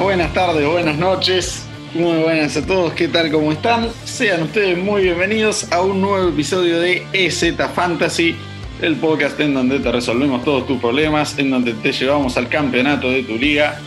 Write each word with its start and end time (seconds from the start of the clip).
Buenas 0.00 0.32
tardes, 0.32 0.66
buenas 0.66 0.96
noches. 0.96 1.66
Muy 1.94 2.22
buenas 2.22 2.56
a 2.56 2.64
todos, 2.64 2.92
¿qué 2.94 3.08
tal? 3.08 3.30
¿Cómo 3.30 3.52
están? 3.52 3.88
Sean 4.04 4.42
ustedes 4.44 4.78
muy 4.78 5.02
bienvenidos 5.02 5.70
a 5.70 5.82
un 5.82 6.00
nuevo 6.00 6.28
episodio 6.28 6.80
de 6.80 7.06
EZ 7.12 7.54
Fantasy, 7.74 8.36
el 8.80 8.96
podcast 8.96 9.38
en 9.40 9.54
donde 9.54 9.80
te 9.80 9.92
resolvemos 9.92 10.44
todos 10.44 10.66
tus 10.66 10.80
problemas, 10.80 11.38
en 11.38 11.50
donde 11.50 11.74
te 11.74 11.92
llevamos 11.92 12.36
al 12.36 12.48
campeonato 12.48 13.10
de 13.10 13.22
tu 13.22 13.36
liga. 13.36 13.80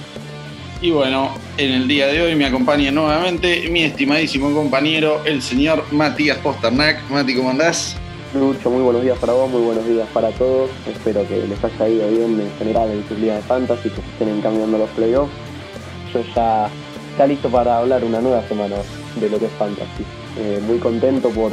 Y 0.82 0.92
bueno, 0.92 1.34
en 1.58 1.72
el 1.72 1.88
día 1.88 2.08
de 2.08 2.22
hoy 2.22 2.36
me 2.36 2.46
acompaña 2.46 2.92
nuevamente 2.92 3.68
mi 3.70 3.84
estimadísimo 3.84 4.54
compañero, 4.54 5.22
el 5.26 5.42
señor 5.42 5.86
Matías 5.92 6.38
Posternak. 6.38 7.10
Mati, 7.10 7.36
¿cómo 7.36 7.50
andás? 7.50 7.98
Lucho, 8.34 8.70
muy 8.70 8.82
buenos 8.82 9.02
días 9.02 9.18
para 9.18 9.34
vos, 9.34 9.50
muy 9.50 9.62
buenos 9.62 9.88
días 9.88 10.08
para 10.14 10.30
todos. 10.32 10.70
Espero 10.88 11.28
que 11.28 11.38
les 11.48 11.64
haya 11.64 11.90
ido 11.90 12.10
bien 12.10 12.40
en 12.40 12.52
general 12.60 12.92
en 12.92 13.08
sus 13.08 13.18
ligas 13.18 13.38
de 13.38 13.44
fantasy, 13.44 13.90
que 13.90 14.02
estén 14.02 14.30
encaminando 14.30 14.78
los 14.78 14.90
playoffs. 14.92 15.45
Ya 16.36 16.70
está 17.12 17.28
listo 17.28 17.50
para 17.50 17.78
hablar 17.78 18.04
una 18.04 18.22
nueva 18.22 18.48
semana 18.48 18.76
de 19.20 19.30
lo 19.30 19.40
que 19.40 19.46
es 19.46 19.52
fantasy. 19.54 20.04
Eh, 20.38 20.62
muy 20.66 20.78
contento 20.80 21.30
por 21.30 21.52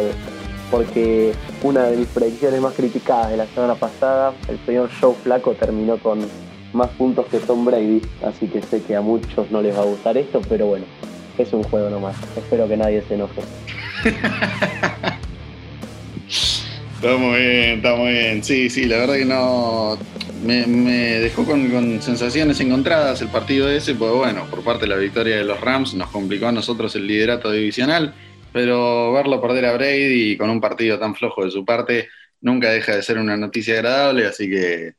porque 0.70 1.32
una 1.62 1.84
de 1.84 1.98
mis 1.98 2.08
predicciones 2.08 2.60
más 2.60 2.72
criticadas 2.72 3.30
de 3.30 3.36
la 3.36 3.46
semana 3.46 3.74
pasada, 3.74 4.32
el 4.48 4.58
señor 4.64 4.88
Joe 4.98 5.14
Flaco 5.22 5.52
terminó 5.52 5.98
con 5.98 6.20
más 6.72 6.88
puntos 6.90 7.26
que 7.26 7.38
Tom 7.38 7.66
Brady, 7.66 8.00
así 8.24 8.46
que 8.46 8.62
sé 8.62 8.82
que 8.82 8.96
a 8.96 9.02
muchos 9.02 9.50
no 9.50 9.60
les 9.60 9.76
va 9.76 9.82
a 9.82 9.84
gustar 9.84 10.16
esto, 10.16 10.40
pero 10.48 10.66
bueno, 10.66 10.86
es 11.36 11.52
un 11.52 11.62
juego 11.62 11.90
nomás. 11.90 12.16
Espero 12.36 12.66
que 12.66 12.78
nadie 12.78 13.02
se 13.06 13.14
enoje. 13.14 13.42
Está 17.02 17.16
muy 17.16 17.36
bien, 17.36 17.76
está 17.78 17.96
muy 17.96 18.12
bien. 18.12 18.44
Sí, 18.44 18.70
sí, 18.70 18.84
la 18.84 18.98
verdad 18.98 19.14
que 19.14 19.24
no. 19.24 19.98
Me, 20.42 20.66
dejó 21.20 21.44
con, 21.44 22.02
sensaciones 22.02 22.60
encontradas 22.60 23.22
el 23.22 23.28
partido 23.28 23.68
ese, 23.68 23.94
pues 23.94 24.12
bueno, 24.12 24.46
por 24.50 24.64
parte 24.64 24.82
de 24.82 24.88
la 24.88 24.96
victoria 24.96 25.36
de 25.36 25.44
los 25.44 25.60
Rams 25.60 25.94
nos 25.94 26.10
complicó 26.10 26.48
a 26.48 26.52
nosotros 26.52 26.94
el 26.96 27.06
liderato 27.06 27.50
divisional, 27.50 28.14
pero 28.52 29.12
verlo 29.12 29.40
perder 29.40 29.66
a 29.66 29.72
Brady 29.72 30.36
con 30.36 30.50
un 30.50 30.60
partido 30.60 30.98
tan 30.98 31.14
flojo 31.14 31.44
de 31.44 31.50
su 31.50 31.64
parte 31.64 32.08
nunca 32.42 32.70
deja 32.70 32.96
de 32.96 33.02
ser 33.02 33.18
una 33.18 33.36
noticia 33.36 33.74
agradable, 33.74 34.26
así 34.26 34.50
que 34.50 34.94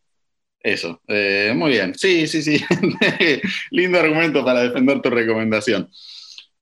eso, 0.63 1.01
eh, 1.07 1.53
muy 1.55 1.71
bien. 1.71 1.93
Sí, 1.93 2.25
sí, 2.25 2.41
sí. 2.41 2.63
Lindo 3.71 3.99
argumento 3.99 4.43
para 4.43 4.61
defender 4.61 5.01
tu 5.01 5.09
recomendación. 5.09 5.89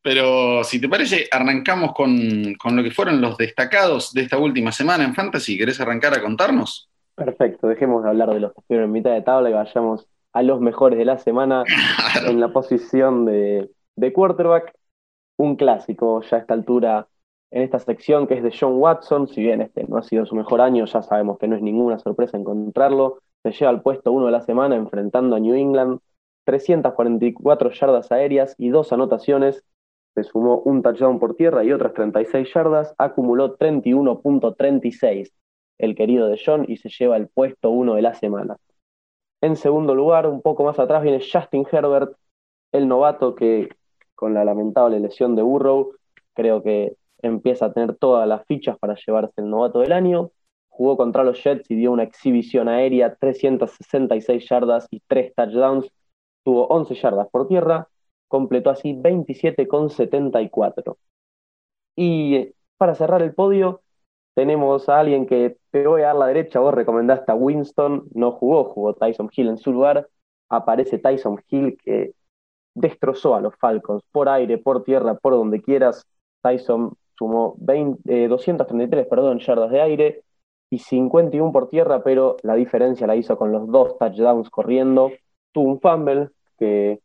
Pero 0.02 0.64
si 0.64 0.82
te 0.82 0.90
parece, 0.90 1.28
arrancamos 1.32 1.94
con, 1.94 2.58
lo 2.76 2.84
que 2.84 2.92
fueron 2.92 3.22
los 3.22 3.38
destacados 3.38 4.12
de 4.14 4.24
esta 4.24 4.38
última 4.38 4.72
semana 4.72 5.04
en 5.04 5.14
Fantasy. 5.14 5.58
¿Querés 5.58 5.80
arrancar 5.80 6.16
a 6.16 6.22
contarnos? 6.22 6.91
Perfecto, 7.16 7.68
dejemos 7.68 8.04
de 8.04 8.10
hablar 8.10 8.34
de 8.34 8.40
los 8.40 8.54
que 8.54 8.62
estuvieron 8.62 8.90
en 8.90 8.94
mitad 8.94 9.12
de 9.12 9.22
tabla 9.22 9.50
y 9.50 9.54
vayamos 9.54 10.08
a 10.34 10.44
los 10.44 10.62
mejores 10.62 10.98
de 10.98 11.06
la 11.06 11.18
semana 11.18 11.64
en 12.28 12.40
la 12.40 12.52
posición 12.54 13.26
de, 13.26 13.70
de 13.96 14.14
quarterback. 14.14 14.74
Un 15.38 15.56
clásico 15.56 16.22
ya 16.22 16.38
a 16.38 16.40
esta 16.40 16.54
altura 16.54 17.08
en 17.52 17.64
esta 17.64 17.80
sección 17.80 18.28
que 18.28 18.36
es 18.36 18.44
de 18.44 18.54
John 18.58 18.76
Watson. 18.78 19.28
Si 19.28 19.42
bien 19.42 19.62
este 19.62 19.84
no 19.86 19.98
ha 19.98 20.04
sido 20.04 20.26
su 20.26 20.36
mejor 20.36 20.62
año, 20.62 20.86
ya 20.86 21.02
sabemos 21.02 21.38
que 21.38 21.48
no 21.48 21.56
es 21.56 21.62
ninguna 21.62 22.00
sorpresa 22.00 22.38
encontrarlo. 22.38 23.20
Se 23.44 23.52
lleva 23.52 23.72
al 23.72 23.82
puesto 23.82 24.12
uno 24.12 24.28
de 24.28 24.32
la 24.32 24.42
semana 24.42 24.76
enfrentando 24.76 25.36
a 25.36 25.40
New 25.40 25.56
England. 25.56 26.00
344 26.46 27.72
yardas 27.72 28.12
aéreas 28.12 28.56
y 28.58 28.70
dos 28.70 28.92
anotaciones 28.94 29.64
se 30.16 30.24
sumó 30.24 30.60
un 30.60 30.82
touchdown 30.82 31.20
por 31.20 31.36
tierra 31.36 31.64
y 31.64 31.72
otras 31.72 31.94
36 31.94 32.54
yardas, 32.54 32.94
acumuló 32.98 33.58
31.36 33.58 35.32
el 35.82 35.96
querido 35.96 36.28
de 36.28 36.40
John 36.44 36.66
y 36.68 36.78
se 36.78 36.90
lleva 36.90 37.18
el 37.18 37.28
puesto 37.28 37.70
uno 37.70 37.96
de 37.96 38.04
la 38.04 38.14
semana. 38.14 38.58
En 39.42 39.56
segundo 39.56 39.96
lugar, 39.96 40.28
un 40.28 40.42
poco 40.42 40.64
más 40.64 40.80
atrás, 40.80 41.02
viene 41.02 41.20
Justin 41.20 41.66
Herbert, 41.70 42.16
el 42.72 42.88
novato 42.88 43.36
que 43.36 43.70
con 44.14 44.36
la 44.36 44.46
lamentable 44.46 45.00
lesión 45.00 45.36
de 45.36 45.42
Burrow, 45.42 45.94
creo 46.34 46.62
que 46.62 46.96
empieza 47.24 47.66
a 47.66 47.74
tener 47.74 47.96
todas 47.96 48.28
las 48.28 48.46
fichas 48.46 48.78
para 48.78 48.96
llevarse 48.96 49.42
el 49.42 49.50
novato 49.50 49.80
del 49.80 49.94
año. 49.94 50.30
Jugó 50.70 50.96
contra 50.96 51.24
los 51.24 51.44
Jets 51.44 51.70
y 51.72 51.76
dio 51.76 51.92
una 51.92 52.04
exhibición 52.04 52.70
aérea, 52.70 53.16
366 53.16 54.48
yardas 54.48 54.88
y 54.92 55.02
3 55.08 55.34
touchdowns. 55.36 55.92
Tuvo 56.44 56.68
11 56.68 56.94
yardas 56.96 57.28
por 57.30 57.48
tierra, 57.48 57.88
completó 58.28 58.70
así 58.70 58.94
27,74. 58.94 60.98
Y 61.96 62.54
para 62.78 62.96
cerrar 62.96 63.24
el 63.24 63.34
podio, 63.34 63.82
tenemos 64.34 64.90
a 64.90 65.00
alguien 65.00 65.26
que 65.26 65.58
te 65.72 65.88
voy 65.88 66.02
a 66.02 66.08
dar 66.08 66.16
la 66.16 66.28
derecha, 66.28 66.60
vos 66.60 66.74
recomendaste 66.74 67.32
a 67.32 67.36
Winston, 67.36 68.08
no 68.14 68.32
jugó, 68.32 68.66
jugó 68.66 68.94
Tyson 68.94 69.30
Hill 69.36 69.50
en 69.50 69.58
su 69.58 69.72
lugar, 69.72 70.08
aparece 70.50 70.98
Tyson 70.98 71.42
Hill 71.50 71.78
que 71.84 72.14
destrozó 72.74 73.36
a 73.36 73.42
los 73.42 73.56
Falcons 73.58 74.04
por 74.12 74.30
aire, 74.30 74.58
por 74.58 74.84
tierra, 74.84 75.16
por 75.16 75.34
donde 75.34 75.62
quieras. 75.62 76.06
Tyson 76.42 76.94
sumó 77.18 77.56
233 77.60 79.06
eh, 79.06 79.08
perdón, 79.10 79.40
yardas 79.40 79.72
de 79.72 79.82
aire 79.82 80.24
y 80.70 80.80
51 80.80 81.52
por 81.52 81.68
tierra, 81.68 82.02
pero 82.04 82.38
la 82.44 82.56
diferencia 82.56 83.06
la 83.06 83.16
hizo 83.16 83.38
con 83.38 83.52
los 83.52 83.68
dos 83.68 83.98
touchdowns 83.98 84.50
corriendo. 84.50 85.12
Tuvo 85.52 85.70
un 85.70 85.82
fumble 85.82 86.30
que 86.58 87.02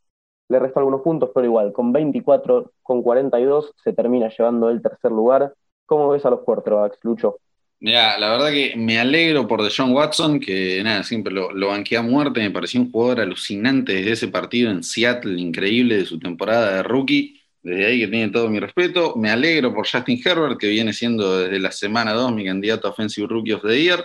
le 0.49 0.59
restó 0.61 0.79
algunos 0.79 1.03
puntos, 1.03 1.31
pero 1.35 1.47
igual, 1.47 1.73
con 1.73 1.93
24, 1.93 2.71
con 2.83 3.03
42 3.03 3.75
se 3.83 3.93
termina 3.93 4.29
llevando 4.29 4.71
el 4.71 4.81
tercer 4.81 5.11
lugar. 5.11 5.53
¿Cómo 5.87 6.11
ves 6.11 6.25
a 6.25 6.31
los 6.31 6.41
quarterbacks, 6.41 6.99
Lucho? 7.03 7.39
Mira, 7.79 8.19
la 8.19 8.31
verdad 8.31 8.51
que 8.51 8.75
me 8.77 8.99
alegro 8.99 9.47
por 9.47 9.63
Deshaun 9.63 9.93
Watson, 9.93 10.41
que 10.41 10.83
nada, 10.83 11.03
siempre 11.03 11.33
lo, 11.33 11.53
lo 11.53 11.73
a 11.73 12.03
muerte, 12.03 12.41
me 12.41 12.51
pareció 12.51 12.81
un 12.81 12.91
jugador 12.91 13.21
alucinante 13.21 13.93
desde 13.95 14.13
ese 14.13 14.29
partido 14.29 14.71
en 14.71 14.83
Seattle, 14.83 15.39
increíble 15.39 15.99
de 15.99 16.07
su 16.07 16.19
temporada 16.19 16.77
de 16.77 16.83
rookie, 16.83 17.41
desde 17.63 17.87
ahí 17.87 18.01
que 18.01 18.09
tiene 18.09 18.29
todo 18.31 18.49
mi 18.49 18.59
respeto. 18.61 19.15
Me 19.17 19.31
alegro 19.31 19.75
por 19.75 19.87
Justin 19.87 20.21
Herbert, 20.25 20.59
que 20.59 20.69
viene 20.69 20.93
siendo 20.93 21.39
desde 21.39 21.59
la 21.59 21.71
semana 21.71 22.13
2 22.13 22.33
mi 22.33 22.45
candidato 22.45 22.89
a 22.89 22.91
Offensive 22.91 23.27
Rookie 23.29 23.53
of 23.53 23.63
the 23.63 23.81
Year, 23.81 24.05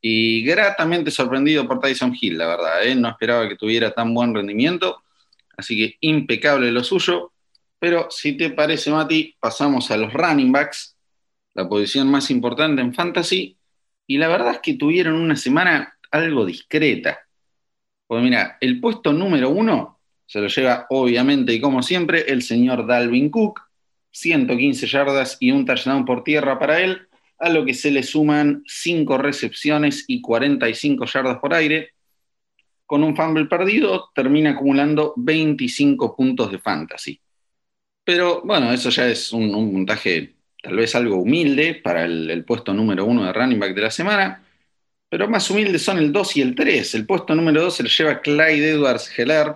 y 0.00 0.44
gratamente 0.44 1.10
sorprendido 1.10 1.66
por 1.66 1.80
Tyson 1.80 2.14
Hill, 2.20 2.38
la 2.38 2.46
verdad, 2.46 2.84
¿eh? 2.84 2.94
no 2.94 3.08
esperaba 3.08 3.48
que 3.48 3.56
tuviera 3.56 3.92
tan 3.92 4.12
buen 4.12 4.34
rendimiento 4.34 5.02
Así 5.56 5.76
que 5.76 5.96
impecable 6.00 6.70
lo 6.70 6.84
suyo. 6.84 7.32
Pero 7.78 8.08
si 8.10 8.36
te 8.36 8.50
parece, 8.50 8.90
Mati, 8.90 9.34
pasamos 9.40 9.90
a 9.90 9.96
los 9.96 10.12
running 10.12 10.52
backs, 10.52 10.95
la 11.56 11.68
posición 11.68 12.08
más 12.10 12.30
importante 12.30 12.82
en 12.82 12.94
fantasy. 12.94 13.56
Y 14.06 14.18
la 14.18 14.28
verdad 14.28 14.52
es 14.52 14.60
que 14.60 14.74
tuvieron 14.74 15.14
una 15.14 15.36
semana 15.36 15.98
algo 16.10 16.44
discreta. 16.44 17.18
Pues 18.06 18.22
mira, 18.22 18.58
el 18.60 18.80
puesto 18.80 19.12
número 19.12 19.50
uno 19.50 20.00
se 20.26 20.40
lo 20.40 20.48
lleva, 20.48 20.86
obviamente 20.90 21.52
y 21.52 21.60
como 21.60 21.82
siempre, 21.82 22.24
el 22.28 22.42
señor 22.42 22.86
Dalvin 22.86 23.30
Cook. 23.30 23.62
115 24.16 24.86
yardas 24.86 25.36
y 25.40 25.50
un 25.50 25.66
touchdown 25.66 26.06
por 26.06 26.24
tierra 26.24 26.58
para 26.58 26.80
él, 26.80 27.06
a 27.38 27.50
lo 27.50 27.66
que 27.66 27.74
se 27.74 27.90
le 27.90 28.02
suman 28.02 28.62
5 28.66 29.18
recepciones 29.18 30.06
y 30.08 30.22
45 30.22 31.04
yardas 31.04 31.38
por 31.38 31.52
aire 31.52 31.90
con 32.86 33.02
un 33.02 33.14
fumble 33.14 33.44
perdido, 33.46 34.10
termina 34.14 34.52
acumulando 34.52 35.12
25 35.16 36.16
puntos 36.16 36.50
de 36.50 36.58
fantasy. 36.58 37.20
Pero 38.04 38.42
bueno, 38.42 38.72
eso 38.72 38.88
ya 38.90 39.08
es 39.08 39.32
un, 39.32 39.50
puntaje 39.72 40.35
tal 40.66 40.74
vez 40.74 40.96
algo 40.96 41.18
humilde 41.18 41.74
para 41.74 42.04
el, 42.04 42.44
puesto 42.44 42.74
número 42.74 43.04
uno 43.04 43.24
de 43.24 43.32
running 43.32 43.60
back 43.60 43.72
de 43.72 43.82
la 43.82 43.90
semana, 43.90 44.42
pero 45.08 45.28
más 45.28 45.48
humildes 45.48 45.82
son 45.82 45.98
el 45.98 46.10
2 46.10 46.38
y 46.38 46.42
el 46.42 46.56
3. 46.56 46.96
El 46.96 47.06
puesto 47.06 47.36
número 47.36 47.62
2 47.62 47.76
se 47.76 47.82
lo 47.84 47.88
lleva 47.88 48.20
Clyde 48.20 48.70
Edwards 48.70 49.16
Heller, 49.16 49.54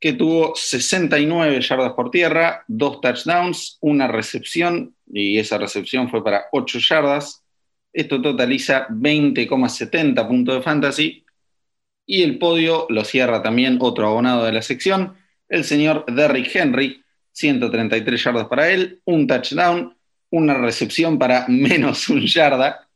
que 0.00 0.12
tuvo 0.14 0.56
69 0.56 1.60
yardas 1.60 1.92
por 1.92 2.10
tierra, 2.10 2.64
dos 2.66 3.00
touchdowns, 3.00 3.78
una 3.80 4.08
recepción, 4.08 4.96
y 5.06 5.38
esa 5.38 5.56
recepción 5.56 6.10
fue 6.10 6.24
para 6.24 6.46
8 6.50 6.80
yardas. 6.80 7.44
Esto 7.92 8.20
totaliza 8.20 8.88
20,70 8.88 10.26
puntos 10.26 10.56
de 10.56 10.62
fantasy, 10.62 11.24
y 12.06 12.22
el 12.24 12.38
podio 12.38 12.86
lo 12.88 13.04
cierra 13.04 13.40
también 13.40 13.78
otro 13.80 14.08
abonado 14.08 14.44
de 14.46 14.52
la 14.52 14.62
sección, 14.62 15.14
el 15.48 15.62
señor 15.62 16.04
Derrick 16.08 16.50
Henry, 16.52 17.04
133 17.30 18.24
yardas 18.24 18.48
para 18.48 18.68
él, 18.68 19.00
un 19.04 19.28
touchdown, 19.28 19.94
una 20.30 20.54
recepción 20.54 21.18
para 21.18 21.46
menos 21.48 22.08
un 22.08 22.20
yarda. 22.20 22.86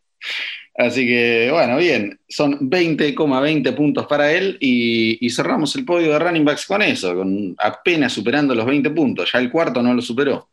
Así 0.77 1.07
que, 1.07 1.51
bueno, 1.53 1.77
bien, 1.77 2.19
son 2.29 2.69
20,20 2.69 3.77
puntos 3.77 4.07
para 4.07 4.33
él 4.33 4.59
y, 4.61 5.31
cerramos 5.31 5.77
el 5.77 5.85
podio 5.85 6.13
de 6.13 6.19
running 6.19 6.45
backs 6.45 6.67
con 6.67 6.83
eso, 6.83 7.15
con 7.15 7.55
apenas 7.59 8.13
superando 8.13 8.55
los 8.55 8.67
20 8.67 8.91
puntos. 8.91 9.31
Ya 9.33 9.39
el 9.39 9.53
cuarto 9.53 9.83
no 9.83 9.95
lo 9.95 10.03
superó. 10.03 10.49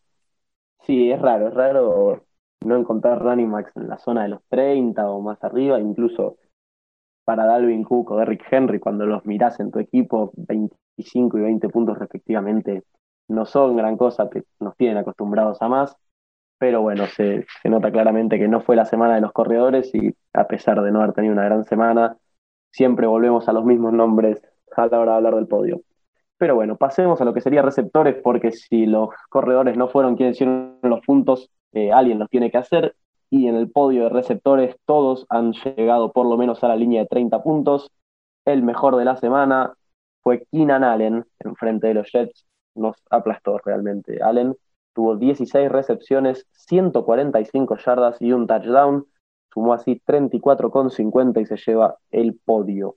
Sí, 0.85 1.11
es 1.11 1.19
raro, 1.19 1.47
es 1.47 1.53
raro 1.53 2.23
no 2.65 2.77
encontrar 2.77 3.21
running 3.21 3.51
backs 3.51 3.75
en 3.75 3.89
la 3.89 3.97
zona 3.97 4.23
de 4.23 4.29
los 4.29 4.41
30 4.49 5.09
o 5.09 5.21
más 5.21 5.43
arriba, 5.43 5.79
incluso 5.79 6.37
para 7.25 7.45
Dalvin 7.45 7.83
Cook 7.83 8.11
o 8.11 8.17
Derrick 8.17 8.45
Henry, 8.51 8.79
cuando 8.79 9.05
los 9.05 9.25
miras 9.25 9.59
en 9.59 9.71
tu 9.71 9.79
equipo, 9.79 10.31
25 10.35 11.37
y 11.37 11.41
20 11.41 11.69
puntos 11.69 11.97
respectivamente, 11.97 12.83
no 13.27 13.45
son 13.45 13.77
gran 13.77 13.97
cosa, 13.97 14.29
nos 14.59 14.75
tienen 14.75 14.97
acostumbrados 14.97 15.61
a 15.61 15.69
más, 15.69 15.95
pero 16.61 16.83
bueno, 16.83 17.07
se, 17.07 17.47
nota 17.63 17.91
claramente 17.91 18.37
que 18.37 18.47
no 18.47 18.61
fue 18.61 18.75
la 18.75 18.85
semana 18.85 19.15
de 19.15 19.21
los 19.21 19.31
corredores 19.31 19.89
y 19.95 20.13
a 20.31 20.45
pesar 20.45 20.79
de 20.83 20.91
no 20.91 20.99
haber 20.99 21.13
tenido 21.13 21.33
una 21.33 21.45
gran 21.45 21.63
semana, 21.63 22.17
siempre 22.69 23.07
volvemos 23.07 23.49
a 23.49 23.51
los 23.51 23.65
mismos 23.65 23.93
nombres 23.93 24.43
a 24.75 24.85
la 24.85 24.99
hora 24.99 25.13
de 25.13 25.17
hablar 25.17 25.35
del 25.37 25.47
podio. 25.47 25.81
Pero 26.37 26.53
bueno, 26.53 26.77
pasemos 26.77 27.19
a 27.19 27.25
lo 27.25 27.33
que 27.33 27.41
sería 27.41 27.63
receptores, 27.63 28.15
porque 28.23 28.51
si 28.51 28.85
los 28.85 29.09
corredores 29.29 29.75
no 29.75 29.87
fueron 29.87 30.15
quienes 30.15 30.35
hicieron 30.35 30.77
los 30.83 31.01
puntos, 31.03 31.49
eh, 31.71 31.91
alguien 31.91 32.19
los 32.19 32.29
tiene 32.29 32.51
que 32.51 32.59
hacer. 32.59 32.95
Y 33.31 33.47
en 33.47 33.55
el 33.55 33.71
podio 33.71 34.03
de 34.03 34.09
receptores 34.09 34.75
todos 34.85 35.25
han 35.29 35.53
llegado 35.53 36.11
por 36.11 36.27
lo 36.27 36.37
menos 36.37 36.63
a 36.63 36.67
la 36.67 36.75
línea 36.75 37.01
de 37.01 37.07
30 37.07 37.41
puntos. 37.41 37.89
El 38.45 38.61
mejor 38.61 38.97
de 38.97 39.05
la 39.05 39.15
semana 39.15 39.73
fue 40.21 40.45
Keenan 40.51 40.83
Allen 40.83 41.25
en 41.39 41.55
frente 41.55 41.87
de 41.87 41.95
los 41.95 42.11
Jets. 42.11 42.45
Nos 42.75 42.97
aplastó 43.09 43.57
realmente. 43.65 44.21
Allen 44.21 44.55
tuvo 44.93 45.15
16 45.15 45.71
recepciones, 45.71 46.47
145 46.51 47.77
yardas 47.77 48.21
y 48.21 48.31
un 48.33 48.47
touchdown. 48.47 49.05
Sumó 49.53 49.73
así 49.73 50.01
34,50 50.05 51.41
y 51.41 51.45
se 51.45 51.57
lleva 51.57 51.97
el 52.09 52.39
podio. 52.45 52.95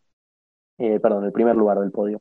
Eh, 0.78 1.00
perdón, 1.00 1.24
el 1.24 1.32
primer 1.32 1.56
lugar 1.56 1.80
del 1.80 1.90
podio. 1.90 2.20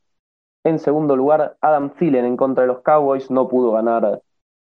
En 0.64 0.80
segundo 0.80 1.16
lugar, 1.16 1.58
Adam 1.62 1.94
Thielen 1.94 2.26
en 2.26 2.38
contra 2.38 2.64
de 2.64 2.68
los 2.68 2.82
Cowboys. 2.82 3.30
No 3.30 3.48
pudo 3.48 3.72
ganar 3.72 4.22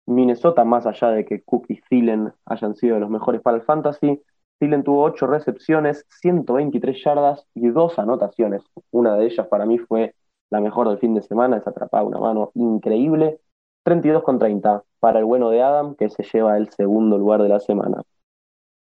Minnesota, 0.07 0.65
más 0.65 0.87
allá 0.87 1.09
de 1.11 1.25
que 1.25 1.43
Cook 1.43 1.67
y 1.69 1.81
Thielen 1.83 2.33
hayan 2.47 2.75
sido 2.75 2.99
los 2.99 3.11
mejores 3.11 3.41
para 3.41 3.57
el 3.57 3.63
Fantasy. 3.63 4.21
Thielen 4.59 4.83
tuvo 4.83 5.03
8 5.05 5.27
recepciones, 5.27 6.05
123 6.21 7.03
yardas 7.05 7.47
y 7.55 7.69
2 7.69 7.99
anotaciones. 7.99 8.63
Una 8.91 9.17
de 9.17 9.27
ellas 9.27 9.47
para 9.49 9.67
mí 9.67 9.79
fue 9.79 10.15
la 10.51 10.61
mejor 10.61 10.89
del 10.89 10.99
fin 10.99 11.15
de 11.15 11.23
semana, 11.23 11.57
es 11.57 11.67
atrapada 11.67 12.05
una 12.05 12.19
mano 12.19 12.51
increíble. 12.55 13.41
32 13.85 14.23
con 14.23 14.39
30 14.39 14.83
para 14.99 15.21
el 15.21 15.25
bueno 15.25 15.51
de 15.51 15.63
Adam, 15.63 15.95
que 15.95 16.11
se 16.11 16.25
lleva 16.25 16.57
el 16.57 16.71
segundo 16.71 17.19
lugar 17.19 17.43
de 17.43 17.49
la 17.49 17.61
semana. 17.61 18.03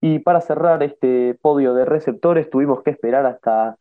Y 0.00 0.18
para 0.18 0.40
cerrar 0.40 0.82
este 0.82 1.34
podio 1.40 1.74
de 1.74 1.84
receptores, 1.84 2.50
tuvimos 2.50 2.82
que 2.82 2.90
esperar 2.90 3.24
hasta 3.26 3.76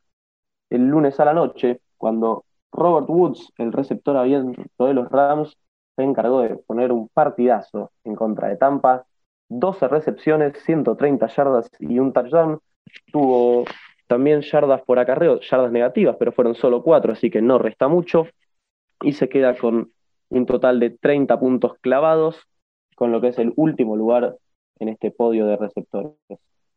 el 0.69 0.87
lunes 0.87 1.19
a 1.19 1.25
la 1.25 1.33
noche, 1.33 1.81
cuando 1.97 2.45
Robert 2.71 3.07
Woods, 3.09 3.53
el 3.57 3.71
receptor 3.71 4.17
abierto 4.17 4.85
de 4.85 4.93
los 4.93 5.09
Rams, 5.09 5.57
se 5.95 6.03
encargó 6.03 6.41
de 6.41 6.55
poner 6.55 6.91
un 6.91 7.07
partidazo 7.09 7.91
en 8.03 8.15
contra 8.15 8.49
de 8.49 8.57
Tampa. 8.57 9.05
12 9.49 9.87
recepciones, 9.87 10.57
130 10.63 11.27
yardas 11.27 11.69
y 11.79 11.99
un 11.99 12.11
touchdown. 12.11 12.59
Tuvo 13.11 13.65
también 14.07 14.41
yardas 14.41 14.81
por 14.81 14.99
acarreo, 14.99 15.39
yardas 15.39 15.71
negativas, 15.71 16.15
pero 16.17 16.31
fueron 16.31 16.55
solo 16.55 16.83
4, 16.83 17.13
así 17.13 17.29
que 17.29 17.41
no 17.41 17.59
resta 17.59 17.87
mucho. 17.87 18.27
Y 19.01 19.13
se 19.13 19.29
queda 19.29 19.55
con 19.55 19.91
un 20.33 20.45
total 20.45 20.79
de 20.79 20.89
30 20.89 21.39
puntos 21.39 21.73
clavados, 21.81 22.37
con 22.95 23.11
lo 23.11 23.21
que 23.21 23.29
es 23.29 23.37
el 23.39 23.53
último 23.55 23.95
lugar 23.95 24.35
en 24.79 24.89
este 24.89 25.11
podio 25.11 25.45
de 25.45 25.57
receptores. 25.57 26.13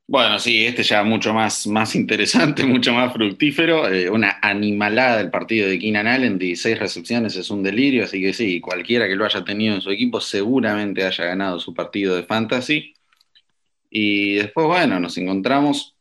Bueno, 0.08 0.38
sí, 0.38 0.64
este 0.64 0.84
ya 0.84 1.02
mucho 1.02 1.34
más, 1.34 1.66
más 1.66 1.96
interesante, 1.96 2.64
mucho 2.66 2.92
más 2.92 3.12
fructífero. 3.12 3.88
Eh, 3.88 4.08
una 4.08 4.38
animalada 4.40 5.18
del 5.18 5.30
partido 5.30 5.68
de 5.68 5.78
Keenan 5.78 6.06
Allen, 6.06 6.38
16 6.38 6.78
recepciones 6.78 7.34
es 7.36 7.50
un 7.50 7.62
delirio, 7.62 8.04
así 8.04 8.20
que 8.20 8.32
sí, 8.32 8.60
cualquiera 8.60 9.08
que 9.08 9.16
lo 9.16 9.24
haya 9.24 9.44
tenido 9.44 9.74
en 9.74 9.80
su 9.80 9.90
equipo 9.90 10.20
seguramente 10.20 11.04
haya 11.04 11.24
ganado 11.24 11.58
su 11.58 11.74
partido 11.74 12.14
de 12.14 12.22
fantasy. 12.22 12.94
Y 13.90 14.34
después, 14.34 14.66
bueno, 14.66 15.00
nos 15.00 15.16
encontramos 15.18 15.96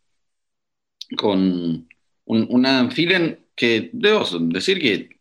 con 1.17 1.87
un, 2.25 2.65
Adam 2.65 2.89
Thielen 2.89 3.39
que 3.55 3.89
debo 3.93 4.25
decir 4.39 4.79
que, 4.79 5.14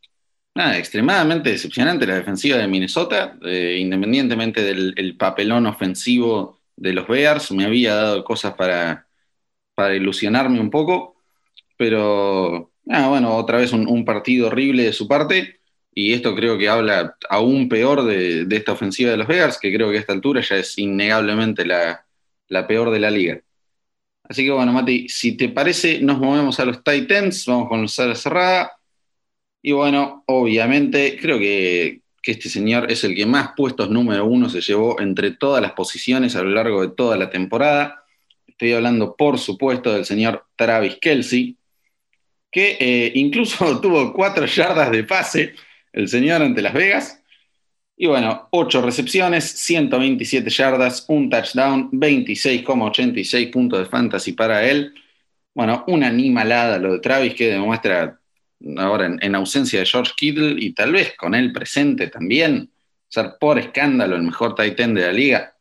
nada, 0.55 0.79
extremadamente 0.79 1.51
decepcionante 1.51 2.07
la 2.07 2.17
defensiva 2.17 2.59
de 2.59 2.69
Minnesota, 2.69 3.37
eh, 3.43 3.79
independientemente 3.81 4.63
del 4.63 5.17
papelón 5.17 5.67
ofensivo 5.67 6.61
de 6.77 6.93
los 6.93 7.07
Bears, 7.07 7.53
me 7.53 7.65
había 7.65 7.95
dado 7.95 8.25
cosas 8.25 8.55
para, 8.55 9.07
para 9.75 9.95
ilusionarme 9.95 10.61
un 10.61 10.71
poco, 10.71 11.17
pero 11.77 12.73
ah, 12.91 13.09
bueno, 13.09 13.37
otra 13.37 13.59
vez 13.59 13.73
un, 13.73 14.05
partido 14.05 14.49
horrible 14.49 14.85
de 14.85 14.93
su 14.93 15.09
parte, 15.09 15.61
y 15.93 16.13
esto 16.13 16.35
creo 16.35 16.59
que 16.59 16.69
habla 16.69 17.17
aún 17.29 17.69
peor 17.69 18.05
de, 18.05 18.47
esta 18.51 18.73
ofensiva 18.73 19.11
de 19.11 19.17
los 19.17 19.29
Bears, 19.29 19.59
que 19.59 19.73
creo 19.73 19.91
que 19.91 19.99
a 19.99 20.01
esta 20.01 20.13
altura 20.13 20.41
ya 20.43 20.57
es 20.57 20.77
innegablemente 20.79 21.65
la, 21.65 22.07
peor 22.67 22.91
de 22.91 23.01
la 23.01 23.11
liga. 23.11 23.41
Así 24.25 24.45
que 24.45 24.51
bueno, 24.51 24.73
Mati, 24.73 25.09
si 25.09 25.37
te 25.37 25.51
parece, 25.51 26.01
nos 26.01 26.19
movemos 26.19 26.59
a 26.59 26.65
los 26.65 26.83
Titans, 26.83 27.45
vamos 27.47 27.69
con 27.69 27.83
los 27.83 27.93
sala 27.93 28.15
cerrada. 28.15 28.73
Y 29.67 29.73
bueno, 29.73 30.25
obviamente, 30.27 31.19
creo 31.19 31.39
que, 31.39 32.03
este 32.23 32.51
señor 32.51 32.91
es 32.93 33.03
el 33.05 33.15
que 33.15 33.25
más 33.25 33.53
puestos 33.57 33.89
número 33.89 34.27
uno 34.27 34.51
se 34.51 34.61
llevó 34.61 35.01
entre 35.01 35.31
todas 35.31 35.63
las 35.63 35.73
posiciones 35.73 36.37
a 36.37 36.43
lo 36.43 36.51
largo 36.51 36.83
de 36.83 36.95
toda 36.95 37.17
la 37.17 37.31
temporada. 37.31 38.05
Estoy 38.47 38.73
hablando, 38.73 39.17
por 39.17 39.39
supuesto, 39.39 39.95
del 39.95 40.05
señor 40.05 40.45
Travis 40.55 40.99
Kelsey, 41.01 41.57
que 42.51 42.77
eh, 42.79 43.13
incluso 43.15 43.81
tuvo 43.83 44.13
cuatro 44.13 44.45
yardas 44.45 44.91
de 44.91 45.05
pase, 45.05 45.55
el 45.95 46.09
señor 46.09 46.43
ante 46.43 46.61
Las 46.61 46.75
Vegas. 46.75 47.23
Y 47.97 48.07
bueno, 48.07 48.49
ocho 48.51 48.83
recepciones, 48.83 49.45
127 49.45 50.51
yardas, 50.51 51.07
un 51.09 51.31
touchdown, 51.31 51.91
26,86 51.91 53.51
puntos 53.51 53.79
de 53.79 53.87
fantasy 53.87 54.33
para 54.33 54.63
él. 54.69 54.93
Bueno, 55.55 55.85
una 55.87 56.09
animalada 56.09 56.79
lo 56.79 56.93
de 56.93 56.99
Travis 56.99 57.35
que 57.35 57.49
demuestra 57.49 58.21
ahora 58.79 59.17
en, 59.21 59.35
ausencia 59.35 59.81
de 59.81 59.87
George 59.87 60.13
Kittle 60.17 60.57
y 60.59 60.73
tal 60.73 60.93
vez 60.93 61.15
con 61.17 61.35
él 61.35 61.53
presente 61.53 62.09
también, 62.09 62.71
ser 63.09 63.35
por 63.39 63.59
escándalo 63.59 64.17
el 64.17 64.23
mejor 64.23 64.55
tight 64.55 64.79
end 64.81 64.99
de 64.99 65.07
la 65.07 65.13
liga. 65.13 65.55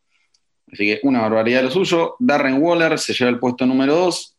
Así 0.72 0.86
que 0.86 1.00
una 1.02 1.20
barbaridad 1.20 1.62
lo 1.62 1.70
suyo. 1.70 2.16
Darren 2.18 2.60
Waller 2.60 2.98
se 2.98 3.12
lleva 3.12 3.30
el 3.30 3.38
puesto 3.38 3.66
número 3.66 3.94
2. 3.94 4.36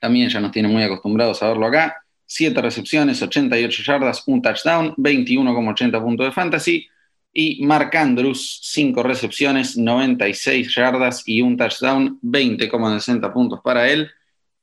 También 0.00 0.28
ya 0.28 0.40
nos 0.40 0.52
tiene 0.52 0.68
muy 0.68 0.82
acostumbrados 0.82 1.42
a 1.42 1.48
verlo 1.48 1.66
acá. 1.66 2.02
7 2.26 2.60
recepciones, 2.60 3.22
88 3.22 3.82
yardas, 3.84 4.22
un 4.26 4.42
touchdown, 4.42 4.94
21,80 4.96 6.02
puntos 6.02 6.26
de 6.26 6.32
fantasy. 6.32 6.88
Y 7.32 7.64
Mark 7.64 7.96
Andrews, 7.96 8.60
5 8.62 9.02
recepciones, 9.02 9.76
96 9.76 10.74
yardas 10.74 11.22
y 11.26 11.42
un 11.42 11.56
touchdown, 11.56 12.18
20,60 12.22 13.32
puntos 13.32 13.60
para 13.62 13.88
él. 13.88 14.10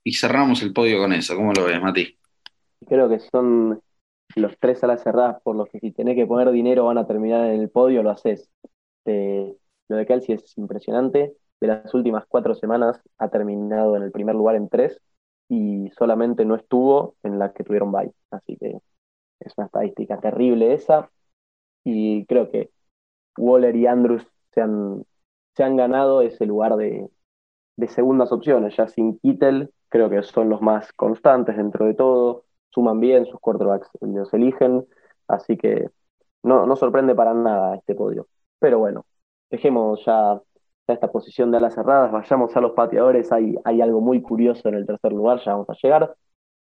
Y 0.03 0.13
cerramos 0.13 0.61
el 0.61 0.73
podio 0.73 0.99
con 0.99 1.13
eso. 1.13 1.35
¿Cómo 1.35 1.53
lo 1.53 1.65
ves, 1.65 1.81
Mati? 1.81 2.15
Creo 2.87 3.09
que 3.09 3.19
son 3.19 3.81
los 4.35 4.57
tres 4.59 4.83
alas 4.83 5.03
cerradas 5.03 5.41
por 5.43 5.55
los 5.55 5.69
que 5.69 5.79
si 5.79 5.91
tenés 5.91 6.15
que 6.15 6.25
poner 6.25 6.51
dinero 6.51 6.85
van 6.85 6.97
a 6.97 7.07
terminar 7.07 7.49
en 7.49 7.61
el 7.61 7.69
podio, 7.69 8.03
lo 8.03 8.11
haces. 8.11 8.49
Lo 9.05 9.97
de 9.97 10.05
Kelsey 10.05 10.35
es 10.35 10.57
impresionante. 10.57 11.35
De 11.59 11.67
las 11.67 11.93
últimas 11.93 12.25
cuatro 12.27 12.55
semanas 12.55 13.01
ha 13.17 13.29
terminado 13.29 13.95
en 13.95 14.03
el 14.03 14.11
primer 14.11 14.35
lugar 14.35 14.55
en 14.55 14.69
tres 14.69 14.99
y 15.49 15.89
solamente 15.97 16.45
no 16.45 16.55
estuvo 16.55 17.15
en 17.23 17.39
las 17.39 17.53
que 17.53 17.63
tuvieron 17.63 17.91
bye. 17.91 18.11
Así 18.31 18.57
que 18.57 18.77
es 19.39 19.53
una 19.57 19.67
estadística 19.67 20.19
terrible 20.19 20.73
esa. 20.73 21.09
Y 21.83 22.25
creo 22.25 22.49
que 22.49 22.71
Waller 23.37 23.75
y 23.75 23.87
Andrews 23.87 24.25
se 24.51 24.61
han, 24.61 25.05
se 25.55 25.63
han 25.63 25.77
ganado 25.77 26.21
ese 26.21 26.45
lugar 26.45 26.75
de, 26.75 27.09
de 27.77 27.87
segundas 27.87 28.31
opciones. 28.31 28.75
Ya 28.77 28.87
sin 28.87 29.19
Kittel, 29.19 29.71
creo 29.89 30.09
que 30.09 30.23
son 30.23 30.49
los 30.49 30.61
más 30.61 30.91
constantes 30.93 31.57
dentro 31.57 31.85
de 31.85 31.93
todo 31.93 32.45
suman 32.73 32.99
bien, 32.99 33.25
sus 33.25 33.39
quarterbacks 33.39 33.89
los 34.01 34.33
eligen, 34.33 34.85
así 35.27 35.57
que 35.57 35.89
no, 36.43 36.75
sorprende 36.75 37.15
para 37.15 37.33
nada 37.33 37.75
este 37.75 37.95
podio. 37.95 38.27
Pero 38.59 38.79
bueno, 38.79 39.05
dejemos 39.49 40.03
ya, 40.05 40.41
esta 40.87 41.11
posición 41.11 41.51
de 41.51 41.57
alas 41.57 41.75
cerradas, 41.75 42.11
vayamos 42.11 42.55
a 42.55 42.61
los 42.61 42.73
pateadores, 42.73 43.31
hay, 43.31 43.55
hay 43.63 43.81
algo 43.81 44.01
muy 44.01 44.21
curioso 44.21 44.67
en 44.69 44.75
el 44.75 44.85
tercer 44.85 45.13
lugar, 45.13 45.39
ya 45.45 45.53
vamos 45.53 45.69
a 45.69 45.75
llegar, 45.81 46.15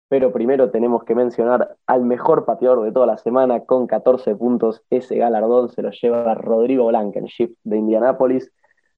pero 0.09 0.33
primero 0.33 0.71
tenemos 0.71 1.05
que 1.05 1.15
mencionar 1.15 1.77
al 1.87 2.03
mejor 2.05 2.45
pateador 2.45 2.83
de 2.85 2.93
toda 2.93 3.07
la 3.07 3.17
semana 3.17 3.65
con 3.65 3.87
14 3.87 4.35
puntos, 4.37 4.83
ese 4.91 5.17
galardón 5.17 5.71
se 5.71 5.83
lo 5.83 5.91
lleva 5.91 6.35
Rodrigo 6.35 6.87
Blankenship 6.89 7.55
de 7.65 7.79
Indianápolis, 7.79 8.53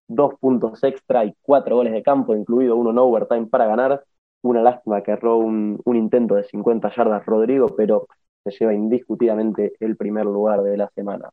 dos 0.09 0.35
puntos 0.41 0.83
extra 0.85 1.25
y 1.25 1.35
cuatro 1.43 1.77
goles 1.77 1.93
de 1.93 2.03
campo, 2.03 2.35
incluido 2.35 2.77
uno 2.77 2.91
en 2.91 2.99
overtime 2.99 3.47
para 3.47 3.67
ganar. 3.67 4.05
Una 4.43 4.63
lástima 4.63 5.03
que 5.03 5.13
erró 5.13 5.39
un, 5.39 5.81
intento 5.87 6.35
de 6.35 6.45
50 6.45 6.93
yardas 6.95 7.27
Rodrigo, 7.27 7.69
pero 7.77 8.09
se 8.45 8.51
lleva 8.51 8.75
indiscutidamente 8.75 9.75
el 9.81 9.97
primer 9.97 10.27
lugar 10.27 10.63
de 10.63 10.77
la 10.77 10.89
semana. 10.95 11.31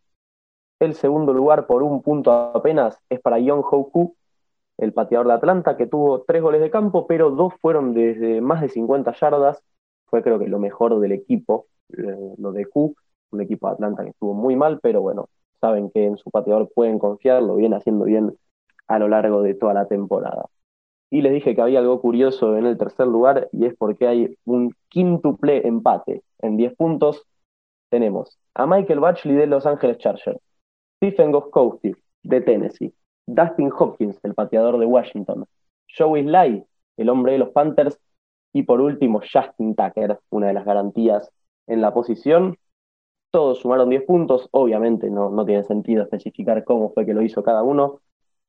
El 0.80 0.94
segundo 0.94 1.34
lugar, 1.34 1.68
por 1.68 1.84
un 1.84 2.02
punto 2.02 2.32
apenas, 2.32 2.98
es 3.10 3.20
para 3.20 3.40
Young 3.40 3.64
Hoku, 3.70 4.16
el 4.78 4.94
pateador 4.94 5.28
de 5.28 5.34
Atlanta, 5.34 5.76
que 5.76 5.88
tuvo 5.88 6.22
tres 6.22 6.42
goles 6.42 6.62
de 6.62 6.72
campo, 6.72 7.06
pero 7.08 7.32
dos 7.32 7.54
fueron 7.62 7.94
desde 7.94 8.42
más 8.42 8.62
de 8.62 8.70
50 8.70 9.12
yardas. 9.14 9.62
Fue 10.06 10.24
creo 10.24 10.40
que 10.40 10.48
lo 10.48 10.60
mejor 10.60 11.00
del 11.00 11.12
equipo, 11.12 11.68
eh, 11.98 12.36
lo 12.38 12.52
de 12.52 12.66
Q, 12.66 12.96
un 13.32 13.42
equipo 13.42 13.68
de 13.68 13.74
Atlanta 13.74 14.04
que 14.04 14.12
estuvo 14.12 14.34
muy 14.34 14.56
mal, 14.56 14.80
pero 14.82 15.02
bueno, 15.02 15.30
saben 15.60 15.90
que 15.92 16.06
en 16.06 16.18
su 16.18 16.32
pateador 16.32 16.70
pueden 16.74 17.00
confiar, 17.00 17.44
lo 17.44 17.56
viene 17.56 17.76
haciendo 17.76 18.06
bien 18.06 18.36
a 18.88 19.00
lo 19.00 19.08
largo 19.08 19.42
de 19.42 19.54
toda 19.56 19.74
la 19.74 19.88
temporada. 19.88 20.46
Y 21.12 21.22
les 21.22 21.34
dije 21.34 21.56
que 21.56 21.62
había 21.62 21.80
algo 21.80 22.02
curioso 22.02 22.56
en 22.58 22.66
el 22.66 22.78
tercer 22.78 23.08
lugar 23.08 23.50
y 23.52 23.66
es 23.66 23.76
porque 23.76 24.08
hay 24.08 24.38
un 24.46 24.76
quintuple 24.90 25.68
empate. 25.68 26.24
En 26.40 26.56
10 26.56 26.76
puntos 26.76 27.26
tenemos 27.90 28.38
a 28.54 28.68
Michael 28.68 29.00
Batchley 29.00 29.36
de 29.36 29.48
Los 29.48 29.66
Angeles 29.66 29.98
Chargers, 29.98 30.40
Stephen 30.98 31.32
Gostkowski 31.32 31.94
de 32.24 32.42
Tennessee, 32.42 32.94
Dustin 33.26 33.72
Hopkins, 33.78 34.20
el 34.24 34.34
pateador 34.34 34.78
de 34.78 34.86
Washington, 34.86 35.46
Joey 35.98 36.24
Sly, 36.24 36.64
el 36.98 37.10
hombre 37.10 37.34
de 37.34 37.40
los 37.40 37.50
Panthers, 37.50 38.00
y 38.54 38.64
por 38.64 38.82
último 38.82 39.22
Justin 39.22 39.76
Tucker, 39.76 40.20
una 40.30 40.48
de 40.48 40.54
las 40.54 40.66
garantías 40.66 41.32
en 41.68 41.82
la 41.82 41.94
posición. 41.94 42.58
Todos 43.32 43.60
sumaron 43.60 43.90
10 43.90 44.04
puntos, 44.04 44.48
obviamente 44.52 45.10
no, 45.10 45.30
no 45.30 45.46
tiene 45.46 45.64
sentido 45.64 46.04
especificar 46.04 46.64
cómo 46.64 46.92
fue 46.92 47.06
que 47.06 47.14
lo 47.14 47.22
hizo 47.22 47.44
cada 47.44 47.62
uno, 47.62 48.02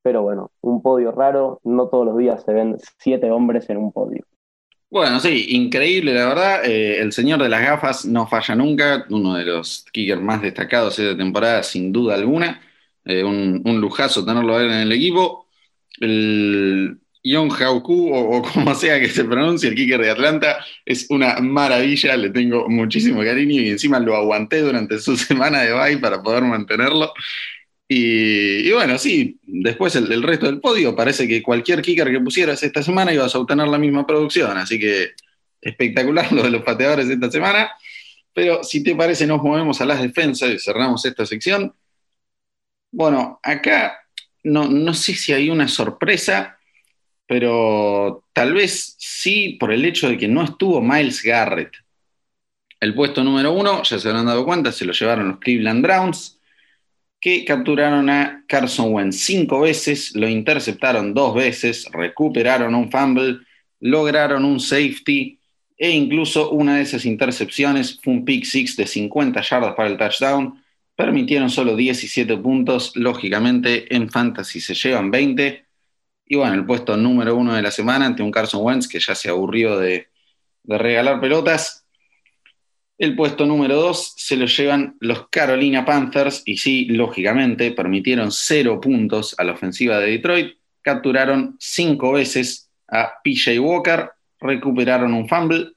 pero 0.02 0.22
bueno, 0.22 0.50
un 0.60 0.82
podio 0.82 1.12
raro, 1.12 1.60
no 1.64 1.88
todos 1.88 2.06
los 2.06 2.18
días 2.18 2.42
se 2.44 2.52
ven 2.52 2.76
siete 2.98 3.30
hombres 3.30 3.68
en 3.70 3.76
un 3.76 3.92
podio. 3.92 4.24
Bueno, 4.90 5.20
sí, 5.20 5.46
increíble, 5.50 6.12
la 6.14 6.26
verdad. 6.26 6.64
Eh, 6.64 7.00
el 7.00 7.12
señor 7.12 7.40
de 7.40 7.48
las 7.48 7.62
gafas 7.62 8.04
no 8.06 8.26
falla 8.26 8.56
nunca, 8.56 9.06
uno 9.10 9.36
de 9.36 9.44
los 9.44 9.84
kickers 9.92 10.20
más 10.20 10.42
destacados 10.42 10.96
de 10.96 11.04
esta 11.04 11.16
temporada, 11.16 11.62
sin 11.62 11.92
duda 11.92 12.14
alguna. 12.16 12.60
Eh, 13.04 13.22
un, 13.22 13.62
lujazo 13.80 14.24
tenerlo 14.24 14.56
a 14.56 14.64
en 14.64 14.70
el 14.72 14.92
equipo. 14.92 15.46
El 16.00 16.98
Yon 17.22 17.50
Hauku, 17.50 18.12
o, 18.12 18.38
o, 18.38 18.42
como 18.54 18.74
sea 18.74 18.98
que 18.98 19.08
se 19.08 19.24
pronuncie, 19.24 19.68
el 19.68 19.76
kicker 19.76 20.00
de 20.00 20.10
Atlanta, 20.10 20.64
es 20.84 21.06
una 21.10 21.38
maravilla, 21.40 22.16
le 22.16 22.30
tengo 22.30 22.68
muchísimo 22.68 23.22
cariño 23.22 23.62
y 23.62 23.68
encima 23.70 24.00
lo 24.00 24.16
aguanté 24.16 24.60
durante 24.60 24.98
su 24.98 25.16
semana 25.16 25.62
de 25.62 25.72
bye 25.72 25.98
para 25.98 26.20
poder 26.22 26.42
mantenerlo. 26.42 27.12
Y, 27.92 28.70
bueno, 28.70 28.98
sí, 28.98 29.40
después 29.42 29.96
el, 29.96 30.22
resto 30.22 30.46
del 30.46 30.60
podio 30.60 30.94
parece 30.94 31.26
que 31.26 31.42
cualquier 31.42 31.82
kicker 31.82 32.08
que 32.08 32.20
pusieras 32.20 32.62
esta 32.62 32.84
semana 32.84 33.12
ibas 33.12 33.34
a 33.34 33.40
obtener 33.40 33.66
la 33.66 33.78
misma 33.78 34.06
producción, 34.06 34.56
así 34.58 34.78
que 34.78 35.10
espectacular 35.60 36.30
lo 36.32 36.44
de 36.44 36.50
los 36.50 36.62
pateadores 36.62 37.10
esta 37.10 37.28
semana. 37.32 37.68
Pero 38.32 38.62
si 38.62 38.84
te 38.84 38.94
parece, 38.94 39.26
nos 39.26 39.42
movemos 39.42 39.80
a 39.80 39.86
las 39.86 40.00
defensas 40.00 40.50
y 40.50 40.60
cerramos 40.60 41.04
esta 41.04 41.26
sección. 41.26 41.74
Bueno, 42.92 43.40
acá 43.42 43.98
no, 44.44 44.68
no 44.68 44.94
sé 44.94 45.14
si 45.14 45.32
hay 45.32 45.50
una 45.50 45.66
sorpresa, 45.66 46.60
pero 47.26 48.24
tal 48.32 48.54
vez 48.54 48.94
sí 49.00 49.56
por 49.58 49.72
el 49.72 49.84
hecho 49.84 50.08
de 50.08 50.16
que 50.16 50.28
no 50.28 50.44
estuvo 50.44 50.80
Miles 50.80 51.24
Garrett. 51.24 51.72
El 52.78 52.94
puesto 52.94 53.24
número 53.24 53.50
uno, 53.50 53.82
ya 53.82 53.98
se 53.98 54.08
habrán 54.08 54.26
dado 54.26 54.44
cuenta, 54.44 54.70
se 54.70 54.84
lo 54.84 54.92
llevaron 54.92 55.26
los 55.26 55.40
Cleveland 55.40 55.82
Browns 55.82 56.39
que 57.20 57.44
capturaron 57.44 58.08
a 58.08 58.44
Carson 58.46 58.92
Wentz 58.94 59.18
cinco 59.18 59.60
veces, 59.60 60.16
lo 60.16 60.26
interceptaron 60.26 61.12
dos 61.12 61.34
veces, 61.34 61.86
recuperaron 61.92 62.74
un 62.74 62.90
fumble, 62.90 63.40
lograron 63.80 64.44
un 64.44 64.58
safety 64.58 65.38
e 65.76 65.90
incluso 65.90 66.50
una 66.50 66.76
de 66.76 66.82
esas 66.82 67.04
intercepciones 67.04 67.98
fue 68.02 68.14
un 68.14 68.24
pick 68.24 68.44
six 68.44 68.76
de 68.76 68.86
50 68.86 69.40
yardas 69.42 69.74
para 69.74 69.88
el 69.88 69.96
touchdown. 69.96 70.62
Permitieron 70.94 71.48
solo 71.48 71.76
17 71.76 72.36
puntos, 72.38 72.92
lógicamente 72.96 73.94
en 73.94 74.10
fantasy 74.10 74.60
se 74.60 74.74
llevan 74.74 75.10
20. 75.10 75.64
Y 76.26 76.36
bueno, 76.36 76.54
el 76.54 76.66
puesto 76.66 76.96
número 76.96 77.34
uno 77.34 77.54
de 77.54 77.62
la 77.62 77.70
semana 77.70 78.06
ante 78.06 78.22
un 78.22 78.30
Carson 78.30 78.62
Wentz 78.62 78.88
que 78.88 79.00
ya 79.00 79.14
se 79.14 79.30
aburrió 79.30 79.78
de, 79.78 80.08
de 80.62 80.78
regalar 80.78 81.20
pelotas, 81.20 81.86
el 83.00 83.16
puesto 83.16 83.46
número 83.46 83.76
2 83.76 84.12
se 84.14 84.36
lo 84.36 84.44
llevan 84.44 84.94
los 85.00 85.28
Carolina 85.30 85.86
Panthers 85.86 86.42
y 86.44 86.58
sí, 86.58 86.84
lógicamente, 86.84 87.72
permitieron 87.72 88.30
cero 88.30 88.78
puntos 88.78 89.34
a 89.38 89.44
la 89.44 89.52
ofensiva 89.52 89.98
de 89.98 90.10
Detroit, 90.10 90.58
capturaron 90.82 91.56
cinco 91.58 92.12
veces 92.12 92.70
a 92.86 93.10
PJ 93.24 93.58
Walker, 93.58 94.10
recuperaron 94.38 95.14
un 95.14 95.26
fumble, 95.26 95.72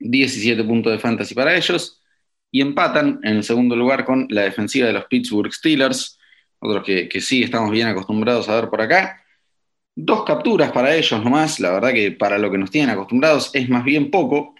17 0.00 0.64
puntos 0.64 0.92
de 0.92 0.98
fantasy 0.98 1.36
para 1.36 1.54
ellos 1.54 2.02
y 2.50 2.60
empatan 2.60 3.20
en 3.22 3.36
el 3.36 3.44
segundo 3.44 3.76
lugar 3.76 4.04
con 4.04 4.26
la 4.28 4.42
defensiva 4.42 4.88
de 4.88 4.92
los 4.92 5.04
Pittsburgh 5.04 5.52
Steelers, 5.52 6.18
otros 6.58 6.82
que, 6.82 7.08
que 7.08 7.20
sí 7.20 7.44
estamos 7.44 7.70
bien 7.70 7.86
acostumbrados 7.86 8.48
a 8.48 8.56
ver 8.56 8.70
por 8.70 8.80
acá. 8.80 9.22
Dos 9.94 10.24
capturas 10.24 10.72
para 10.72 10.96
ellos 10.96 11.22
nomás, 11.22 11.60
la 11.60 11.70
verdad 11.70 11.92
que 11.92 12.10
para 12.10 12.38
lo 12.38 12.50
que 12.50 12.58
nos 12.58 12.72
tienen 12.72 12.90
acostumbrados 12.90 13.52
es 13.54 13.68
más 13.68 13.84
bien 13.84 14.10
poco, 14.10 14.56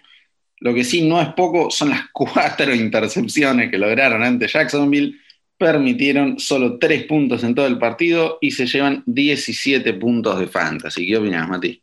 lo 0.59 0.73
que 0.73 0.83
sí 0.83 1.07
no 1.07 1.21
es 1.21 1.29
poco 1.33 1.69
son 1.69 1.89
las 1.89 2.01
cuatro 2.13 2.73
intercepciones 2.73 3.69
que 3.69 3.77
lograron 3.77 4.23
ante 4.23 4.47
Jacksonville. 4.47 5.15
Permitieron 5.57 6.37
solo 6.37 6.77
tres 6.77 7.03
puntos 7.05 7.43
en 7.43 7.55
todo 7.55 7.67
el 7.67 7.79
partido 7.79 8.37
y 8.41 8.51
se 8.51 8.65
llevan 8.65 9.03
17 9.05 9.93
puntos 9.93 10.39
de 10.39 10.47
fantasy. 10.47 11.07
¿Qué 11.07 11.17
opinas, 11.17 11.47
Mati? 11.47 11.81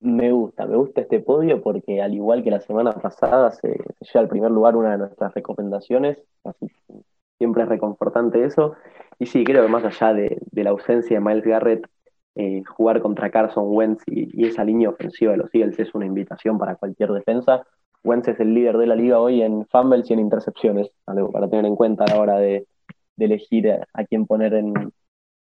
Me 0.00 0.32
gusta, 0.32 0.66
me 0.66 0.76
gusta 0.76 1.02
este 1.02 1.20
podio 1.20 1.62
porque 1.62 2.00
al 2.00 2.14
igual 2.14 2.42
que 2.42 2.50
la 2.50 2.60
semana 2.60 2.92
pasada 2.92 3.50
se, 3.52 3.68
lleva 3.68 4.20
al 4.20 4.28
primer 4.28 4.50
lugar 4.50 4.74
una 4.74 4.92
de 4.92 4.98
nuestras 4.98 5.34
recomendaciones, 5.34 6.16
así 6.42 6.68
siempre 7.38 7.62
es 7.62 7.68
reconfortante 7.68 8.44
eso. 8.44 8.74
Y 9.18 9.26
sí, 9.26 9.44
creo 9.44 9.62
que 9.62 9.68
más 9.68 9.84
allá 9.84 10.14
de, 10.14 10.38
de 10.50 10.64
la 10.64 10.70
ausencia 10.70 11.18
de 11.18 11.24
Miles 11.24 11.44
Garrett, 11.44 11.86
eh, 12.36 12.62
jugar 12.64 13.00
contra 13.02 13.30
Carson 13.30 13.64
Wentz 13.68 14.04
y, 14.06 14.46
esa 14.46 14.64
línea 14.64 14.88
ofensiva 14.88 15.32
de 15.32 15.38
los 15.38 15.54
Eagles 15.54 15.78
es 15.78 15.94
una 15.94 16.06
invitación 16.06 16.58
para 16.58 16.76
cualquier 16.76 17.10
defensa. 17.12 17.66
Wentz 18.04 18.28
es 18.28 18.40
el 18.40 18.54
líder 18.54 18.78
de 18.78 18.86
la 18.86 18.94
liga 18.94 19.20
hoy 19.20 19.42
en 19.42 19.66
fumbles 19.66 20.08
y 20.08 20.14
en 20.14 20.20
intercepciones, 20.20 20.90
algo 21.06 21.30
para 21.30 21.48
tener 21.48 21.66
en 21.66 21.76
cuenta 21.76 22.04
a 22.04 22.14
la 22.14 22.20
hora 22.20 22.38
de, 22.38 22.66
elegir 23.18 23.70
a, 23.70 24.04
quién 24.04 24.26
poner 24.26 24.54
en, 24.54 24.72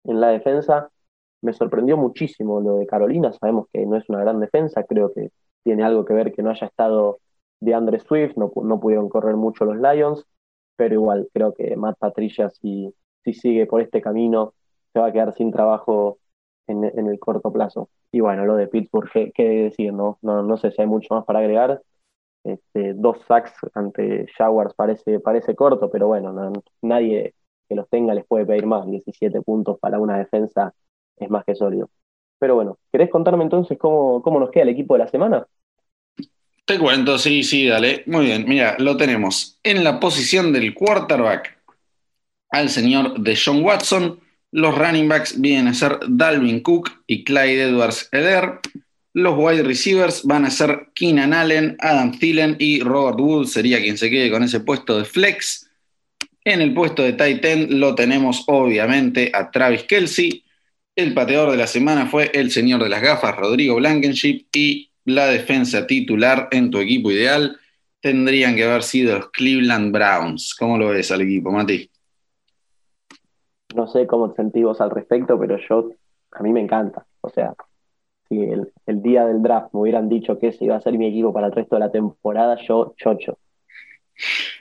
la 0.03 0.29
defensa. 0.29 0.89
Me 1.41 1.53
sorprendió 1.53 1.97
muchísimo 1.97 2.59
lo 2.61 2.77
de 2.77 2.87
Carolina, 2.87 3.31
sabemos 3.33 3.67
que 3.71 3.85
no 3.85 3.95
es 3.95 4.09
una 4.09 4.19
gran 4.21 4.39
defensa, 4.39 4.83
creo 4.83 5.13
que 5.13 5.31
tiene 5.63 5.83
algo 5.83 6.05
que 6.05 6.13
ver 6.13 6.33
que 6.33 6.41
no 6.41 6.49
haya 6.49 6.67
estado 6.67 7.19
de 7.59 7.73
Andre 7.73 7.99
Swift, 7.99 8.35
no, 8.37 8.51
no 8.63 8.79
pudieron 8.79 9.09
correr 9.09 9.35
mucho 9.35 9.65
los 9.65 9.77
Lions, 9.77 10.25
pero 10.75 10.95
igual 10.95 11.29
creo 11.33 11.53
que 11.53 11.75
Matt 11.75 11.97
Patricia 11.99 12.49
si, 12.49 12.93
si 13.23 13.33
sigue 13.33 13.67
por 13.67 13.81
este 13.81 14.01
camino 14.01 14.53
se 14.93 14.99
va 14.99 15.07
a 15.07 15.11
quedar 15.11 15.33
sin 15.35 15.51
trabajo 15.51 16.17
en, 16.69 16.83
el 16.83 17.19
corto 17.19 17.51
plazo. 17.51 17.89
Y 18.11 18.19
bueno, 18.19 18.45
lo 18.45 18.55
de 18.55 18.67
Pittsburgh, 18.67 19.09
¿qué, 19.33 19.43
decir? 19.43 19.93
No? 19.93 20.17
No, 20.21 20.57
sé 20.57 20.71
si 20.71 20.81
hay 20.81 20.87
mucho 20.87 21.13
más 21.13 21.25
para 21.25 21.39
agregar. 21.39 21.81
Este, 22.43 22.93
dos 22.93 23.17
sacks 23.27 23.53
ante 23.73 24.27
Jaguars 24.37 24.73
parece, 24.73 25.19
parece 25.19 25.55
corto, 25.55 25.89
pero 25.91 26.07
bueno, 26.07 26.53
nadie 26.81 27.33
que 27.67 27.75
los 27.75 27.89
tenga 27.89 28.13
les 28.13 28.25
puede 28.25 28.45
pedir 28.45 28.65
más. 28.65 28.85
17 28.87 29.41
puntos 29.41 29.77
para 29.79 29.99
una 29.99 30.17
defensa 30.17 30.73
es 31.17 31.29
más 31.29 31.43
que 31.45 31.55
sólido. 31.55 31.89
Pero 32.39 32.55
bueno, 32.55 32.77
¿querés 32.91 33.09
contarme 33.09 33.43
entonces 33.43 33.77
cómo, 33.77 34.21
cómo 34.21 34.39
nos 34.39 34.49
queda 34.49 34.63
el 34.63 34.69
equipo 34.69 34.93
de 34.93 34.99
la 34.99 35.07
semana? 35.07 35.45
Te 36.65 36.79
cuento, 36.79 37.17
sí, 37.17 37.43
sí, 37.43 37.67
dale. 37.67 38.03
Muy 38.05 38.25
bien, 38.25 38.45
mira, 38.47 38.75
lo 38.77 38.95
tenemos 38.95 39.59
en 39.63 39.83
la 39.83 39.99
posición 39.99 40.53
del 40.53 40.73
quarterback 40.73 41.57
al 42.51 42.69
señor 42.69 43.19
de 43.19 43.37
John 43.43 43.63
Watson, 43.63 44.19
los 44.51 44.77
running 44.77 45.07
backs 45.07 45.39
vienen 45.39 45.67
a 45.67 45.73
ser 45.73 45.99
Dalvin 46.07 46.61
Cook 46.61 47.03
y 47.07 47.23
Clyde 47.23 47.69
Edwards 47.69 48.09
Eder. 48.11 48.59
Los 49.13 49.35
wide 49.37 49.63
receivers 49.63 50.23
van 50.23 50.45
a 50.45 50.51
ser 50.51 50.89
Keenan 50.95 51.33
Allen, 51.33 51.75
Adam 51.79 52.17
Thielen 52.17 52.55
y 52.59 52.81
Robert 52.81 53.19
Wood 53.19 53.47
sería 53.47 53.79
quien 53.79 53.97
se 53.97 54.09
quede 54.09 54.31
con 54.31 54.43
ese 54.43 54.59
puesto 54.61 54.97
de 54.97 55.05
flex. 55.05 55.69
En 56.43 56.61
el 56.61 56.73
puesto 56.73 57.03
de 57.03 57.13
tight 57.13 57.43
end 57.43 57.71
lo 57.71 57.95
tenemos 57.95 58.43
obviamente 58.47 59.31
a 59.33 59.51
Travis 59.51 59.83
Kelsey. 59.83 60.43
El 60.95 61.13
pateador 61.13 61.51
de 61.51 61.57
la 61.57 61.67
semana 61.67 62.07
fue 62.07 62.31
el 62.33 62.51
señor 62.51 62.83
de 62.83 62.89
las 62.89 63.01
gafas, 63.01 63.35
Rodrigo 63.35 63.75
Blankenship. 63.75 64.45
Y 64.53 64.89
la 65.05 65.27
defensa 65.27 65.85
titular 65.85 66.47
en 66.51 66.71
tu 66.71 66.79
equipo 66.79 67.11
ideal 67.11 67.59
tendrían 68.01 68.55
que 68.55 68.63
haber 68.63 68.83
sido 68.83 69.17
los 69.17 69.31
Cleveland 69.31 69.91
Browns. 69.91 70.55
¿Cómo 70.57 70.77
lo 70.77 70.89
ves 70.89 71.11
al 71.11 71.21
equipo, 71.21 71.51
Mati? 71.51 71.89
No 73.75 73.87
sé 73.87 74.07
cómo 74.07 74.31
te 74.31 74.37
sentís 74.37 74.63
vos 74.63 74.81
al 74.81 74.91
respecto, 74.91 75.39
pero 75.39 75.57
yo, 75.69 75.91
a 76.31 76.43
mí 76.43 76.51
me 76.51 76.61
encanta. 76.61 77.05
O 77.21 77.29
sea, 77.29 77.53
si 78.27 78.41
el, 78.41 79.01
día 79.01 79.25
del 79.25 79.41
draft 79.41 79.73
me 79.73 79.81
hubieran 79.81 80.09
dicho 80.09 80.37
que 80.39 80.47
ese 80.47 80.65
iba 80.65 80.75
a 80.75 80.81
ser 80.81 80.97
mi 80.97 81.07
equipo 81.07 81.33
para 81.33 81.47
el 81.47 81.53
resto 81.53 81.75
de 81.75 81.81
la 81.81 81.91
temporada, 81.91 82.57
yo 82.67 82.93
chocho. 82.97 83.37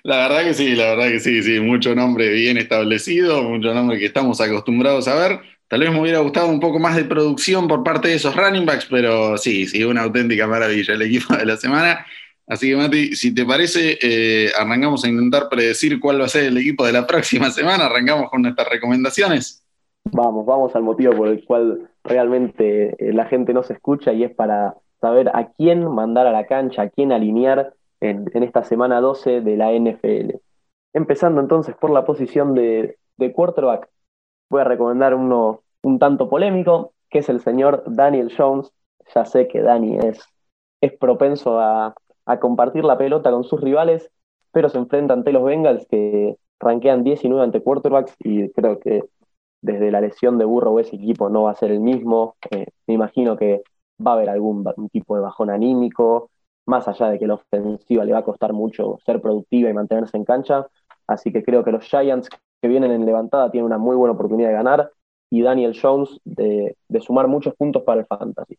La 0.05 0.29
verdad 0.29 0.45
que 0.45 0.55
sí, 0.55 0.75
la 0.75 0.91
verdad 0.91 1.09
que 1.09 1.21
sí, 1.21 1.43
sí, 1.43 1.61
mucho 1.61 1.95
nombre 1.95 2.31
bien 2.31 2.57
establecido, 2.59 3.43
mucho 3.43 3.75
nombre 3.75 3.99
que 3.99 4.07
estamos 4.07 4.41
acostumbrados 4.41 5.09
a 5.09 5.15
ver. 5.17 5.41
Tal 5.67 5.81
vez 5.81 5.91
me 5.91 6.01
hubiera 6.01 6.21
gustado 6.21 6.49
un 6.49 6.61
poco 6.61 6.79
más 6.79 6.97
de 6.97 7.05
producción 7.05 7.69
por 7.69 7.83
parte 7.83 8.09
de 8.09 8.15
esos 8.15 8.35
running 8.35 8.65
backs, 8.65 8.87
pero 8.87 9.37
sí, 9.37 9.67
sí, 9.67 9.85
una 9.85 10.03
auténtica 10.03 10.47
maravilla 10.47 10.95
el 10.95 11.03
equipo 11.03 11.37
de 11.37 11.45
la 11.45 11.57
semana. 11.57 12.07
Así 12.49 12.71
que, 12.71 12.77
Mati, 12.77 13.15
si 13.15 13.35
te 13.35 13.45
parece, 13.45 13.99
eh, 14.01 14.51
arrancamos 14.59 15.05
a 15.05 15.09
intentar 15.09 15.51
predecir 15.51 16.01
cuál 16.01 16.21
va 16.21 16.25
a 16.25 16.29
ser 16.29 16.45
el 16.45 16.57
equipo 16.57 16.87
de 16.87 16.93
la 16.93 17.07
próxima 17.07 17.51
semana. 17.51 17.87
Arrancamos 17.87 18.31
con 18.31 18.43
nuestras 18.43 18.69
recomendaciones. 18.69 19.63
Vamos, 20.05 20.47
vamos 20.47 20.75
al 20.75 20.83
motivo 20.83 21.13
por 21.15 21.29
el 21.29 21.45
cual 21.45 21.91
realmente 22.03 22.97
eh, 22.99 23.13
la 23.13 23.27
gente 23.27 23.53
no 23.53 23.63
se 23.63 23.75
escucha 23.75 24.15
y 24.15 24.25
es 24.25 24.35
para 24.35 24.77
saber 25.03 25.31
a 25.35 25.53
quién 25.53 25.87
mandar 25.87 26.27
a 26.27 26.33
la 26.33 26.47
cancha, 26.47 26.83
a 26.83 26.89
quién 26.89 27.13
alinear 27.13 27.75
en, 28.01 28.27
esta 28.43 28.65
semana 28.65 29.03
12 29.03 29.43
de 29.43 29.57
la 29.59 29.73
NFL. 29.73 30.37
Empezando 30.95 31.43
entonces 31.43 31.77
por 31.77 31.91
la 31.91 32.07
posición 32.07 32.55
de, 32.55 32.97
de 33.19 33.33
quarterback, 33.33 33.91
voy 34.49 34.63
a 34.63 34.65
recomendar 34.65 35.15
uno 35.15 35.63
un 35.83 35.99
tanto 35.99 36.31
polémico, 36.31 36.95
que 37.11 37.19
es 37.19 37.29
el 37.29 37.41
señor 37.41 37.85
Daniel 37.87 38.33
Jones. 38.35 38.73
Ya 39.15 39.27
sé 39.27 39.49
que 39.49 39.61
Dani 39.61 39.99
es, 39.99 40.21
es 40.81 40.93
propenso 40.93 41.61
a, 41.61 41.95
a 42.29 42.39
compartir 42.39 42.85
la 42.85 42.99
pelota 42.99 43.31
con 43.31 43.45
sus 43.45 43.61
rivales, 43.61 44.11
pero 44.53 44.69
se 44.69 44.79
enfrenta 44.79 45.15
ante 45.15 45.33
los 45.33 45.45
Bengals 45.45 45.87
que 45.87 46.37
ranquean 46.61 47.05
19 47.05 47.43
ante 47.43 47.63
quarterbacks 47.63 48.15
y 48.21 48.51
creo 48.51 48.79
que 48.79 49.05
desde 49.61 49.91
la 49.91 50.01
lesión 50.01 50.39
de 50.39 50.45
Burrow 50.45 50.79
ese 50.79 50.97
equipo 50.97 51.29
no 51.31 51.45
va 51.45 51.53
a 51.53 51.55
ser 51.55 51.73
el 51.73 51.81
mismo. 51.81 52.37
Eh, 52.51 52.67
me 52.87 52.95
imagino 52.95 53.37
que 53.37 53.63
va 54.05 54.13
a 54.13 54.15
haber 54.15 54.31
algún 54.31 54.65
tipo 54.93 55.17
de 55.17 55.23
bajón 55.23 55.51
anímico 55.51 56.31
más 56.67 56.87
allá 56.87 57.09
de 57.09 57.19
que 57.19 57.27
la 57.27 57.35
ofensiva 57.35 58.05
le 58.05 58.13
va 58.13 58.19
a 58.19 58.25
costar 58.25 58.53
mucho 58.53 58.99
ser 59.05 59.21
productiva 59.23 59.71
y 59.71 59.73
mantenerse 59.73 60.17
en 60.19 60.25
cancha. 60.25 60.67
Así 61.07 61.33
que 61.33 61.43
creo 61.43 61.65
que 61.65 61.73
los 61.73 61.85
Giants 61.85 62.29
que 62.61 62.69
vienen 62.69 62.93
en 62.93 63.07
levantada 63.07 63.51
tienen 63.51 63.65
una 63.67 63.79
muy 63.79 63.97
buena 63.97 64.13
oportunidad 64.13 64.51
de 64.51 64.55
ganar 64.55 64.93
y 65.31 65.43
Daniel 65.43 65.79
Jones 65.81 66.21
de, 66.25 66.77
sumar 67.01 67.27
muchos 67.27 67.55
puntos 67.55 67.83
para 67.85 68.01
el 68.01 68.07
fantasy. 68.07 68.59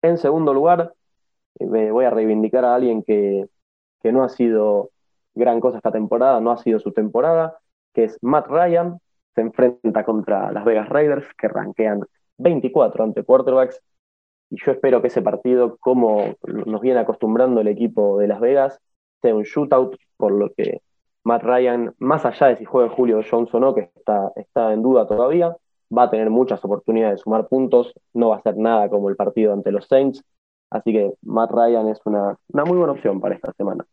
En 0.00 0.16
segundo 0.16 0.54
lugar, 0.54 0.94
me 1.60 1.90
voy 1.90 2.04
a 2.04 2.10
reivindicar 2.10 2.64
a 2.64 2.74
alguien 2.74 3.02
que, 3.02 3.46
que 4.02 4.12
no 4.12 4.24
ha 4.24 4.28
sido 4.28 4.90
gran 5.34 5.60
cosa 5.60 5.78
esta 5.78 5.92
temporada, 5.92 6.40
no 6.40 6.50
ha 6.50 6.58
sido 6.58 6.78
su 6.78 6.92
temporada, 6.92 7.58
que 7.92 8.04
es 8.04 8.18
Matt 8.22 8.48
Ryan, 8.48 8.98
se 9.34 9.40
enfrenta 9.40 10.04
contra 10.04 10.52
las 10.52 10.64
Vegas 10.64 10.88
Raiders, 10.88 11.26
que 11.38 11.48
rankean 11.48 12.00
24 12.38 13.04
ante 13.04 13.24
quarterbacks, 13.24 13.80
y 14.50 14.56
yo 14.62 14.72
espero 14.72 15.00
que 15.00 15.08
ese 15.08 15.22
partido, 15.22 15.78
como 15.78 16.34
nos 16.46 16.80
viene 16.82 17.00
acostumbrando 17.00 17.62
el 17.62 17.68
equipo 17.68 18.18
de 18.18 18.28
Las 18.28 18.40
Vegas, 18.40 18.78
sea 19.22 19.34
un 19.34 19.44
shootout, 19.44 19.96
por 20.18 20.32
lo 20.32 20.52
que 20.52 20.82
Matt 21.24 21.42
Ryan, 21.42 21.94
más 21.98 22.26
allá 22.26 22.48
de 22.48 22.56
si 22.56 22.64
juega 22.66 22.90
Julio 22.90 23.22
Jones 23.28 23.54
o 23.54 23.60
no, 23.60 23.74
que 23.74 23.90
está, 23.94 24.30
está 24.36 24.74
en 24.74 24.82
duda 24.82 25.06
todavía, 25.06 25.56
va 25.96 26.04
a 26.04 26.10
tener 26.10 26.28
muchas 26.28 26.62
oportunidades 26.64 27.18
de 27.18 27.22
sumar 27.22 27.48
puntos, 27.48 27.94
no 28.12 28.30
va 28.30 28.36
a 28.36 28.42
ser 28.42 28.58
nada 28.58 28.90
como 28.90 29.08
el 29.08 29.16
partido 29.16 29.54
ante 29.54 29.72
los 29.72 29.86
Saints, 29.86 30.22
así 30.72 30.92
que 30.92 31.12
Matt 31.22 31.50
Ryan 31.52 31.88
es 31.88 32.00
una, 32.04 32.36
una 32.52 32.64
muy 32.64 32.78
buena 32.78 32.92
opción 32.92 33.20
para 33.20 33.34
esta 33.34 33.52
semana. 33.52 33.84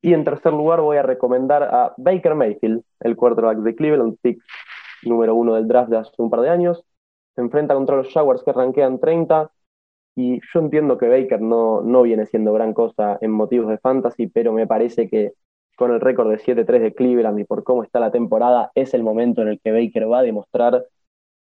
Y 0.00 0.14
en 0.14 0.24
tercer 0.24 0.52
lugar 0.52 0.80
voy 0.80 0.96
a 0.96 1.02
recomendar 1.02 1.62
a 1.62 1.94
Baker 1.96 2.34
Mayfield, 2.34 2.82
el 3.00 3.16
quarterback 3.16 3.58
de 3.58 3.74
Cleveland, 3.74 4.16
pick 4.22 4.40
número 5.02 5.34
uno 5.34 5.54
del 5.54 5.66
draft 5.66 5.90
de 5.90 5.98
hace 5.98 6.12
un 6.18 6.30
par 6.30 6.40
de 6.40 6.50
años. 6.50 6.84
Se 7.34 7.40
enfrenta 7.40 7.74
contra 7.74 7.96
los 7.96 8.12
Jaguars 8.12 8.42
que 8.44 8.52
rankean 8.52 9.00
30, 9.00 9.50
y 10.18 10.40
yo 10.52 10.60
entiendo 10.60 10.98
que 10.98 11.08
Baker 11.08 11.40
no, 11.40 11.80
no 11.80 12.02
viene 12.02 12.26
siendo 12.26 12.52
gran 12.52 12.74
cosa 12.74 13.18
en 13.20 13.30
motivos 13.30 13.68
de 13.68 13.78
fantasy, 13.78 14.26
pero 14.26 14.52
me 14.52 14.66
parece 14.66 15.08
que 15.08 15.34
con 15.76 15.92
el 15.92 16.00
récord 16.00 16.28
de 16.28 16.38
7-3 16.38 16.80
de 16.80 16.92
Cleveland 16.92 17.38
y 17.38 17.44
por 17.44 17.62
cómo 17.62 17.84
está 17.84 18.00
la 18.00 18.10
temporada, 18.10 18.72
es 18.74 18.94
el 18.94 19.04
momento 19.04 19.42
en 19.42 19.48
el 19.48 19.60
que 19.60 19.70
Baker 19.70 20.10
va 20.10 20.18
a 20.18 20.22
demostrar 20.22 20.84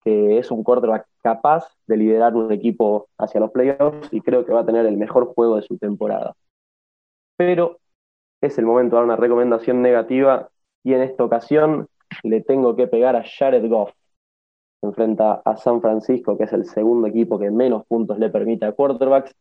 que 0.04 0.38
es 0.38 0.52
un 0.52 0.64
quarterback 0.64 1.08
capaz 1.22 1.68
de 1.88 1.98
liderar 1.98 2.36
un 2.36 2.52
equipo 2.52 3.10
hacia 3.18 3.40
los 3.40 3.52
playoffs 3.52 4.08
y 4.12 4.22
creo 4.22 4.46
que 4.46 4.54
va 4.54 4.62
a 4.62 4.66
tener 4.66 4.86
el 4.86 4.98
mejor 4.98 5.34
juego 5.34 5.58
de 5.58 5.64
su 5.64 5.78
temporada. 5.78 6.36
Pero 7.36 7.80
es 8.42 8.58
el 8.58 8.66
momento 8.66 8.96
de 8.96 9.02
dar 9.02 9.06
una 9.06 9.16
recomendación 9.16 9.82
negativa 9.82 10.50
y 10.84 10.94
en 10.94 11.02
esta 11.02 11.24
ocasión 11.24 11.88
le 12.24 12.42
tengo 12.42 12.76
que 12.76 12.88
pegar 12.88 13.16
a 13.16 13.24
Jared 13.24 13.68
Goff 13.70 13.92
se 14.80 14.88
enfrenta 14.88 15.42
a 15.44 15.58
San 15.58 15.82
Francisco, 15.82 16.38
que 16.38 16.44
es 16.44 16.54
el 16.54 16.66
segundo 16.66 17.08
equipo 17.08 17.40
que 17.40 17.50
menos 17.50 17.86
puntos 17.86 18.20
le 18.20 18.30
permite 18.30 18.66
a 18.66 18.74
quarterbacks. 18.74 19.36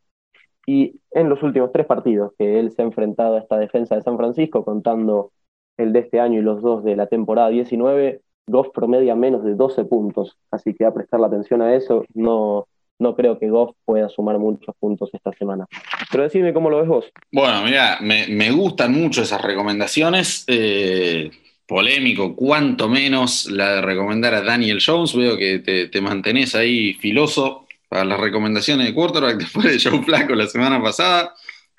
Y 0.67 1.01
en 1.13 1.29
los 1.29 1.43
últimos 1.43 1.71
tres 1.73 1.87
partidos 1.87 2.33
que 2.39 2.59
él 2.59 2.73
se 2.73 2.83
ha 2.83 2.85
enfrentado 2.85 3.37
a 3.37 3.41
esta 3.41 3.59
defensa 3.59 3.95
de 3.95 4.03
San 4.03 4.17
Francisco, 4.17 4.65
contando 4.65 5.33
el 5.77 5.93
de 5.93 6.01
este 6.01 6.21
año 6.21 6.41
y 6.41 6.43
los 6.43 6.63
dos 6.63 6.83
de 6.83 6.97
la 6.97 7.07
temporada 7.07 7.51
19, 7.51 8.23
Goff 8.47 8.69
promedia 8.75 9.15
menos 9.15 9.45
de 9.45 9.55
12 9.55 9.85
puntos. 9.85 10.37
Así 10.51 10.75
que 10.75 10.85
a 10.85 10.95
prestar 10.95 11.21
la 11.21 11.27
atención 11.27 11.63
a 11.63 11.75
eso, 11.75 12.05
no, 12.15 12.67
no 12.99 13.17
creo 13.17 13.39
que 13.39 13.51
Goff 13.51 13.75
pueda 13.85 14.09
sumar 14.09 14.39
muchos 14.39 14.75
puntos 14.79 15.11
esta 15.13 15.33
semana. 15.33 15.67
Pero 16.11 16.25
decime 16.25 16.53
cómo 16.53 16.71
lo 16.71 16.79
ves 16.79 16.89
vos. 16.89 17.05
Bueno, 17.33 17.63
mira, 17.65 17.99
me, 18.01 18.27
me 18.29 18.51
gustan 18.51 18.93
mucho 18.93 19.23
esas 19.23 19.43
recomendaciones. 19.43 20.45
Eh, 20.47 21.31
polémico, 21.67 22.37
cuanto 22.37 22.89
menos 22.89 23.47
la 23.51 23.75
de 23.75 23.83
recomendar 23.83 24.35
a 24.35 24.43
Daniel 24.43 24.81
Jones. 24.85 25.15
Veo 25.15 25.37
que 25.37 25.59
te, 25.59 26.01
mantenés 26.01 26.55
ahí 26.55 26.95
filoso 26.95 27.67
para 27.89 28.05
las 28.05 28.21
recomendaciones 28.21 28.87
de 28.87 28.95
quarterback 28.95 29.37
después 29.39 29.67
de 29.67 29.91
Joe 29.91 30.03
Flaco 30.03 30.35
la 30.35 30.47
semana 30.47 30.81
pasada. 30.83 31.35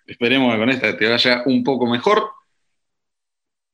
Esperemos 0.06 0.54
que 0.54 0.60
con 0.60 0.70
esta 0.70 0.98
te 0.98 1.10
vaya 1.10 1.44
un 1.46 1.64
poco 1.64 1.88
mejor. 1.88 2.30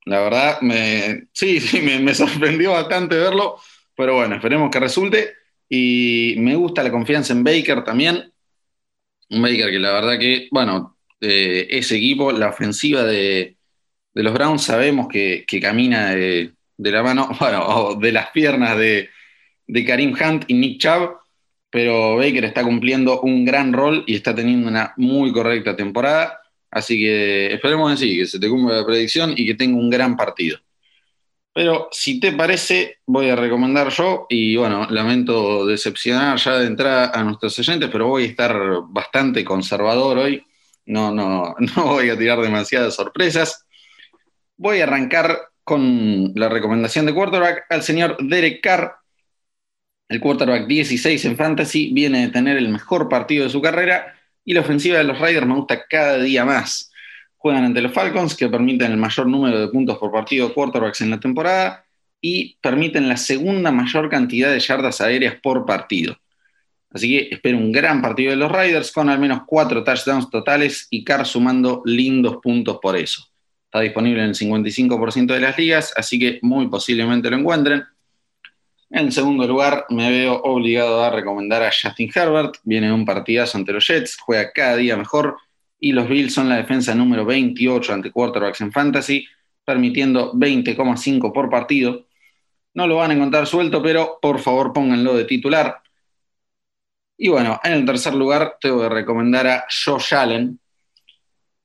La 0.05 0.19
verdad, 0.19 0.61
me, 0.61 1.27
sí, 1.33 1.59
sí, 1.61 1.81
me, 1.81 2.13
sorprendió 2.13 2.71
bastante 2.71 3.17
verlo, 3.17 3.59
pero 3.95 4.15
bueno, 4.15 4.35
esperemos 4.35 4.69
que 4.71 4.79
resulte. 4.79 5.33
Y 5.69 6.35
me 6.37 6.55
gusta 6.55 6.83
la 6.83 6.91
confianza 6.91 7.33
en 7.33 7.43
Baker 7.43 7.83
también. 7.83 8.31
Un 9.29 9.41
Baker 9.41 9.71
que 9.71 9.79
la 9.79 9.93
verdad 9.93 10.19
que, 10.19 10.47
bueno, 10.51 10.97
eh, 11.21 11.67
ese 11.69 11.97
equipo, 11.97 12.31
la 12.31 12.49
ofensiva 12.49 13.03
de, 13.03 13.57
de 14.13 14.23
los 14.23 14.33
Browns 14.33 14.63
sabemos 14.63 15.07
que, 15.07 15.45
camina 15.61 16.11
de, 16.11 16.53
la 16.77 17.03
mano, 17.03 17.29
bueno, 17.39 17.95
de 17.99 18.11
las 18.11 18.29
piernas 18.29 18.77
de, 18.77 19.09
Karim 19.85 20.13
Hunt 20.13 20.45
y 20.47 20.53
Nick 20.53 20.79
Chubb, 20.81 21.17
pero 21.69 22.17
Baker 22.17 22.45
está 22.45 22.63
cumpliendo 22.63 23.21
un 23.21 23.43
gran 23.45 23.73
rol 23.73 24.03
y 24.05 24.15
está 24.15 24.35
teniendo 24.35 24.67
una 24.67 24.93
muy 24.97 25.31
correcta 25.31 25.75
temporada. 25.75 26.41
Así 26.73 26.97
que 26.97 27.53
esperemos 27.53 27.91
en 27.91 27.97
sí, 27.97 28.17
que 28.17 28.25
se 28.25 28.39
te 28.39 28.49
cumpla 28.49 28.77
la 28.77 28.85
predicción 28.85 29.33
y 29.37 29.45
que 29.45 29.53
tenga 29.53 29.77
un 29.77 29.91
gran 29.91 30.17
partido. 30.17 30.57
Pero 31.53 31.87
si 31.91 32.19
te 32.19 32.31
parece, 32.31 32.97
voy 33.05 33.29
a 33.29 33.35
recomendar 33.35 33.89
yo, 33.89 34.25
y 34.27 34.55
bueno, 34.55 34.87
lamento 34.89 35.67
decepcionar 35.67 36.39
ya 36.39 36.57
de 36.57 36.65
entrada 36.65 37.11
a 37.13 37.23
nuestros 37.23 37.57
oyentes, 37.59 37.89
pero 37.91 38.07
voy 38.07 38.23
a 38.23 38.27
estar 38.27 38.55
bastante 38.87 39.45
conservador 39.45 40.17
hoy. 40.17 40.43
No, 40.87 41.13
no, 41.13 41.55
no 41.75 41.83
voy 41.85 42.09
a 42.09 42.17
tirar 42.17 42.41
demasiadas 42.41 42.95
sorpresas. 42.95 43.67
Voy 44.57 44.79
a 44.79 44.85
arrancar 44.85 45.49
con 45.63 46.33
la 46.35 46.49
recomendación 46.49 47.05
de 47.05 47.13
quarterback 47.13 47.65
al 47.69 47.83
señor 47.83 48.17
Derek 48.19 48.61
Carr. 48.61 48.95
El 50.09 50.19
quarterback 50.19 50.65
16 50.65 51.23
en 51.25 51.37
fantasy 51.37 51.93
viene 51.93 52.25
de 52.25 52.31
tener 52.31 52.57
el 52.57 52.69
mejor 52.69 53.07
partido 53.07 53.43
de 53.43 53.51
su 53.51 53.61
carrera 53.61 54.19
y 54.45 54.53
la 54.53 54.61
ofensiva 54.61 54.97
de 54.97 55.03
los 55.03 55.19
Raiders 55.19 55.47
me 55.47 55.55
gusta 55.55 55.85
cada 55.87 56.19
día 56.19 56.45
más. 56.45 56.91
Juegan 57.37 57.65
ante 57.65 57.81
los 57.81 57.91
Falcons, 57.91 58.35
que 58.35 58.49
permiten 58.49 58.91
el 58.91 58.97
mayor 58.97 59.27
número 59.27 59.59
de 59.59 59.67
puntos 59.67 59.97
por 59.97 60.11
partido 60.11 60.47
de 60.47 60.53
quarterbacks 60.53 61.01
en 61.01 61.09
la 61.09 61.19
temporada 61.19 61.85
y 62.21 62.57
permiten 62.61 63.09
la 63.09 63.17
segunda 63.17 63.71
mayor 63.71 64.09
cantidad 64.09 64.51
de 64.51 64.59
yardas 64.59 65.01
aéreas 65.01 65.35
por 65.41 65.65
partido. 65.65 66.17
Así 66.89 67.09
que 67.09 67.35
espero 67.35 67.57
un 67.57 67.71
gran 67.71 68.01
partido 68.01 68.29
de 68.29 68.37
los 68.37 68.51
Raiders 68.51 68.91
con 68.91 69.09
al 69.09 69.19
menos 69.19 69.41
cuatro 69.45 69.83
touchdowns 69.83 70.29
totales 70.29 70.87
y 70.89 71.03
Carr 71.03 71.25
sumando 71.25 71.81
lindos 71.85 72.37
puntos 72.41 72.77
por 72.81 72.95
eso. 72.95 73.27
Está 73.65 73.81
disponible 73.81 74.21
en 74.21 74.29
el 74.29 74.35
55% 74.35 75.33
de 75.33 75.39
las 75.39 75.57
ligas, 75.57 75.91
así 75.97 76.19
que 76.19 76.39
muy 76.43 76.67
posiblemente 76.67 77.31
lo 77.31 77.37
encuentren. 77.37 77.83
En 78.95 79.11
segundo 79.11 79.47
lugar, 79.47 79.87
me 79.89 80.11
veo 80.11 80.39
obligado 80.43 81.03
a 81.03 81.09
recomendar 81.09 81.63
a 81.63 81.71
Justin 81.71 82.11
Herbert. 82.13 82.57
Viene 82.63 82.93
un 82.93 83.05
partidazo 83.05 83.57
ante 83.57 83.73
los 83.73 83.87
Jets, 83.87 84.17
juega 84.17 84.51
cada 84.51 84.75
día 84.75 84.95
mejor 84.95 85.37
y 85.79 85.93
los 85.93 86.07
Bills 86.07 86.33
son 86.33 86.47
la 86.47 86.57
defensa 86.57 86.93
número 86.93 87.25
28 87.25 87.91
ante 87.91 88.11
quarterbacks 88.11 88.61
en 88.61 88.71
fantasy, 88.71 89.25
permitiendo 89.65 90.33
20,5 90.33 91.33
por 91.33 91.49
partido. 91.49 92.05
No 92.75 92.85
lo 92.85 92.97
van 92.97 93.09
a 93.09 93.15
encontrar 93.15 93.47
suelto, 93.47 93.81
pero 93.81 94.19
por 94.21 94.39
favor 94.39 94.71
pónganlo 94.71 95.15
de 95.15 95.25
titular. 95.25 95.81
Y 97.17 97.29
bueno, 97.29 97.59
en 97.63 97.73
el 97.73 97.85
tercer 97.85 98.13
lugar 98.13 98.57
tengo 98.61 98.81
que 98.81 98.89
recomendar 98.89 99.47
a 99.47 99.65
Josh 99.85 100.13
Allen, 100.13 100.59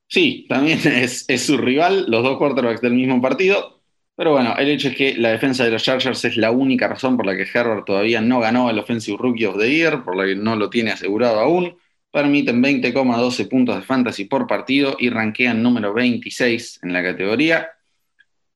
Sí, 0.08 0.46
también 0.48 0.80
es, 0.84 1.26
su 1.44 1.58
rival, 1.58 2.06
los 2.08 2.22
dos 2.22 2.38
quarterbacks 2.38 2.80
del 2.80 2.94
mismo 2.94 3.20
partido. 3.20 3.77
Pero 4.18 4.32
bueno, 4.32 4.56
el 4.58 4.68
hecho 4.68 4.88
es 4.88 4.96
que 4.96 5.14
la 5.16 5.28
defensa 5.28 5.62
de 5.62 5.70
los 5.70 5.84
Chargers 5.84 6.24
es 6.24 6.36
la 6.36 6.50
única 6.50 6.88
razón 6.88 7.16
por 7.16 7.24
la 7.24 7.36
que 7.36 7.46
Herbert 7.54 7.86
todavía 7.86 8.20
no 8.20 8.40
ganó 8.40 8.68
el 8.68 8.76
Offensive 8.80 9.16
Rookie 9.16 9.46
of 9.46 9.58
the 9.58 9.72
Year, 9.72 10.02
por 10.02 10.16
la 10.16 10.26
que 10.26 10.34
no 10.34 10.56
lo 10.56 10.68
tiene 10.68 10.90
asegurado 10.90 11.38
aún. 11.38 11.76
Permiten 12.10 12.60
20,12 12.60 13.48
puntos 13.48 13.76
de 13.76 13.82
fantasy 13.82 14.24
por 14.24 14.48
partido 14.48 14.96
y 14.98 15.08
rankean 15.08 15.62
número 15.62 15.94
26 15.94 16.80
en 16.82 16.92
la 16.92 17.04
categoría. 17.04 17.68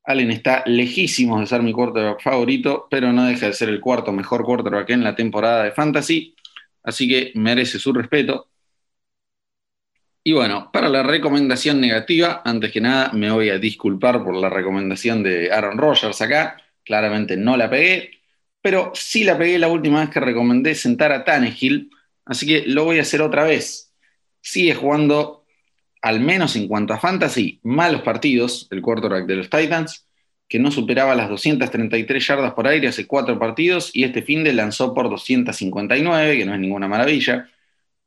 Allen 0.03 0.31
está 0.31 0.63
lejísimo 0.65 1.39
de 1.39 1.47
ser 1.47 1.63
mi 1.63 1.71
quarterback 1.71 2.21
favorito, 2.21 2.89
pero 2.91 3.13
no 3.13 3.23
deja 3.23 3.45
de 3.45 3.53
ser 3.53 3.69
el 3.69 3.79
cuarto 3.79 4.11
mejor 4.11 4.43
quarterback 4.43 4.89
en 4.89 5.05
la 5.05 5.15
temporada 5.15 5.63
de 5.63 5.71
fantasy, 5.71 6.35
así 6.83 7.07
que 7.07 7.31
merece 7.35 7.79
su 7.79 7.93
respeto. 7.93 8.49
Y 10.25 10.31
bueno, 10.31 10.69
para 10.71 10.87
la 10.87 11.03
recomendación 11.03 11.81
negativa, 11.81 12.41
antes 12.45 12.71
que 12.71 12.79
nada 12.79 13.11
me 13.11 13.29
voy 13.29 13.49
a 13.49 13.57
disculpar 13.57 14.23
por 14.23 14.35
la 14.35 14.49
recomendación 14.49 15.21
de 15.21 15.51
Aaron 15.51 15.77
Rodgers 15.77 16.21
acá. 16.21 16.61
Claramente 16.83 17.35
no 17.35 17.57
la 17.57 17.69
pegué, 17.69 18.11
pero 18.61 18.91
sí 18.95 19.25
la 19.25 19.37
pegué 19.37 19.59
la 19.59 19.67
última 19.67 19.99
vez 19.99 20.09
que 20.09 20.21
recomendé 20.21 20.75
sentar 20.75 21.11
a 21.11 21.25
Tannehill, 21.25 21.89
así 22.25 22.47
que 22.47 22.63
lo 22.65 22.85
voy 22.85 22.99
a 22.99 23.01
hacer 23.01 23.21
otra 23.21 23.43
vez. 23.43 23.93
Sigue 24.41 24.75
jugando, 24.75 25.45
al 26.01 26.21
menos 26.21 26.55
en 26.55 26.69
cuanto 26.69 26.93
a 26.93 26.99
fantasy, 26.99 27.59
malos 27.63 28.01
partidos, 28.01 28.67
el 28.71 28.81
quarterback 28.81 29.25
de 29.25 29.35
los 29.35 29.49
Titans, 29.49 30.07
que 30.47 30.59
no 30.59 30.71
superaba 30.71 31.15
las 31.15 31.29
233 31.29 32.25
yardas 32.25 32.53
por 32.53 32.67
aire 32.67 32.87
hace 32.87 33.07
cuatro 33.07 33.37
partidos 33.37 33.91
y 33.93 34.05
este 34.05 34.21
fin 34.21 34.43
de 34.45 34.53
lanzó 34.53 34.93
por 34.93 35.09
259, 35.09 36.37
que 36.37 36.45
no 36.45 36.53
es 36.53 36.59
ninguna 36.61 36.87
maravilla. 36.87 37.49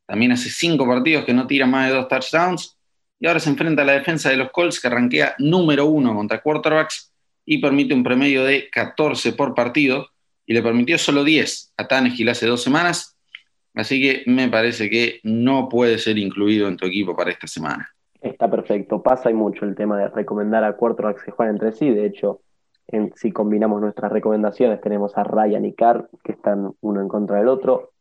También 0.07 0.33
hace 0.33 0.49
cinco 0.49 0.87
partidos 0.87 1.25
que 1.25 1.35
no 1.35 1.47
tira 1.47 1.67
más 1.67 1.89
de 1.89 1.95
dos 1.95 2.09
touchdowns. 2.09 2.79
Y 3.19 3.27
ahora 3.27 3.41
se 3.41 3.51
enfrenta 3.51 3.83
a 3.83 3.85
la 3.85 3.93
defensa 3.95 4.31
de 4.31 4.37
los 4.37 4.51
Colts, 4.51 4.81
que 4.81 4.89
arranquea 4.89 5.35
número 5.39 5.87
uno 5.87 6.15
contra 6.15 6.41
quarterbacks 6.41 7.13
y 7.45 7.59
permite 7.59 7.95
un 7.95 8.05
promedio 8.05 8.45
de 8.45 8.69
14 8.71 9.33
por 9.33 9.55
partido. 9.55 10.09
Y 10.47 10.55
le 10.55 10.63
permitió 10.63 10.97
solo 10.97 11.25
10 11.25 11.73
a 11.77 11.89
Tannehill 11.89 12.29
hace 12.29 12.47
dos 12.47 12.63
semanas. 12.63 13.17
Así 13.75 14.01
que 14.01 14.23
me 14.31 14.49
parece 14.49 14.89
que 14.89 15.21
no 15.25 15.69
puede 15.69 15.99
ser 15.99 16.19
incluido 16.19 16.69
en 16.69 16.77
tu 16.77 16.87
equipo 16.87 17.17
para 17.17 17.31
esta 17.31 17.47
semana. 17.47 17.89
Está 18.21 18.51
perfecto. 18.51 19.03
Pasa 19.03 19.31
y 19.31 19.35
mucho 19.35 19.65
el 19.65 19.75
tema 19.75 19.99
de 19.99 20.09
recomendar 20.09 20.65
a 20.65 20.77
quarterbacks 20.77 21.23
que 21.23 21.31
juegan 21.31 21.57
entre 21.57 21.73
sí. 21.73 21.91
De 21.91 22.07
hecho, 22.07 22.41
si 23.15 23.33
combinamos 23.33 23.81
nuestras 23.81 24.13
recomendaciones, 24.13 24.81
tenemos 24.81 25.17
a 25.17 25.25
Ryan 25.25 25.65
y 25.65 25.75
Carr, 25.75 26.09
que 26.25 26.33
están 26.33 26.73
uno 26.81 27.01
en 27.01 27.09
contra 27.09 27.39
del 27.39 27.49
otro. 27.49 27.93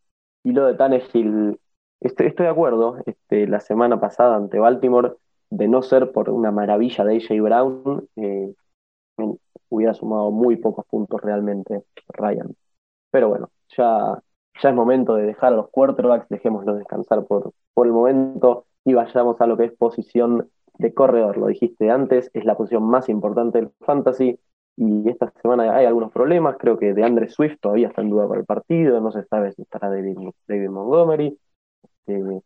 Y 0.43 0.51
lo 0.51 0.65
de 0.67 0.75
Tannehill, 0.75 1.59
estoy, 2.01 2.31
de 2.31 2.47
acuerdo. 2.47 2.97
Este, 3.05 3.47
la 3.47 3.59
semana 3.59 3.99
pasada 3.99 4.35
ante 4.35 4.59
Baltimore, 4.59 5.13
de 5.49 5.67
no 5.67 5.81
ser 5.81 6.11
por 6.11 6.29
una 6.29 6.51
maravilla 6.51 7.03
de 7.05 7.15
AJ 7.17 7.41
Brown, 7.41 8.07
eh, 8.17 8.53
hubiera 9.69 9.93
sumado 9.93 10.31
muy 10.31 10.55
pocos 10.57 10.85
puntos 10.85 11.21
realmente 11.21 11.83
Ryan. 12.09 12.55
Pero 13.11 13.29
bueno, 13.29 13.49
ya, 13.77 14.21
es 14.61 14.73
momento 14.73 15.15
de 15.15 15.25
dejar 15.25 15.53
a 15.53 15.57
los 15.57 15.69
quarterbacks, 15.69 16.29
dejémoslos 16.29 16.77
descansar 16.77 17.25
por, 17.25 17.53
el 17.77 17.91
momento 17.91 18.65
y 18.83 18.93
vayamos 18.93 19.39
a 19.41 19.47
lo 19.47 19.57
que 19.57 19.65
es 19.65 19.73
posición 19.73 20.49
de 20.77 20.93
corredor. 20.93 21.37
Lo 21.37 21.47
dijiste 21.47 21.91
antes, 21.91 22.29
es 22.33 22.45
la 22.45 22.55
posición 22.55 22.83
más 22.83 23.09
importante 23.09 23.59
del 23.59 23.71
fantasy 23.81 24.39
y 24.77 25.09
esta 25.09 25.31
semana 25.41 25.75
hay 25.75 25.85
algunos 25.85 26.11
problemas. 26.11 26.57
Creo 26.57 26.77
que 26.77 26.93
de 26.93 27.03
Andre 27.03 27.29
Swift 27.29 27.59
todavía 27.59 27.87
está 27.87 28.01
en 28.01 28.09
duda 28.09 28.27
para 28.27 28.39
el 28.39 28.45
partido, 28.45 28.99
no 29.01 29.11
se 29.11 29.23
sabe 29.25 29.51
si 29.53 29.61
estará 29.61 29.89
David 29.89 30.69
Montgomery, 30.69 31.37
eh, 32.07 32.41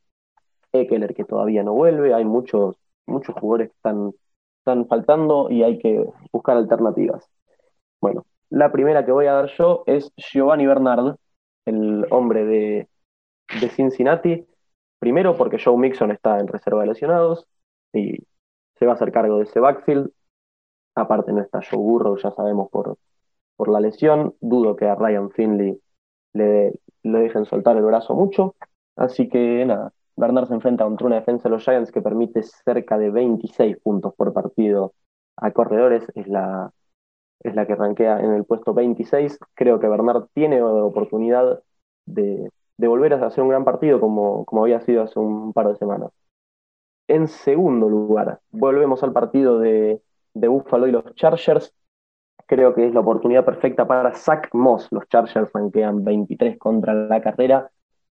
Eckler 0.73 1.13
que 1.15 1.25
todavía 1.25 1.63
no 1.63 1.73
vuelve. 1.73 2.13
Hay 2.13 2.25
muchos, 2.25 2.75
muchos 3.05 3.35
jugadores 3.35 3.69
que 3.69 3.75
están, 3.75 4.13
están 4.59 4.87
faltando 4.87 5.49
y 5.49 5.63
hay 5.63 5.79
que 5.79 6.05
buscar 6.31 6.57
alternativas. 6.57 7.29
Bueno, 8.01 8.25
la 8.49 8.71
primera 8.71 9.05
que 9.05 9.11
voy 9.11 9.27
a 9.27 9.33
dar 9.33 9.49
yo 9.57 9.83
es 9.85 10.11
Giovanni 10.17 10.65
Bernard, 10.65 11.15
el 11.65 12.05
hombre 12.11 12.45
de, 12.45 12.87
de 13.61 13.69
Cincinnati. 13.69 14.45
Primero 14.99 15.37
porque 15.37 15.57
Joe 15.63 15.77
Mixon 15.77 16.11
está 16.11 16.39
en 16.39 16.47
reserva 16.47 16.81
de 16.81 16.87
lesionados 16.87 17.45
y 17.93 18.17
se 18.77 18.85
va 18.85 18.93
a 18.93 18.95
hacer 18.95 19.11
cargo 19.11 19.37
de 19.37 19.43
ese 19.43 19.59
backfield. 19.59 20.11
Aparte 20.95 21.31
no 21.31 21.41
está 21.41 21.61
Joe 21.61 21.79
Burrow, 21.79 22.17
ya 22.17 22.31
sabemos 22.31 22.69
por, 22.69 22.97
por 23.55 23.69
la 23.69 23.79
lesión. 23.79 24.35
Dudo 24.41 24.75
que 24.75 24.85
a 24.85 24.95
Ryan 24.95 25.31
Finley 25.31 25.79
le, 26.33 26.73
le 27.03 27.19
dejen 27.19 27.45
soltar 27.45 27.77
el 27.77 27.83
brazo 27.83 28.13
mucho. 28.15 28.55
Así 28.99 29.29
que 29.29 29.65
nada, 29.65 29.93
Bernard 30.17 30.49
se 30.49 30.53
enfrenta 30.53 30.83
contra 30.83 31.07
una 31.07 31.15
defensa 31.15 31.43
de 31.47 31.55
los 31.55 31.63
Giants 31.63 31.89
que 31.89 32.01
permite 32.01 32.43
cerca 32.43 32.97
de 32.97 33.09
26 33.09 33.77
puntos 33.77 34.13
por 34.13 34.33
partido 34.33 34.93
a 35.37 35.51
corredores. 35.51 36.03
Es 36.15 36.27
la, 36.27 36.73
es 37.39 37.55
la 37.55 37.65
que 37.65 37.75
rankea 37.75 38.19
en 38.19 38.33
el 38.33 38.43
puesto 38.43 38.73
26. 38.73 39.39
Creo 39.53 39.79
que 39.79 39.87
Bernard 39.87 40.27
tiene 40.33 40.61
oportunidad 40.61 41.63
de, 42.05 42.51
de 42.77 42.87
volver 42.89 43.13
a 43.13 43.25
hacer 43.25 43.41
un 43.41 43.49
gran 43.49 43.63
partido 43.63 44.01
como, 44.01 44.43
como 44.43 44.63
había 44.63 44.81
sido 44.81 45.03
hace 45.03 45.17
un 45.17 45.53
par 45.53 45.69
de 45.69 45.77
semanas. 45.77 46.11
En 47.07 47.29
segundo 47.29 47.87
lugar, 47.87 48.41
volvemos 48.51 49.01
al 49.01 49.13
partido 49.13 49.59
de, 49.59 50.01
de 50.33 50.47
Buffalo 50.49 50.87
y 50.87 50.91
los 50.91 51.15
Chargers. 51.15 51.73
Creo 52.47 52.75
que 52.75 52.85
es 52.85 52.93
la 52.93 52.99
oportunidad 52.99 53.45
perfecta 53.45 53.87
para 53.87 54.13
Zach 54.13 54.49
Moss. 54.51 54.89
Los 54.91 55.07
Chargers 55.07 55.53
ranquean 55.53 56.03
23 56.03 56.59
contra 56.59 56.93
la 56.93 57.21
carrera 57.21 57.71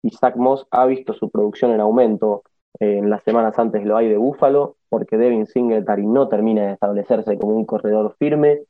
Zach 0.10 0.36
Moss 0.36 0.66
ha 0.72 0.86
visto 0.86 1.14
su 1.14 1.30
producción 1.30 1.72
en 1.72 1.82
aumento 1.82 2.44
eh, 2.80 2.98
en 2.98 3.10
las 3.10 3.24
semanas 3.24 3.58
antes 3.58 3.84
lo 3.84 3.98
hay 3.98 4.10
de 4.10 4.18
Buffalo, 4.18 4.78
porque 4.90 5.18
Devin 5.18 5.48
Singletary 5.48 6.06
no 6.06 6.28
termina 6.30 6.68
de 6.68 6.74
establecerse 6.74 7.38
como 7.38 7.56
un 7.56 7.66
corredor 7.66 8.16
firme. 8.18 8.62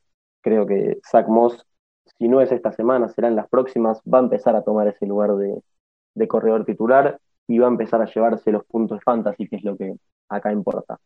Creo 0.42 0.66
que 0.66 0.98
Zach 1.08 1.28
Moss, 1.28 1.66
si 2.18 2.28
no 2.28 2.40
es 2.40 2.50
esta 2.52 2.72
semana, 2.72 3.08
será 3.08 3.28
en 3.28 3.36
las 3.36 3.48
próximas, 3.48 4.00
va 4.02 4.18
a 4.18 4.22
empezar 4.22 4.56
a 4.56 4.62
tomar 4.62 4.88
ese 4.88 5.06
lugar 5.06 5.36
de, 5.36 5.62
de 6.14 6.28
corredor 6.28 6.64
titular 6.64 7.20
y 7.46 7.58
va 7.58 7.66
a 7.66 7.70
empezar 7.70 8.00
a 8.00 8.06
llevarse 8.06 8.52
los 8.52 8.64
puntos 8.64 9.02
fantasy, 9.04 9.48
que 9.48 9.56
es 9.56 9.64
lo 9.64 9.76
que 9.76 9.94
acá 10.28 10.52
importa. 10.52 10.98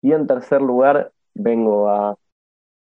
Y 0.00 0.12
en 0.12 0.26
tercer 0.26 0.62
lugar, 0.62 1.12
vengo 1.34 1.88
a, 1.88 2.16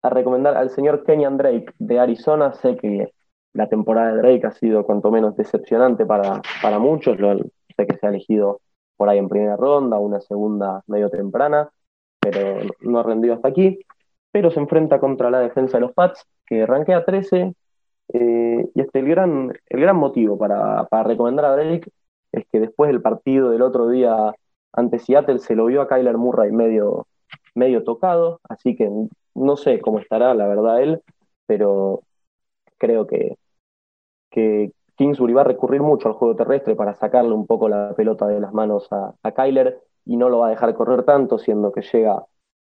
a 0.02 0.10
recomendar 0.10 0.56
al 0.56 0.70
señor 0.70 1.04
Kenyan 1.04 1.36
Drake 1.36 1.72
de 1.78 1.98
Arizona. 1.98 2.52
Sé 2.54 2.76
que 2.76 3.12
la 3.54 3.68
temporada 3.68 4.12
de 4.12 4.18
Drake 4.18 4.46
ha 4.46 4.52
sido 4.52 4.84
cuanto 4.84 5.10
menos 5.10 5.36
decepcionante 5.36 6.04
para, 6.04 6.42
para 6.62 6.78
muchos. 6.78 7.18
Lo, 7.18 7.36
sé 7.38 7.86
que 7.86 7.96
se 7.96 8.06
ha 8.06 8.10
elegido 8.10 8.60
por 8.96 9.08
ahí 9.08 9.18
en 9.18 9.28
primera 9.28 9.56
ronda, 9.56 9.98
una 9.98 10.20
segunda 10.20 10.82
medio 10.86 11.08
temprana, 11.10 11.70
pero 12.20 12.60
no 12.80 12.98
ha 12.98 13.02
rendido 13.02 13.34
hasta 13.34 13.48
aquí. 13.48 13.78
Pero 14.32 14.50
se 14.50 14.60
enfrenta 14.60 15.00
contra 15.00 15.30
la 15.30 15.40
defensa 15.40 15.78
de 15.78 15.82
los 15.82 15.92
Pats, 15.92 16.26
que 16.46 16.66
rankea 16.66 17.04
13, 17.04 17.54
eh, 18.12 18.68
y 18.74 18.80
este, 18.80 18.98
el, 18.98 19.08
gran, 19.08 19.52
el 19.68 19.80
gran 19.80 19.96
motivo 19.96 20.36
para, 20.36 20.86
recomendar 21.04 21.44
a 21.46 21.56
Drake 21.56 21.90
es 22.32 22.44
que 22.50 22.60
después 22.60 22.88
del 22.90 23.00
partido 23.00 23.50
del 23.50 23.62
otro 23.62 23.88
día 23.88 24.34
ante 24.72 24.98
Seattle 24.98 25.38
se 25.38 25.54
lo 25.54 25.66
vio 25.66 25.80
a 25.80 25.88
Kyler 25.88 26.18
Murray 26.18 26.52
medio, 26.52 27.06
medio 27.54 27.84
tocado, 27.84 28.40
así 28.48 28.76
que 28.76 28.90
no 29.34 29.56
sé 29.56 29.80
cómo 29.80 30.00
estará 30.00 30.34
la 30.34 30.46
verdad 30.46 30.82
él, 30.82 31.02
pero 31.46 32.02
creo 32.78 33.06
que, 33.06 33.36
que 34.34 34.72
Kingsbury 34.96 35.32
va 35.32 35.42
a 35.42 35.44
recurrir 35.44 35.80
mucho 35.80 36.08
al 36.08 36.14
juego 36.14 36.34
terrestre 36.34 36.74
para 36.74 36.94
sacarle 36.94 37.32
un 37.32 37.46
poco 37.46 37.68
la 37.68 37.94
pelota 37.94 38.26
de 38.26 38.40
las 38.40 38.52
manos 38.52 38.88
a, 38.90 39.14
Kyler 39.32 39.80
y 40.04 40.16
no 40.16 40.28
lo 40.28 40.40
va 40.40 40.48
a 40.48 40.50
dejar 40.50 40.74
correr 40.74 41.04
tanto, 41.04 41.38
siendo 41.38 41.70
que 41.70 41.82
llega 41.82 42.24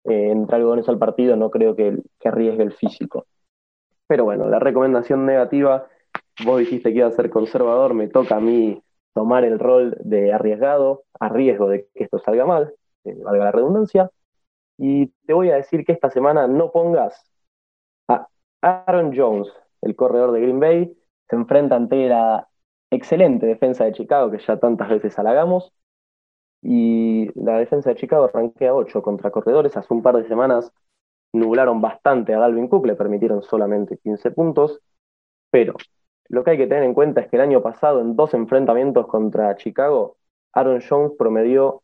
eh, 0.04 0.30
entre 0.30 0.56
algodones 0.56 0.88
al 0.88 0.98
partido, 0.98 1.36
no 1.36 1.50
creo 1.50 1.76
que, 1.76 1.98
que 2.18 2.28
arriesgue 2.28 2.62
el 2.62 2.72
físico. 2.72 3.26
Pero 4.06 4.24
bueno, 4.24 4.48
la 4.48 4.58
recomendación 4.58 5.26
negativa, 5.26 5.86
vos 6.46 6.58
dijiste 6.58 6.92
que 6.92 6.98
iba 6.98 7.08
a 7.08 7.12
ser 7.12 7.28
conservador, 7.28 7.92
me 7.92 8.08
toca 8.08 8.36
a 8.36 8.40
mí 8.40 8.82
tomar 9.12 9.44
el 9.44 9.58
rol 9.58 9.96
de 10.00 10.32
arriesgado, 10.32 11.02
a 11.20 11.28
riesgo 11.28 11.68
de 11.68 11.88
que 11.94 12.04
esto 12.04 12.18
salga 12.18 12.46
mal, 12.46 12.72
eh, 13.04 13.16
valga 13.22 13.44
la 13.44 13.52
redundancia, 13.52 14.10
y 14.78 15.08
te 15.26 15.34
voy 15.34 15.50
a 15.50 15.56
decir 15.56 15.84
que 15.84 15.92
esta 15.92 16.08
semana 16.08 16.46
no 16.46 16.72
pongas 16.72 17.22
a 18.08 18.26
Aaron 18.62 19.12
Jones, 19.14 19.52
el 19.82 19.94
corredor 19.94 20.32
de 20.32 20.40
Green 20.40 20.58
Bay, 20.58 20.96
se 21.30 21.36
enfrenta 21.36 21.76
ante 21.76 22.08
la 22.08 22.48
excelente 22.90 23.46
defensa 23.46 23.84
de 23.84 23.92
Chicago 23.92 24.30
que 24.30 24.38
ya 24.38 24.58
tantas 24.58 24.88
veces 24.88 25.16
halagamos, 25.18 25.72
y 26.62 27.30
la 27.40 27.58
defensa 27.58 27.90
de 27.90 27.96
Chicago 27.96 28.24
arranquea 28.24 28.74
8 28.74 29.02
contra 29.02 29.30
corredores, 29.30 29.76
hace 29.76 29.94
un 29.94 30.02
par 30.02 30.16
de 30.16 30.28
semanas 30.28 30.72
nublaron 31.32 31.80
bastante 31.80 32.34
a 32.34 32.38
Dalvin 32.40 32.68
Cook, 32.68 32.86
le 32.86 32.96
permitieron 32.96 33.42
solamente 33.42 33.96
15 33.98 34.32
puntos, 34.32 34.80
pero 35.50 35.74
lo 36.28 36.44
que 36.44 36.50
hay 36.50 36.58
que 36.58 36.66
tener 36.66 36.82
en 36.84 36.94
cuenta 36.94 37.20
es 37.20 37.28
que 37.28 37.36
el 37.36 37.42
año 37.42 37.62
pasado 37.62 38.00
en 38.00 38.16
dos 38.16 38.34
enfrentamientos 38.34 39.06
contra 39.06 39.56
Chicago, 39.56 40.16
Aaron 40.52 40.80
Jones 40.86 41.12
promedió 41.16 41.82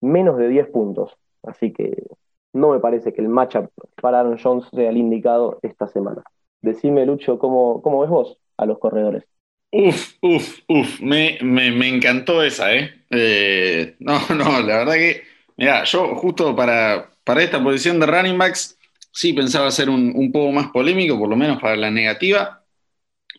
menos 0.00 0.38
de 0.38 0.48
10 0.48 0.68
puntos, 0.70 1.16
así 1.42 1.72
que 1.72 2.06
no 2.52 2.70
me 2.70 2.80
parece 2.80 3.12
que 3.12 3.20
el 3.20 3.28
matchup 3.28 3.70
para 4.00 4.20
Aaron 4.20 4.38
Jones 4.42 4.66
sea 4.72 4.88
el 4.88 4.96
indicado 4.96 5.58
esta 5.62 5.86
semana. 5.86 6.24
Decime, 6.62 7.06
Lucho, 7.06 7.38
¿cómo, 7.38 7.80
cómo 7.82 8.00
ves 8.00 8.10
vos 8.10 8.40
a 8.60 8.66
los 8.66 8.78
corredores? 8.78 9.24
Uf, 9.72 10.14
uf, 10.20 10.60
uf, 10.66 11.00
me, 11.00 11.38
me, 11.42 11.88
encantó 11.88 12.42
esa, 12.42 12.74
¿eh? 12.74 12.92
¿eh? 13.10 13.94
No, 14.00 14.20
no, 14.34 14.60
la 14.62 14.78
verdad 14.78 14.94
que, 14.94 15.22
mira, 15.56 15.84
yo 15.84 16.14
justo 16.16 16.54
para, 16.54 17.10
para 17.24 17.42
esta 17.42 17.62
posición 17.62 18.00
de 18.00 18.06
running 18.06 18.36
backs, 18.36 18.76
sí 19.12 19.32
pensaba 19.32 19.70
ser 19.70 19.88
un, 19.90 20.32
poco 20.32 20.52
más 20.52 20.68
polémico, 20.70 21.18
por 21.18 21.28
lo 21.28 21.36
menos 21.36 21.60
para 21.60 21.76
la 21.76 21.90
negativa, 21.90 22.64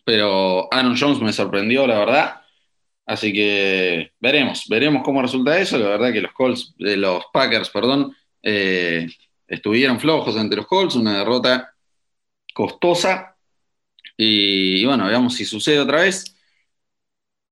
pero 0.04 0.72
Aaron 0.72 0.96
Jones 0.98 1.20
me 1.20 1.32
sorprendió, 1.32 1.86
la 1.86 1.98
verdad. 1.98 2.40
Así 3.04 3.32
que 3.32 4.12
veremos, 4.20 4.66
veremos 4.68 5.02
cómo 5.02 5.22
resulta 5.22 5.58
eso. 5.58 5.78
La 5.78 5.88
verdad 5.88 6.12
que 6.12 6.20
los 6.20 6.32
Colts, 6.32 6.74
eh, 6.78 6.96
los 6.96 7.24
Packers, 7.32 7.68
perdón, 7.70 8.16
eh, 8.42 9.06
estuvieron 9.46 10.00
flojos 10.00 10.36
ante 10.36 10.56
los 10.56 10.66
Colts, 10.66 10.96
una 10.96 11.18
derrota 11.18 11.74
costosa. 12.54 13.31
Y, 14.16 14.84
bueno, 14.84 15.06
veamos 15.06 15.34
si 15.34 15.44
sucede 15.44 15.78
otra 15.80 16.02
vez. 16.02 16.36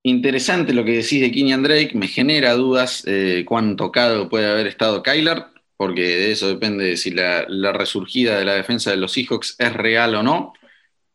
Interesante 0.03 0.73
lo 0.73 0.85
que 0.85 0.96
decís 0.96 1.20
de 1.20 1.31
Kenyan 1.31 1.62
Drake, 1.62 1.92
me 1.94 2.09
genera 2.09 2.55
dudas 2.55 3.05
eh, 3.07 3.44
cuán 3.46 3.77
tocado 3.77 4.29
puede 4.29 4.51
haber 4.51 4.66
estado 4.66 5.03
Kyler 5.03 5.44
porque 5.81 6.03
de 6.03 6.31
eso 6.31 6.46
depende 6.46 6.94
si 6.99 7.11
la, 7.11 7.46
resurgida 7.73 8.38
de 8.38 8.44
la 8.44 8.53
defensa 8.53 8.90
de 8.90 8.99
los 8.99 9.12
Seahawks 9.12 9.57
es 9.59 9.73
real 9.73 10.14
o 10.14 10.23
no. 10.23 10.53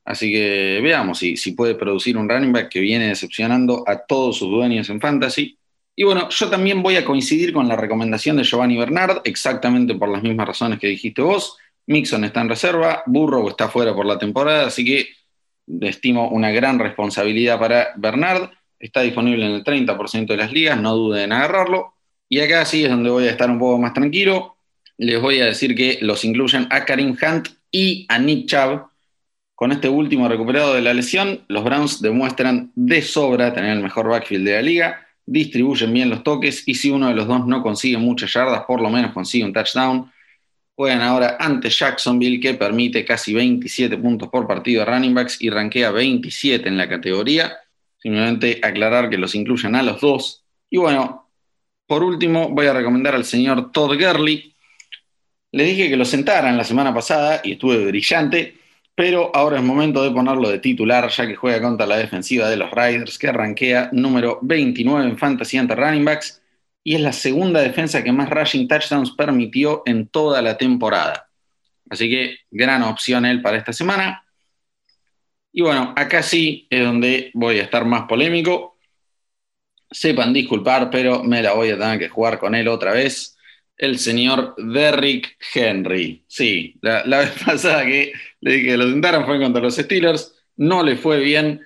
Así 0.03 0.31
que 0.33 0.79
veamos 0.81 1.19
si, 1.19 1.37
si 1.37 1.51
puede 1.51 1.75
producir 1.75 2.17
un 2.17 2.27
running 2.27 2.51
back 2.51 2.69
que 2.69 2.79
viene 2.79 3.09
decepcionando 3.09 3.83
a 3.85 4.07
todos 4.07 4.39
sus 4.39 4.49
dueños 4.49 4.89
en 4.89 4.99
fantasy. 4.99 5.59
Y 5.95 6.03
bueno, 6.03 6.29
yo 6.29 6.49
también 6.49 6.81
voy 6.81 6.95
a 6.95 7.05
coincidir 7.05 7.53
con 7.53 7.67
la 7.67 7.75
recomendación 7.75 8.37
de 8.37 8.43
Giovanni 8.43 8.75
Bernard, 8.75 9.21
exactamente 9.25 9.93
por 9.93 10.09
las 10.09 10.23
mismas 10.23 10.47
razones 10.47 10.79
que 10.79 10.87
dijiste 10.87 11.21
vos. 11.21 11.57
Mixon 11.85 12.23
está 12.23 12.41
en 12.41 12.49
reserva, 12.49 13.03
Burrow 13.05 13.47
está 13.47 13.69
fuera 13.69 13.93
por 13.93 14.07
la 14.07 14.17
temporada, 14.17 14.65
así 14.65 14.83
que 14.83 15.09
estimo 15.81 16.29
una 16.29 16.51
gran 16.51 16.79
responsabilidad 16.79 17.59
para 17.59 17.93
Bernard. 17.95 18.49
Está 18.79 19.01
disponible 19.01 19.45
en 19.45 19.53
el 19.53 19.63
30% 19.63 20.27
de 20.27 20.37
las 20.37 20.51
ligas, 20.51 20.79
no 20.79 20.95
duden 20.95 21.23
en 21.23 21.33
agarrarlo. 21.33 21.93
Y 22.29 22.39
acá 22.39 22.65
sí 22.65 22.83
es 22.83 22.89
donde 22.89 23.09
voy 23.09 23.27
a 23.27 23.31
estar 23.31 23.49
un 23.49 23.59
poco 23.59 23.77
más 23.77 23.93
tranquilo 23.93 24.55
les 24.97 25.21
voy 25.21 25.41
a 25.41 25.45
decir 25.45 25.75
que 25.75 25.99
los 26.01 26.23
incluyen 26.23 26.67
a 26.69 26.85
Karim 26.85 27.17
Hunt 27.21 27.49
y 27.71 28.05
a 28.09 28.17
Nick 28.17 28.47
Chubb, 28.47 28.87
Con 29.53 29.71
este 29.71 29.87
último 29.87 30.27
recuperado 30.27 30.73
de 30.73 30.81
la 30.81 30.93
lesión, 30.93 31.41
los 31.47 31.63
Browns 31.63 32.01
demuestran 32.01 32.71
de 32.75 33.01
sobra 33.01 33.53
tener 33.53 33.71
el 33.77 33.83
mejor 33.83 34.09
backfield 34.09 34.45
de 34.45 34.53
la 34.53 34.61
liga, 34.61 35.07
distribuyen 35.25 35.93
bien 35.93 36.09
los 36.09 36.23
toques 36.23 36.67
y 36.67 36.75
si 36.75 36.89
uno 36.91 37.07
de 37.07 37.15
los 37.15 37.25
dos 37.25 37.47
no 37.47 37.63
consigue 37.63 37.97
muchas 37.97 38.33
yardas, 38.33 38.65
por 38.65 38.81
lo 38.81 38.89
menos 38.89 39.13
consigue 39.13 39.45
un 39.45 39.53
touchdown. 39.53 40.11
Juegan 40.75 41.01
ahora 41.01 41.37
ante 41.39 41.69
Jacksonville, 41.69 42.39
que 42.39 42.53
permite 42.53 43.05
casi 43.05 43.33
27 43.33 43.97
puntos 43.97 44.29
por 44.29 44.45
partido 44.47 44.83
de 44.83 44.91
running 44.91 45.13
backs 45.13 45.41
y 45.41 45.49
rankea 45.49 45.91
27 45.91 46.67
en 46.67 46.77
la 46.77 46.89
categoría. 46.89 47.57
Simplemente 47.97 48.59
aclarar 48.61 49.09
que 49.09 49.17
los 49.17 49.33
incluyen 49.35 49.75
a 49.75 49.83
los 49.83 50.01
dos. 50.01 50.43
Y 50.69 50.77
bueno, 50.77 51.29
por 51.87 52.03
último, 52.03 52.49
voy 52.49 52.67
a 52.67 52.73
recomendar 52.73 53.15
al 53.15 53.25
señor 53.25 53.71
Todd 53.71 53.97
Gurley. 53.99 54.53
Le 55.51 55.63
dije 55.63 55.89
que 55.89 55.95
lo 55.95 56.05
sentaran 56.05 56.57
la 56.57 56.63
semana 56.63 56.93
pasada 56.93 57.41
y 57.43 57.53
estuve 57.53 57.85
brillante 57.85 58.55
pero 58.95 59.29
ahora 59.35 59.57
es 59.57 59.63
momento 59.63 60.01
de 60.01 60.11
ponerlo 60.11 60.49
de 60.49 60.59
titular, 60.59 61.09
ya 61.09 61.27
que 61.27 61.35
juega 61.35 61.61
contra 61.61 61.85
la 61.85 61.97
defensiva 61.97 62.49
de 62.49 62.55
los 62.55 62.71
Riders, 62.71 63.19
que 63.19 63.27
arranquea 63.27 63.89
número 63.91 64.39
29 64.41 65.09
en 65.09 65.17
Fantasy 65.17 65.57
ante 65.57 65.75
Running 65.75 66.05
Backs, 66.05 66.41
y 66.87 66.93
es 66.93 67.01
la 67.01 67.11
segunda 67.11 67.61
defensa 67.61 68.03
que 68.03 68.11
más 68.11 68.29
rushing 68.29 68.67
touchdowns 68.67 69.11
permitió 69.11 69.81
en 69.87 70.07
toda 70.07 70.39
la 70.43 70.55
temporada. 70.55 71.27
Así 71.89 72.07
que 72.09 72.37
gran 72.51 72.83
opción 72.83 73.25
él 73.25 73.41
para 73.41 73.57
esta 73.57 73.73
semana. 73.73 74.23
Y 75.51 75.61
bueno, 75.61 75.93
acá 75.97 76.21
sí 76.21 76.67
es 76.69 76.85
donde 76.85 77.31
voy 77.33 77.57
a 77.57 77.63
estar 77.63 77.85
más 77.85 78.03
polémico. 78.03 78.77
Sepan 79.89 80.31
disculpar, 80.31 80.91
pero 80.91 81.23
me 81.23 81.41
la 81.41 81.53
voy 81.53 81.71
a 81.71 81.79
tener 81.79 81.97
que 81.97 82.09
jugar 82.09 82.37
con 82.37 82.53
él 82.53 82.67
otra 82.67 82.93
vez 82.93 83.35
el 83.77 83.97
señor 83.97 84.53
Derrick 84.57 85.37
Henry. 85.53 86.23
Sí, 86.27 86.77
la, 86.81 87.01
vez 87.03 87.31
pasada 87.45 87.83
que 87.83 88.13
le 88.41 88.51
dije 88.53 88.67
que 88.67 88.77
lo 88.77 88.89
sentaron 88.89 89.25
fue 89.25 89.39
contra 89.39 89.61
los 89.61 89.75
Steelers, 89.75 90.35
no 90.55 90.83
le 90.83 90.97
fue 90.97 91.19
bien. 91.19 91.61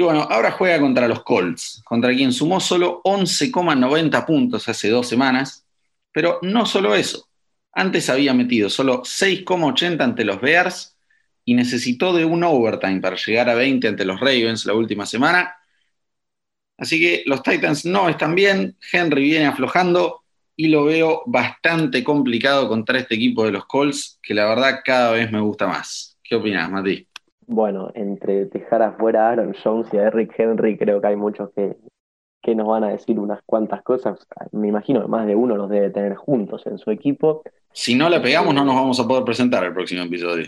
Y 0.00 0.02
bueno, 0.02 0.22
ahora 0.22 0.52
juega 0.52 0.80
contra 0.80 1.06
los 1.06 1.22
Colts, 1.22 1.82
contra 1.84 2.14
quien 2.14 2.32
sumó 2.32 2.58
solo 2.58 3.02
11,90 3.04 4.24
puntos 4.24 4.66
hace 4.66 4.88
dos 4.88 5.06
semanas. 5.06 5.66
Pero 6.10 6.38
no 6.40 6.64
solo 6.64 6.94
eso, 6.94 7.28
antes 7.70 8.08
había 8.08 8.32
metido 8.32 8.70
solo 8.70 9.02
6,80 9.02 10.02
ante 10.02 10.24
los 10.24 10.40
Bears 10.40 10.96
y 11.44 11.52
necesitó 11.52 12.14
de 12.14 12.24
un 12.24 12.42
overtime 12.42 13.02
para 13.02 13.14
llegar 13.16 13.50
a 13.50 13.54
20 13.54 13.88
ante 13.88 14.06
los 14.06 14.18
Ravens 14.18 14.64
la 14.64 14.72
última 14.72 15.04
semana. 15.04 15.54
Así 16.78 16.98
que 16.98 17.22
los 17.26 17.42
Titans 17.42 17.84
no 17.84 18.08
están 18.08 18.34
bien, 18.34 18.78
Henry 18.90 19.24
viene 19.24 19.48
aflojando 19.48 20.22
y 20.56 20.68
lo 20.68 20.86
veo 20.86 21.24
bastante 21.26 22.02
complicado 22.02 22.70
contra 22.70 23.00
este 23.00 23.16
equipo 23.16 23.44
de 23.44 23.52
los 23.52 23.66
Colts, 23.66 24.18
que 24.22 24.32
la 24.32 24.46
verdad 24.46 24.80
cada 24.82 25.12
vez 25.12 25.30
me 25.30 25.40
gusta 25.40 25.66
más. 25.66 26.16
¿Qué 26.22 26.36
opinas, 26.36 26.70
Mati? 26.70 27.09
Bueno, 27.52 27.90
entre 27.94 28.44
dejar 28.44 28.80
afuera 28.82 29.26
a 29.26 29.32
Aaron 29.32 29.54
Jones 29.60 29.92
y 29.92 29.98
a 29.98 30.06
Eric 30.06 30.32
Henry, 30.38 30.78
creo 30.78 31.00
que 31.00 31.08
hay 31.08 31.16
muchos 31.16 31.50
que, 31.50 31.76
que 32.40 32.54
nos 32.54 32.68
van 32.68 32.84
a 32.84 32.90
decir 32.90 33.18
unas 33.18 33.42
cuantas 33.42 33.82
cosas. 33.82 34.24
Me 34.52 34.68
imagino 34.68 35.02
que 35.02 35.08
más 35.08 35.26
de 35.26 35.34
uno 35.34 35.56
los 35.56 35.68
debe 35.68 35.90
tener 35.90 36.14
juntos 36.14 36.64
en 36.66 36.78
su 36.78 36.92
equipo. 36.92 37.42
Si 37.72 37.96
no 37.96 38.08
le 38.08 38.20
pegamos, 38.20 38.54
no 38.54 38.64
nos 38.64 38.76
vamos 38.76 39.00
a 39.00 39.08
poder 39.08 39.24
presentar 39.24 39.64
el 39.64 39.72
próximo 39.72 40.04
episodio. 40.04 40.46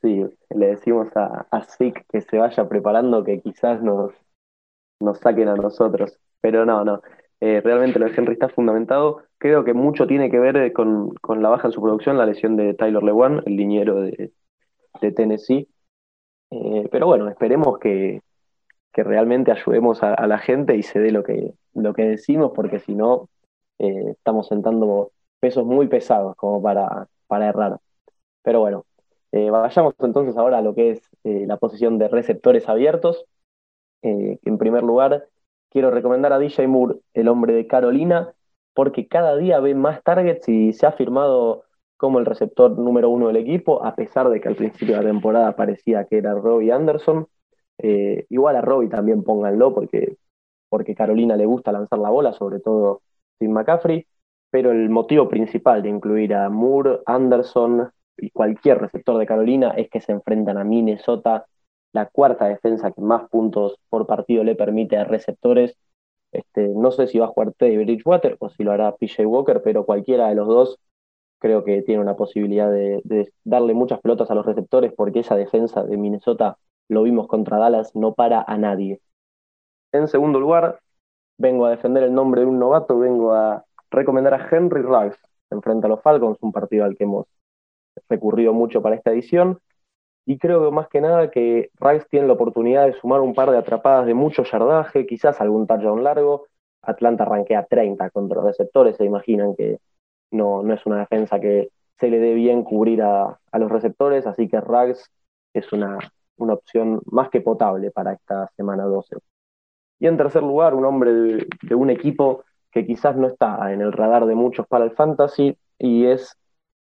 Sí, 0.00 0.24
le 0.54 0.66
decimos 0.68 1.08
a, 1.16 1.48
a 1.50 1.66
que 1.78 2.20
se 2.20 2.38
vaya 2.38 2.68
preparando, 2.68 3.24
que 3.24 3.40
quizás 3.40 3.82
nos, 3.82 4.12
nos 5.00 5.18
saquen 5.18 5.48
a 5.48 5.56
nosotros. 5.56 6.16
Pero 6.40 6.64
no, 6.64 6.84
no. 6.84 7.02
Eh, 7.40 7.60
realmente 7.60 7.98
lo 7.98 8.06
de 8.06 8.14
Henry 8.16 8.34
está 8.34 8.48
fundamentado. 8.48 9.22
Creo 9.38 9.64
que 9.64 9.74
mucho 9.74 10.06
tiene 10.06 10.30
que 10.30 10.38
ver 10.38 10.56
eh, 10.58 10.72
con, 10.72 11.14
la 11.28 11.48
baja 11.48 11.66
en 11.66 11.72
su 11.72 11.82
producción, 11.82 12.18
la 12.18 12.26
lesión 12.26 12.56
de 12.56 12.74
Tyler 12.74 13.02
Lewan, 13.02 13.42
el 13.46 13.56
liniero 13.56 14.00
de, 14.00 14.32
Tennessee. 15.16 15.68
Eh, 16.50 16.88
pero 16.90 17.06
bueno, 17.06 17.28
esperemos 17.28 17.78
que, 17.78 18.22
realmente 18.94 19.52
ayudemos 19.52 20.02
a, 20.02 20.26
la 20.26 20.38
gente 20.38 20.76
y 20.76 20.82
se 20.82 20.98
dé 20.98 21.12
lo 21.12 21.22
que, 21.22 21.54
lo 21.72 21.94
que 21.94 22.02
decimos, 22.02 22.50
porque 22.52 22.80
si 22.80 22.96
no, 22.96 23.28
estamos 23.78 24.48
sentando 24.48 25.12
pesos 25.38 25.64
muy 25.64 25.86
pesados 25.86 26.34
como 26.34 26.60
para, 26.60 27.06
para 27.28 27.48
errar. 27.48 27.78
Pero 28.42 28.58
bueno, 28.58 28.86
vayamos 29.30 29.94
entonces 30.00 30.36
ahora 30.36 30.58
a 30.58 30.62
lo 30.62 30.74
que 30.74 30.90
es 30.90 31.10
la 31.22 31.58
posición 31.58 31.98
de 31.98 32.08
receptores 32.08 32.68
abiertos. 32.68 33.24
en 34.02 34.58
primer 34.58 34.82
lugar, 34.82 35.28
quiero 35.70 35.92
recomendar 35.92 36.32
a 36.32 36.40
DJ 36.40 36.66
Moore, 36.66 36.96
el 37.14 37.28
hombre 37.28 37.52
de 37.52 37.68
Carolina, 37.68 38.34
porque 38.74 39.08
cada 39.08 39.36
día 39.36 39.60
ve 39.60 39.74
más 39.74 40.02
targets 40.02 40.48
y 40.48 40.72
se 40.72 40.86
ha 40.86 40.92
firmado 40.92 41.64
como 41.98 42.18
el 42.20 42.26
receptor 42.26 42.78
número 42.78 43.10
uno 43.10 43.26
del 43.26 43.36
equipo, 43.36 43.84
a 43.84 43.94
pesar 43.94 44.30
de 44.30 44.40
que 44.40 44.48
al 44.48 44.56
principio 44.56 44.96
de 44.96 45.02
la 45.02 45.10
temporada 45.10 45.56
parecía 45.56 46.04
que 46.04 46.18
era 46.18 46.32
Robbie 46.34 46.72
Anderson. 46.72 47.26
Eh, 47.78 48.26
igual 48.30 48.56
a 48.56 48.62
Robbie 48.62 48.88
también 48.88 49.22
pónganlo, 49.24 49.74
porque, 49.74 50.16
porque 50.68 50.94
Carolina 50.94 51.36
le 51.36 51.46
gusta 51.46 51.72
lanzar 51.72 51.98
la 51.98 52.10
bola, 52.10 52.32
sobre 52.32 52.60
todo 52.60 53.02
sin 53.38 53.52
McCaffrey, 53.52 54.06
pero 54.50 54.72
el 54.72 54.88
motivo 54.90 55.28
principal 55.28 55.82
de 55.82 55.90
incluir 55.90 56.34
a 56.34 56.48
Moore, 56.48 57.00
Anderson 57.06 57.90
y 58.16 58.30
cualquier 58.30 58.78
receptor 58.78 59.18
de 59.18 59.26
Carolina 59.26 59.70
es 59.76 59.90
que 59.90 60.00
se 60.00 60.12
enfrentan 60.12 60.56
a 60.56 60.64
Minnesota 60.64 61.46
la 61.92 62.06
cuarta 62.06 62.46
defensa 62.46 62.92
que 62.92 63.00
más 63.00 63.28
puntos 63.28 63.78
por 63.88 64.06
partido 64.06 64.44
le 64.44 64.54
permite 64.54 64.96
a 64.96 65.04
receptores. 65.04 65.76
Este, 66.32 66.68
no 66.68 66.90
sé 66.92 67.06
si 67.08 67.18
va 67.18 67.26
a 67.26 67.28
jugar 67.28 67.52
Teddy 67.54 67.78
Bridgewater 67.78 68.36
o 68.40 68.50
si 68.50 68.62
lo 68.62 68.72
hará 68.72 68.94
PJ 68.96 69.26
Walker, 69.26 69.62
pero 69.62 69.84
cualquiera 69.86 70.28
de 70.28 70.34
los 70.34 70.46
dos 70.46 70.78
creo 71.38 71.64
que 71.64 71.82
tiene 71.82 72.00
una 72.02 72.16
posibilidad 72.16 72.70
de, 72.70 73.32
darle 73.44 73.74
muchas 73.74 74.00
pelotas 74.00 74.30
a 74.30 74.34
los 74.34 74.46
receptores 74.46 74.92
porque 74.96 75.20
esa 75.20 75.36
defensa 75.36 75.84
de 75.84 75.96
Minnesota, 75.96 76.58
lo 76.88 77.02
vimos 77.02 77.28
contra 77.28 77.58
Dallas, 77.58 77.94
no 77.94 78.14
para 78.14 78.44
a 78.46 78.56
nadie. 78.56 79.00
En 79.92 80.08
segundo 80.08 80.40
lugar, 80.40 80.80
vengo 81.38 81.66
a 81.66 81.70
defender 81.70 82.02
el 82.02 82.14
nombre 82.14 82.42
de 82.42 82.46
un 82.46 82.58
novato, 82.58 82.98
vengo 82.98 83.32
a 83.32 83.64
recomendar 83.90 84.34
a 84.34 84.48
Henry 84.50 84.82
Ruggs, 84.82 85.18
enfrente 85.50 85.86
a 85.86 85.90
los 85.90 86.02
Falcons, 86.02 86.38
un 86.40 86.52
partido 86.52 86.84
al 86.84 86.96
que 86.96 87.04
hemos 87.04 87.26
recurrido 88.08 88.52
mucho 88.52 88.82
para 88.82 88.96
esta 88.96 89.10
edición. 89.10 89.58
Y 90.26 90.38
creo 90.38 90.62
que 90.62 90.70
más 90.74 90.88
que 90.88 91.00
nada 91.00 91.30
que 91.30 91.70
Rice 91.80 92.06
tiene 92.10 92.26
la 92.26 92.34
oportunidad 92.34 92.86
de 92.86 92.92
sumar 92.94 93.20
un 93.20 93.34
par 93.34 93.50
de 93.50 93.56
atrapadas 93.56 94.06
de 94.06 94.14
mucho 94.14 94.44
yardaje, 94.44 95.06
quizás 95.06 95.40
algún 95.40 95.66
touchdown 95.66 96.04
largo. 96.04 96.46
Atlanta 96.82 97.24
arranquea 97.24 97.64
30 97.64 98.10
contra 98.10 98.36
los 98.36 98.44
receptores, 98.44 98.96
se 98.96 99.04
imaginan 99.04 99.54
que 99.56 99.78
no, 100.30 100.62
no 100.62 100.74
es 100.74 100.84
una 100.86 100.98
defensa 101.00 101.40
que 101.40 101.70
se 101.98 102.08
le 102.08 102.18
dé 102.18 102.34
bien 102.34 102.62
cubrir 102.62 103.02
a, 103.02 103.38
los 103.52 103.70
receptores, 103.70 104.26
así 104.26 104.48
que 104.48 104.60
Rags 104.60 105.10
es 105.52 105.72
una, 105.72 105.98
una, 106.36 106.54
opción 106.54 107.00
más 107.06 107.28
que 107.30 107.40
potable 107.40 107.90
para 107.90 108.12
esta 108.12 108.48
semana 108.56 108.84
12. 108.84 109.16
Y 109.98 110.06
en 110.06 110.16
tercer 110.16 110.42
lugar, 110.42 110.74
un 110.74 110.84
hombre 110.84 111.12
de, 111.12 111.74
un 111.74 111.90
equipo 111.90 112.44
que 112.70 112.86
quizás 112.86 113.16
no 113.16 113.26
está 113.26 113.72
en 113.72 113.80
el 113.80 113.92
radar 113.92 114.26
de 114.26 114.34
muchos 114.34 114.66
para 114.68 114.84
el 114.84 114.92
fantasy, 114.92 115.56
y 115.78 116.06
es 116.06 116.36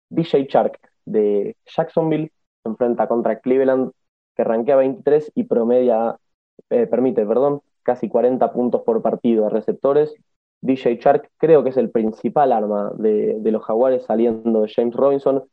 DJ 0.10 0.46
Shark 0.50 0.80
de 1.06 1.58
Jacksonville, 1.66 2.32
se 2.64 2.70
enfrenta 2.70 3.08
contra 3.08 3.40
Cleveland, 3.40 3.92
que 4.36 4.44
rankea 4.44 4.78
23 4.78 5.32
y 5.36 5.44
promedia, 5.44 6.16
eh, 6.70 6.88
permite, 6.88 7.26
perdón, 7.26 7.62
casi 7.84 8.08
40 8.08 8.54
puntos 8.54 8.82
por 8.84 9.02
partido 9.02 9.46
a 9.46 9.50
receptores. 9.50 10.14
DJ 10.62 10.98
Shark 10.98 11.30
creo 11.38 11.64
que 11.64 11.70
es 11.70 11.78
el 11.78 11.90
principal 11.90 12.52
arma 12.52 12.92
de, 12.96 13.40
los 13.44 13.64
Jaguares 13.64 14.04
saliendo 14.04 14.62
de 14.62 14.72
James 14.74 14.96
Robinson 14.96 15.44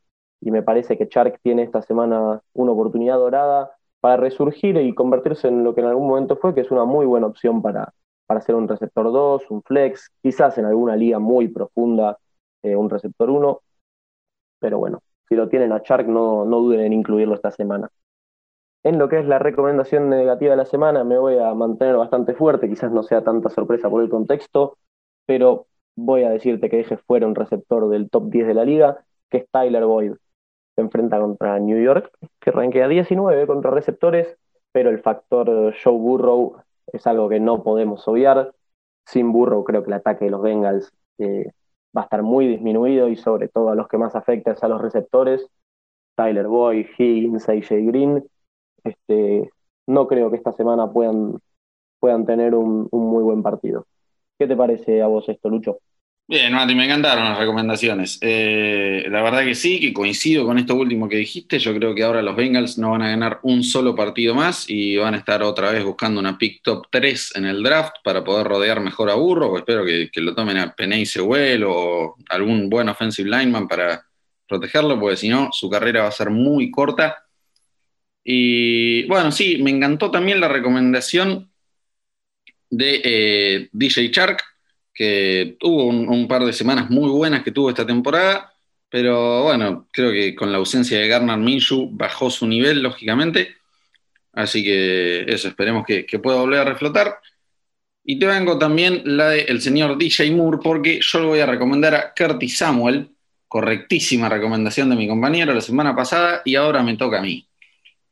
y 0.41 0.51
me 0.51 0.63
parece 0.63 0.97
que 0.97 1.07
Shark 1.09 1.39
tiene 1.41 1.63
esta 1.63 1.81
semana 1.81 2.41
una 2.53 2.71
oportunidad 2.71 3.17
dorada 3.17 3.71
para 3.99 4.17
resurgir 4.17 4.77
y 4.77 4.93
convertirse 4.93 5.47
en 5.47 5.63
lo 5.63 5.75
que 5.75 5.81
en 5.81 5.87
algún 5.87 6.07
momento 6.07 6.37
fue, 6.37 6.53
que 6.53 6.61
es 6.61 6.71
una 6.71 6.85
muy 6.85 7.05
buena 7.05 7.27
opción 7.27 7.61
para, 7.61 7.91
para 8.25 8.41
ser 8.41 8.55
un 8.55 8.67
receptor 8.67 9.11
2, 9.11 9.51
un 9.51 9.63
flex, 9.63 10.11
quizás 10.21 10.57
en 10.57 10.65
alguna 10.65 10.95
liga 10.95 11.19
muy 11.19 11.49
profunda, 11.49 12.17
eh, 12.61 12.75
un 12.75 12.89
receptor 12.89 13.29
1, 13.29 13.61
pero 14.59 14.77
bueno, 14.77 15.01
si 15.27 15.35
lo 15.35 15.49
tienen 15.49 15.73
a 15.73 15.79
Shark, 15.79 16.07
no, 16.07 16.45
no 16.45 16.59
duden 16.59 16.81
en 16.81 16.93
incluirlo 16.93 17.35
esta 17.35 17.51
semana. 17.51 17.89
En 18.83 18.97
lo 18.97 19.09
que 19.09 19.19
es 19.19 19.25
la 19.25 19.39
recomendación 19.39 20.09
negativa 20.09 20.51
de 20.51 20.57
la 20.57 20.65
semana, 20.65 21.03
me 21.03 21.17
voy 21.17 21.37
a 21.37 21.53
mantener 21.53 21.97
bastante 21.97 22.33
fuerte, 22.33 22.69
quizás 22.69 22.91
no 22.91 23.03
sea 23.03 23.23
tanta 23.23 23.49
sorpresa 23.49 23.89
por 23.89 24.01
el 24.01 24.09
contexto, 24.09 24.77
pero 25.29 25.67
voy 25.95 26.23
a 26.23 26.31
decirte 26.31 26.71
que 26.71 26.77
deje 26.77 26.97
fuera 26.97 27.27
un 27.27 27.35
receptor 27.35 27.87
del 27.87 28.09
top 28.09 28.31
10 28.31 28.47
de 28.47 28.53
la 28.55 28.65
liga, 28.65 29.05
que 29.29 29.37
es 29.37 29.45
Tyler 29.51 29.85
Boyd. 29.85 30.13
Se 30.75 30.81
enfrenta 30.81 31.19
contra 31.19 31.59
New 31.59 31.79
York, 31.79 32.11
que 32.39 32.49
rankea 32.49 32.87
19 32.87 33.45
contra 33.45 33.69
receptores, 33.69 34.35
pero 34.71 34.89
el 34.89 34.97
factor 35.03 35.75
Joe 35.83 35.93
Burrow 35.93 36.55
es 36.87 37.05
algo 37.05 37.29
que 37.29 37.39
no 37.39 37.61
podemos 37.61 38.07
obviar. 38.07 38.55
Sin 39.05 39.31
Burrow 39.31 39.63
creo 39.63 39.83
que 39.83 39.91
el 39.91 39.97
ataque 39.97 40.25
de 40.25 40.31
los 40.31 40.41
Bengals 40.41 40.91
eh, 41.19 41.51
va 41.95 42.01
a 42.01 42.03
estar 42.05 42.23
muy 42.23 42.47
disminuido 42.47 43.07
y 43.07 43.15
sobre 43.15 43.49
todo 43.49 43.69
a 43.69 43.75
los 43.75 43.87
que 43.87 43.99
más 43.99 44.15
afecta 44.15 44.53
es 44.53 44.63
a 44.63 44.67
los 44.67 44.81
receptores, 44.81 45.47
Tyler 46.15 46.47
Boyd, 46.47 46.87
Higgins, 46.97 47.47
AJ 47.47 47.69
Green. 47.85 48.27
Este, 48.83 49.47
no 49.85 50.07
creo 50.07 50.31
que 50.31 50.37
esta 50.37 50.53
semana 50.53 50.91
puedan, 50.91 51.37
puedan 51.99 52.25
tener 52.25 52.55
un, 52.55 52.89
muy 52.91 53.21
buen 53.21 53.43
partido. 53.43 53.85
¿Qué 54.39 54.47
te 54.47 54.55
parece 54.55 55.01
a 55.01 55.07
vos 55.07 55.27
esto, 55.27 55.49
Lucho? 55.49 55.79
Bien, 56.25 56.53
Mati, 56.53 56.73
me 56.73 56.85
encantaron 56.85 57.25
las 57.25 57.37
recomendaciones. 57.37 58.19
Eh, 58.21 59.03
la 59.09 59.21
verdad 59.21 59.43
que 59.43 59.53
sí, 59.53 59.81
que 59.81 59.91
coincido 59.91 60.45
con 60.45 60.57
esto 60.57 60.75
último 60.75 61.09
que 61.09 61.17
dijiste. 61.17 61.59
Yo 61.59 61.75
creo 61.75 61.93
que 61.93 62.03
ahora 62.03 62.21
los 62.21 62.37
Bengals 62.37 62.77
no 62.77 62.91
van 62.91 63.01
a 63.01 63.09
ganar 63.09 63.39
un 63.43 63.63
solo 63.63 63.95
partido 63.95 64.33
más 64.33 64.69
y 64.69 64.95
van 64.95 65.15
a 65.15 65.17
estar 65.17 65.43
otra 65.43 65.71
vez 65.71 65.83
buscando 65.83 66.21
una 66.21 66.37
pick 66.37 66.61
top 66.63 66.87
3 66.89 67.35
en 67.35 67.45
el 67.47 67.61
draft 67.61 67.95
para 68.01 68.23
poder 68.23 68.47
rodear 68.47 68.79
mejor 68.79 69.09
a 69.09 69.15
Burro. 69.15 69.57
Espero 69.57 69.83
que, 69.83 70.09
lo 70.21 70.33
tomen 70.33 70.57
a 70.57 70.73
Peney 70.73 71.05
Sewell 71.05 71.65
o 71.67 72.15
algún 72.29 72.69
buen 72.69 72.87
offensive 72.87 73.29
lineman 73.29 73.67
para 73.67 74.05
protegerlo, 74.47 74.97
porque 74.97 75.17
si 75.17 75.27
no, 75.27 75.49
su 75.51 75.69
carrera 75.69 76.03
va 76.03 76.07
a 76.07 76.11
ser 76.11 76.29
muy 76.29 76.71
corta. 76.71 77.25
Y 78.23 79.05
bueno, 79.07 79.33
sí, 79.33 79.61
me 79.61 79.71
encantó 79.71 80.11
también 80.11 80.39
la 80.39 80.47
recomendación 80.47 81.48
de 82.69 83.01
eh, 83.03 83.69
DJ 83.71 84.09
Shark 84.09 84.43
que 84.99 85.55
tuvo 85.57 85.85
un, 85.85 86.27
par 86.27 86.43
de 86.43 86.51
semanas 86.51 86.89
muy 86.89 87.09
buenas 87.09 87.41
que 87.41 87.51
tuvo 87.51 87.69
esta 87.69 87.87
temporada, 87.87 88.53
pero 88.89 89.43
bueno, 89.43 89.87
creo 89.93 90.11
que 90.11 90.35
con 90.35 90.51
la 90.51 90.57
ausencia 90.57 90.99
de 90.99 91.07
Garner 91.07 91.37
Minshew 91.37 91.89
bajó 91.89 92.29
su 92.29 92.45
nivel, 92.45 92.83
lógicamente. 92.83 93.55
Así 94.33 94.61
que 94.61 95.21
eso, 95.21 95.47
esperemos 95.47 95.85
que, 95.85 96.03
pueda 96.19 96.41
volver 96.41 96.59
a 96.59 96.65
reflotar. 96.65 97.17
Y 98.03 98.19
te 98.19 98.25
vengo 98.25 98.59
también 98.59 99.01
la 99.05 99.29
del 99.29 99.61
señor 99.61 99.97
DJ 99.97 100.31
Moore, 100.31 100.59
porque 100.61 100.99
yo 101.01 101.19
le 101.21 101.25
voy 101.27 101.39
a 101.39 101.45
recomendar 101.45 101.95
a 101.95 102.13
Curtis 102.13 102.57
Samuel, 102.57 103.09
correctísima 103.47 104.27
recomendación 104.27 104.89
de 104.89 104.97
mi 104.97 105.07
compañero 105.07 105.53
la 105.53 105.61
semana 105.61 105.95
pasada, 105.95 106.41
y 106.43 106.55
ahora 106.55 106.83
me 106.83 106.97
toca 106.97 107.19
a 107.19 107.21
mí. 107.21 107.48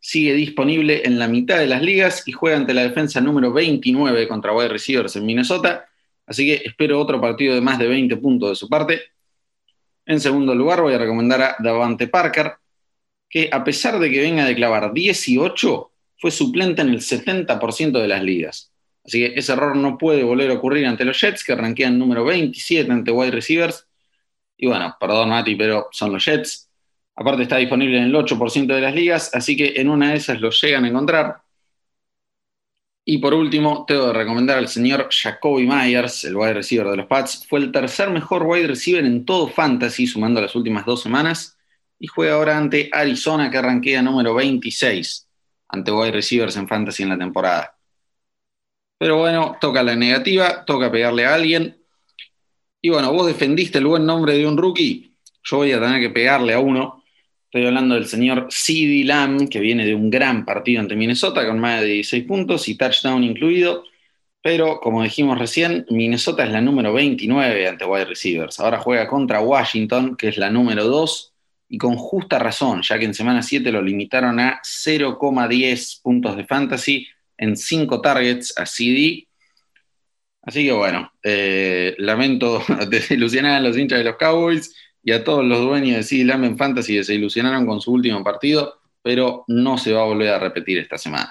Sigue 0.07 0.33
disponible 0.35 1.01
en 1.03 1.19
la 1.19 1.27
mitad 1.27 1.57
de 1.59 1.67
las 1.67 1.81
ligas 1.81 2.23
y 2.25 2.31
juega 2.31 2.55
ante 2.55 2.73
la 2.73 2.83
defensa 2.83 3.19
número 3.19 3.51
29 3.51 4.25
contra 4.29 4.53
wide 4.53 4.69
receivers 4.69 5.17
en 5.17 5.25
Minnesota 5.25 5.85
Así 6.25 6.45
que 6.45 6.61
espero 6.65 6.99
otro 6.99 7.19
partido 7.19 7.55
de 7.55 7.61
más 7.61 7.77
de 7.77 7.87
20 7.87 8.15
puntos 8.17 8.49
de 8.49 8.55
su 8.55 8.69
parte. 8.69 9.01
En 10.05 10.21
segundo 10.21 10.53
lugar, 10.55 10.81
voy 10.81 10.93
a 10.93 10.97
recomendar 10.97 11.41
a 11.41 11.55
Davante 11.59 12.07
Parker, 12.07 12.53
que 13.29 13.49
a 13.51 13.65
pesar 13.65 13.99
de 13.99 14.09
que 14.09 14.21
venga 14.21 14.45
de 14.45 14.55
clavar 14.55 14.93
18, 14.93 15.91
fue 16.17 16.31
suplente 16.31 16.81
en 16.81 16.89
el 16.89 16.99
70% 17.01 17.99
de 18.01 18.07
las 18.07 18.23
ligas. 18.23 18.71
Así 19.03 19.19
que 19.19 19.39
ese 19.39 19.53
error 19.53 19.75
no 19.75 19.97
puede 19.97 20.23
volver 20.23 20.51
a 20.51 20.53
ocurrir 20.53 20.85
ante 20.85 21.03
los 21.05 21.19
Jets, 21.19 21.43
que 21.43 21.53
ranquean 21.53 21.97
número 21.99 22.23
27 22.23 22.89
ante 22.91 23.11
wide 23.11 23.31
receivers. 23.31 23.87
Y 24.57 24.67
bueno, 24.67 24.95
perdón 24.99 25.29
Mati, 25.29 25.55
pero 25.55 25.89
son 25.91 26.13
los 26.13 26.25
Jets. 26.25 26.66
Aparte 27.19 27.43
está 27.43 27.57
disponible 27.57 27.97
en 27.97 28.03
el 28.03 28.15
8% 28.15 28.75
de 28.75 28.81
las 28.81 28.93
ligas, 28.93 29.31
así 29.33 29.57
que 29.57 29.73
en 29.77 29.89
una 29.89 30.11
de 30.11 30.17
esas 30.17 30.39
lo 30.39 30.51
llegan 30.51 30.85
a 30.85 30.87
encontrar. 30.87 31.41
Y 33.03 33.17
por 33.17 33.33
último, 33.33 33.85
tengo 33.87 34.11
que 34.11 34.17
recomendar 34.19 34.59
al 34.59 34.67
señor 34.67 35.09
Jacoby 35.09 35.65
Myers, 35.65 36.25
el 36.25 36.35
wide 36.35 36.53
receiver 36.53 36.87
de 36.87 36.97
los 36.97 37.07
Pats. 37.07 37.47
Fue 37.47 37.59
el 37.59 37.71
tercer 37.71 38.11
mejor 38.11 38.43
wide 38.43 38.67
receiver 38.67 39.03
en 39.03 39.25
todo 39.25 39.47
Fantasy, 39.47 40.05
sumando 40.05 40.39
las 40.41 40.55
últimas 40.55 40.85
dos 40.85 41.01
semanas. 41.01 41.57
Y 41.97 42.05
juega 42.05 42.35
ahora 42.35 42.55
ante 42.55 42.89
Arizona, 42.93 43.49
que 43.49 43.57
arranquea 43.57 44.03
número 44.03 44.35
26 44.35 45.27
ante 45.69 45.91
wide 45.91 46.11
receivers 46.11 46.55
en 46.55 46.67
Fantasy 46.67 47.01
en 47.03 47.09
la 47.09 47.17
temporada. 47.17 47.75
Pero 48.99 49.17
bueno, 49.17 49.57
toca 49.59 49.81
la 49.81 49.95
negativa, 49.95 50.65
toca 50.65 50.91
pegarle 50.91 51.25
a 51.25 51.33
alguien. 51.33 51.81
Y 52.79 52.89
bueno, 52.89 53.11
vos 53.11 53.25
defendiste 53.25 53.79
el 53.79 53.87
buen 53.87 54.05
nombre 54.05 54.37
de 54.37 54.45
un 54.45 54.57
rookie. 54.57 55.17
Yo 55.43 55.57
voy 55.57 55.71
a 55.71 55.79
tener 55.79 55.99
que 55.99 56.09
pegarle 56.11 56.53
a 56.53 56.59
uno 56.59 57.05
Estoy 57.47 57.65
hablando 57.65 57.95
del 57.95 58.07
señor 58.07 58.49
CeeDee 58.51 59.05
Lamb, 59.05 59.47
que 59.47 59.61
viene 59.61 59.85
de 59.85 59.95
un 59.95 60.09
gran 60.09 60.43
partido 60.43 60.81
ante 60.81 60.97
Minnesota 60.97 61.47
con 61.47 61.59
más 61.59 61.79
de 61.79 61.87
16 61.87 62.25
puntos 62.25 62.67
y 62.67 62.75
touchdown 62.75 63.23
incluido. 63.23 63.85
Pero, 64.41 64.81
como 64.81 65.01
dijimos 65.01 65.39
recién, 65.39 65.85
Minnesota 65.89 66.43
es 66.43 66.51
la 66.51 66.59
número 66.59 66.91
29 66.91 67.69
ante 67.69 67.85
wide 67.85 68.03
receivers. 68.03 68.59
Ahora 68.59 68.79
juega 68.79 69.07
contra 69.07 69.39
Washington, 69.39 70.17
que 70.17 70.27
es 70.27 70.37
la 70.37 70.49
número 70.49 70.83
2, 70.83 71.33
y 71.69 71.77
con 71.77 71.95
justa 71.95 72.37
razón, 72.37 72.81
ya 72.81 72.99
que 72.99 73.05
en 73.05 73.13
semana 73.13 73.41
7 73.41 73.71
lo 73.71 73.81
limitaron 73.81 74.41
a 74.41 74.59
0,10 74.61 76.01
puntos 76.01 76.35
de 76.35 76.45
fantasy 76.45 77.07
en 77.37 77.55
5 77.55 78.01
targets 78.01 78.53
a 78.57 78.65
CD. 78.65 79.25
Así 80.41 80.65
que 80.65 80.73
bueno, 80.73 81.13
eh, 81.23 81.95
lamento 81.97 82.61
desilusionar 82.89 83.55
a 83.55 83.61
los 83.61 83.77
hinchas 83.77 83.99
de 83.99 84.03
los 84.03 84.17
Cowboys 84.17 84.75
y 85.07 85.13
a 85.13 85.23
todos 85.23 85.45
los 85.45 85.61
dueños 85.61 85.95
de 85.95 86.03
CD 86.03 86.25
Lamb 86.25 86.43
en 86.43 86.57
Fantasy 86.57 87.01
se 87.01 87.15
ilusionaron 87.15 87.65
con 87.65 87.79
su 87.79 87.93
último 87.93 88.21
partido, 88.25 88.73
pero 89.01 89.45
no 89.47 89.77
se 89.77 89.93
va 89.93 90.01
a 90.01 90.05
volver 90.05 90.33
a 90.33 90.39
repetir 90.39 90.79
esta 90.79 90.97
semana. 90.97 91.29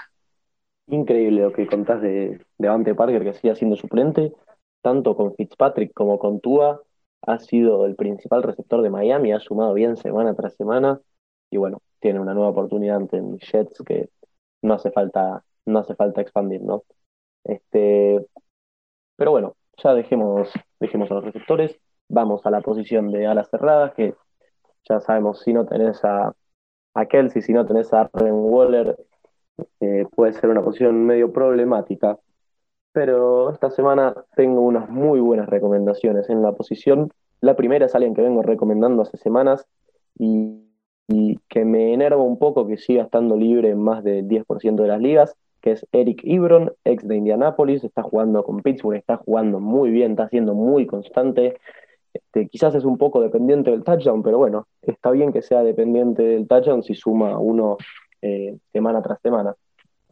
Increíble 0.86 1.42
lo 1.42 1.52
que 1.52 1.66
contás 1.66 2.00
de, 2.00 2.40
de 2.56 2.94
Parker, 2.94 3.22
que 3.22 3.34
sigue 3.34 3.54
siendo 3.54 3.76
suplente, 3.76 4.32
tanto 4.80 5.14
con 5.14 5.34
Fitzpatrick 5.34 5.92
como 5.92 6.18
con 6.18 6.40
Tua. 6.40 6.80
Ha 7.20 7.38
sido 7.38 7.84
el 7.84 7.96
principal 7.96 8.44
receptor 8.44 8.80
de 8.80 8.88
Miami, 8.88 9.34
ha 9.34 9.40
sumado 9.40 9.74
bien 9.74 9.98
semana 9.98 10.34
tras 10.34 10.54
semana 10.54 10.98
y 11.50 11.58
bueno, 11.58 11.82
tiene 12.00 12.18
una 12.18 12.32
nueva 12.32 12.48
oportunidad 12.48 12.96
ante 12.96 13.20
Jets 13.52 13.82
que 13.86 14.08
no 14.62 14.72
hace 14.72 14.90
falta, 14.90 15.44
no 15.66 15.80
hace 15.80 15.94
falta 15.94 16.22
expandir, 16.22 16.62
¿no? 16.62 16.84
Este, 17.44 18.24
pero 19.16 19.32
bueno, 19.32 19.54
ya 19.84 19.92
dejemos, 19.92 20.48
dejemos 20.80 21.10
a 21.10 21.14
los 21.16 21.24
receptores 21.24 21.78
vamos 22.08 22.44
a 22.46 22.50
la 22.50 22.60
posición 22.60 23.10
de 23.10 23.26
alas 23.26 23.48
cerradas, 23.50 23.94
que 23.94 24.14
ya 24.88 25.00
sabemos, 25.00 25.40
si 25.40 25.52
no 25.52 25.66
tenés 25.66 26.04
a, 26.04 26.34
a 26.94 27.06
Kelsey, 27.06 27.42
si 27.42 27.52
no 27.52 27.66
tenés 27.66 27.92
a 27.92 28.02
Arden 28.02 28.34
Waller, 28.34 28.96
eh, 29.80 30.06
puede 30.14 30.32
ser 30.32 30.50
una 30.50 30.62
posición 30.62 31.04
medio 31.04 31.32
problemática. 31.32 32.18
Pero 32.92 33.50
esta 33.50 33.70
semana 33.70 34.14
tengo 34.36 34.62
unas 34.62 34.88
muy 34.88 35.20
buenas 35.20 35.48
recomendaciones 35.48 36.30
en 36.30 36.42
la 36.42 36.52
posición. 36.52 37.12
La 37.40 37.54
primera 37.56 37.86
es 37.86 37.94
alguien 37.94 38.14
que 38.14 38.22
vengo 38.22 38.42
recomendando 38.42 39.02
hace 39.02 39.18
semanas 39.18 39.66
y, 40.18 40.66
y 41.08 41.38
que 41.48 41.64
me 41.64 41.92
enerva 41.92 42.22
un 42.22 42.38
poco 42.38 42.66
que 42.66 42.78
siga 42.78 43.02
estando 43.02 43.36
libre 43.36 43.70
en 43.70 43.82
más 43.82 44.02
del 44.02 44.26
10% 44.26 44.82
de 44.82 44.88
las 44.88 45.00
ligas, 45.00 45.36
que 45.60 45.72
es 45.72 45.86
Eric 45.92 46.20
Ibron, 46.24 46.72
ex 46.84 47.06
de 47.06 47.16
Indianapolis, 47.16 47.84
está 47.84 48.02
jugando 48.02 48.44
con 48.44 48.62
Pittsburgh, 48.62 48.96
está 48.96 49.16
jugando 49.16 49.60
muy 49.60 49.90
bien, 49.90 50.12
está 50.12 50.28
siendo 50.28 50.54
muy 50.54 50.86
constante, 50.86 51.58
este, 52.16 52.48
quizás 52.48 52.74
es 52.74 52.84
un 52.84 52.98
poco 52.98 53.20
dependiente 53.20 53.70
del 53.70 53.84
touchdown, 53.84 54.22
pero 54.22 54.38
bueno, 54.38 54.66
está 54.82 55.10
bien 55.10 55.32
que 55.32 55.42
sea 55.42 55.62
dependiente 55.62 56.22
del 56.22 56.48
touchdown 56.48 56.82
si 56.82 56.94
suma 56.94 57.38
uno 57.38 57.76
eh, 58.22 58.56
semana 58.72 59.02
tras 59.02 59.20
semana. 59.20 59.54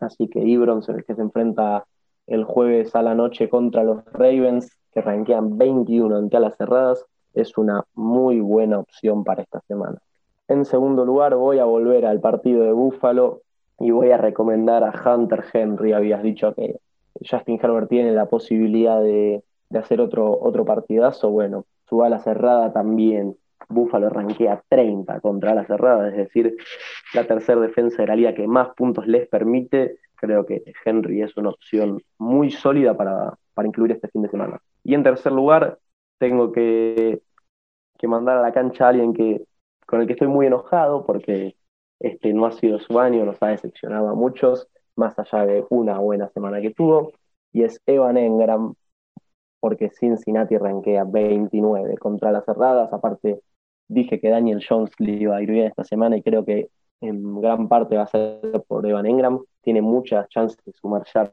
Así 0.00 0.28
que 0.28 0.40
Ibron, 0.40 0.82
el 0.86 1.04
que 1.04 1.14
se 1.14 1.22
enfrenta 1.22 1.84
el 2.26 2.44
jueves 2.44 2.94
a 2.94 3.02
la 3.02 3.14
noche 3.14 3.48
contra 3.48 3.84
los 3.84 4.04
Ravens, 4.12 4.70
que 4.92 5.00
ranquean 5.00 5.56
21 5.56 6.16
ante 6.16 6.36
alas 6.36 6.56
cerradas, 6.56 7.04
es 7.32 7.56
una 7.56 7.84
muy 7.94 8.40
buena 8.40 8.78
opción 8.78 9.24
para 9.24 9.42
esta 9.42 9.60
semana. 9.66 9.98
En 10.46 10.64
segundo 10.64 11.04
lugar, 11.04 11.34
voy 11.36 11.58
a 11.58 11.64
volver 11.64 12.04
al 12.06 12.20
partido 12.20 12.64
de 12.64 12.72
Buffalo 12.72 13.42
y 13.78 13.90
voy 13.90 14.10
a 14.10 14.18
recomendar 14.18 14.84
a 14.84 14.92
Hunter 14.92 15.44
Henry. 15.52 15.92
Habías 15.92 16.22
dicho 16.22 16.54
que 16.54 16.80
Justin 17.28 17.58
Herbert 17.62 17.88
tiene 17.88 18.12
la 18.12 18.26
posibilidad 18.26 19.00
de, 19.00 19.42
de 19.70 19.78
hacer 19.78 20.00
otro, 20.00 20.38
otro 20.40 20.64
partidazo. 20.64 21.30
Bueno, 21.30 21.64
su 21.88 22.02
ala 22.02 22.18
cerrada 22.18 22.72
también. 22.72 23.36
Búfalo 23.68 24.10
ranquea 24.10 24.62
30 24.68 25.20
contra 25.20 25.52
ala 25.52 25.64
cerrada, 25.64 26.08
es 26.08 26.16
decir, 26.16 26.56
la 27.14 27.26
tercera 27.26 27.60
defensa 27.60 28.02
de 28.02 28.08
la 28.08 28.16
liga 28.16 28.34
que 28.34 28.46
más 28.46 28.68
puntos 28.74 29.06
les 29.06 29.26
permite. 29.28 29.98
Creo 30.16 30.44
que 30.44 30.62
Henry 30.84 31.22
es 31.22 31.36
una 31.36 31.50
opción 31.50 32.02
muy 32.18 32.50
sólida 32.50 32.96
para, 32.96 33.38
incluir 33.64 33.92
este 33.92 34.08
fin 34.08 34.22
de 34.22 34.28
semana. 34.28 34.60
Y 34.82 34.94
en 34.94 35.02
tercer 35.02 35.32
lugar, 35.32 35.78
tengo 36.18 36.52
que, 36.52 37.22
que 37.98 38.08
mandar 38.08 38.38
a 38.38 38.42
la 38.42 38.52
cancha 38.52 38.86
a 38.86 38.88
alguien 38.90 39.14
que, 39.14 39.42
con 39.86 40.00
el 40.00 40.06
que 40.06 40.12
estoy 40.12 40.28
muy 40.28 40.46
enojado 40.46 41.04
porque 41.06 41.56
este 42.00 42.32
no 42.34 42.46
ha 42.46 42.52
sido 42.52 42.78
su 42.78 42.98
año, 43.00 43.24
nos 43.24 43.42
ha 43.42 43.48
decepcionado 43.48 44.08
a 44.08 44.14
muchos, 44.14 44.68
más 44.96 45.18
allá 45.18 45.46
de 45.46 45.64
una 45.70 45.98
buena 45.98 46.28
semana 46.28 46.60
que 46.60 46.70
tuvo, 46.70 47.12
y 47.52 47.62
es 47.62 47.80
Evan 47.86 48.16
Engram, 48.16 48.74
porque 49.64 49.88
Cincinnati 49.88 50.58
rankea 50.58 51.04
29 51.04 51.96
contra 51.96 52.30
las 52.30 52.44
cerradas. 52.44 52.92
Aparte, 52.92 53.40
dije 53.88 54.20
que 54.20 54.28
Daniel 54.28 54.62
Jones 54.62 54.90
le 54.98 55.12
iba 55.12 55.36
a 55.36 55.42
ir 55.42 55.50
bien 55.50 55.68
esta 55.68 55.84
semana 55.84 56.18
y 56.18 56.22
creo 56.22 56.44
que 56.44 56.68
en 57.00 57.40
gran 57.40 57.66
parte 57.66 57.96
va 57.96 58.02
a 58.02 58.06
ser 58.06 58.62
por 58.68 58.84
Evan 58.86 59.06
Engram. 59.06 59.42
Tiene 59.62 59.80
muchas 59.80 60.28
chances 60.28 60.62
de 60.66 60.72
sumar 60.74 61.04
ya 61.14 61.32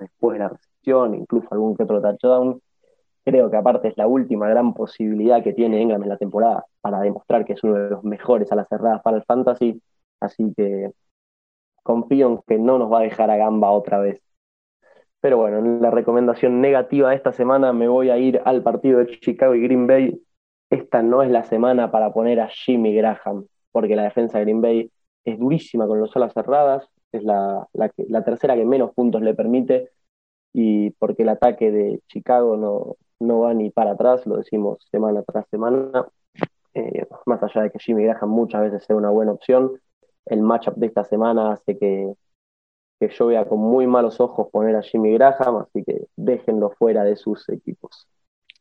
después 0.00 0.32
de 0.32 0.38
la 0.38 0.48
recepción, 0.48 1.14
incluso 1.14 1.46
algún 1.50 1.76
que 1.76 1.82
otro 1.82 2.00
touchdown. 2.00 2.58
Creo 3.22 3.50
que 3.50 3.56
aparte 3.58 3.88
es 3.88 3.98
la 3.98 4.06
última 4.06 4.48
gran 4.48 4.72
posibilidad 4.72 5.42
que 5.42 5.52
tiene 5.52 5.82
Engram 5.82 6.02
en 6.04 6.08
la 6.08 6.16
temporada 6.16 6.64
para 6.80 7.00
demostrar 7.00 7.44
que 7.44 7.52
es 7.52 7.62
uno 7.62 7.74
de 7.74 7.90
los 7.90 8.02
mejores 8.02 8.50
a 8.50 8.56
las 8.56 8.66
cerradas 8.66 9.02
para 9.02 9.18
el 9.18 9.24
fantasy. 9.24 9.78
Así 10.20 10.54
que 10.56 10.90
confío 11.82 12.28
en 12.28 12.38
que 12.46 12.58
no 12.58 12.78
nos 12.78 12.90
va 12.90 13.00
a 13.00 13.02
dejar 13.02 13.30
a 13.30 13.36
gamba 13.36 13.70
otra 13.72 13.98
vez. 13.98 14.22
Pero 15.22 15.38
bueno, 15.38 15.58
en 15.60 15.80
la 15.80 15.92
recomendación 15.92 16.60
negativa 16.60 17.10
de 17.10 17.14
esta 17.14 17.32
semana 17.32 17.72
me 17.72 17.86
voy 17.86 18.10
a 18.10 18.18
ir 18.18 18.42
al 18.44 18.60
partido 18.64 18.98
de 18.98 19.20
Chicago 19.20 19.54
y 19.54 19.62
Green 19.62 19.86
Bay. 19.86 20.20
Esta 20.68 21.00
no 21.00 21.22
es 21.22 21.30
la 21.30 21.44
semana 21.44 21.92
para 21.92 22.12
poner 22.12 22.40
a 22.40 22.48
Jimmy 22.48 22.92
Graham, 22.92 23.46
porque 23.70 23.94
la 23.94 24.02
defensa 24.02 24.38
de 24.38 24.44
Green 24.44 24.60
Bay 24.60 24.90
es 25.24 25.38
durísima 25.38 25.86
con 25.86 26.00
los 26.00 26.14
alas 26.16 26.32
cerradas, 26.34 26.88
es 27.12 27.22
la, 27.22 27.68
tercera 28.24 28.56
que 28.56 28.64
menos 28.64 28.92
puntos 28.94 29.22
le 29.22 29.34
permite, 29.34 29.90
y 30.52 30.90
porque 30.90 31.22
el 31.22 31.28
ataque 31.28 31.70
de 31.70 32.00
Chicago 32.08 32.56
no, 32.56 32.96
no 33.20 33.40
va 33.42 33.54
ni 33.54 33.70
para 33.70 33.92
atrás, 33.92 34.26
lo 34.26 34.38
decimos 34.38 34.84
semana 34.90 35.22
tras 35.22 35.46
semana. 35.50 36.04
Eh, 36.74 37.06
más 37.26 37.40
allá 37.44 37.62
de 37.62 37.70
que 37.70 37.78
Jimmy 37.78 38.04
Graham 38.04 38.30
muchas 38.30 38.62
veces 38.62 38.84
sea 38.84 38.96
una 38.96 39.10
buena 39.10 39.30
opción, 39.32 39.80
el 40.26 40.42
matchup 40.42 40.74
de 40.74 40.86
esta 40.86 41.04
semana 41.04 41.52
hace 41.52 41.78
que, 41.78 42.12
que 43.08 43.14
yo 43.16 43.26
vea 43.26 43.44
con 43.44 43.58
muy 43.58 43.86
malos 43.86 44.20
ojos 44.20 44.48
poner 44.52 44.76
a 44.76 44.82
Jimmy 44.82 45.12
Graham, 45.14 45.56
así 45.56 45.82
que 45.84 46.02
déjenlo 46.14 46.70
fuera 46.78 47.02
de 47.02 47.16
sus 47.16 47.48
equipos. 47.48 48.06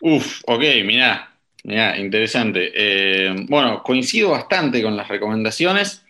Uf, 0.02 0.42
ok, 0.48 0.62
mirá, 0.84 1.32
mirá, 1.64 1.98
interesante. 1.98 2.72
Eh, 2.74 3.46
bueno, 3.48 3.84
coincido 3.84 4.32
bastante 4.32 4.82
con 4.82 4.98
las 4.98 5.08
recomendaciones. 5.08 6.04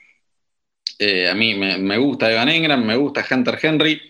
Eh, 0.98 1.30
a 1.30 1.36
mí 1.36 1.56
me, 1.56 1.98
gusta 1.98 2.32
Evan 2.32 2.48
Engram, 2.48 2.86
me 2.86 2.96
gusta 2.96 3.26
Hunter 3.30 3.60
Henry. 3.62 4.02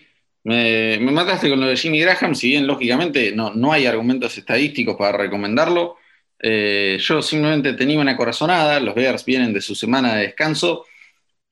Me, 0.44 0.98
mataste 1.00 1.48
con 1.50 1.60
lo 1.60 1.66
de 1.66 1.76
Jimmy 1.76 2.00
Graham, 2.00 2.36
si 2.36 2.48
bien 2.48 2.66
lógicamente 2.66 3.32
no, 3.34 3.52
no 3.54 3.72
hay 3.72 3.86
argumentos 3.86 4.38
estadísticos 4.38 4.96
para 4.96 5.18
recomendarlo. 5.18 5.96
Eh, 6.38 6.98
yo 7.00 7.22
simplemente 7.22 7.72
tenía 7.72 7.98
una 7.98 8.16
corazonada, 8.16 8.78
los 8.78 8.94
Bears 8.94 9.24
vienen 9.24 9.52
de 9.52 9.60
su 9.60 9.74
semana 9.74 10.14
de 10.14 10.22
descanso 10.22 10.84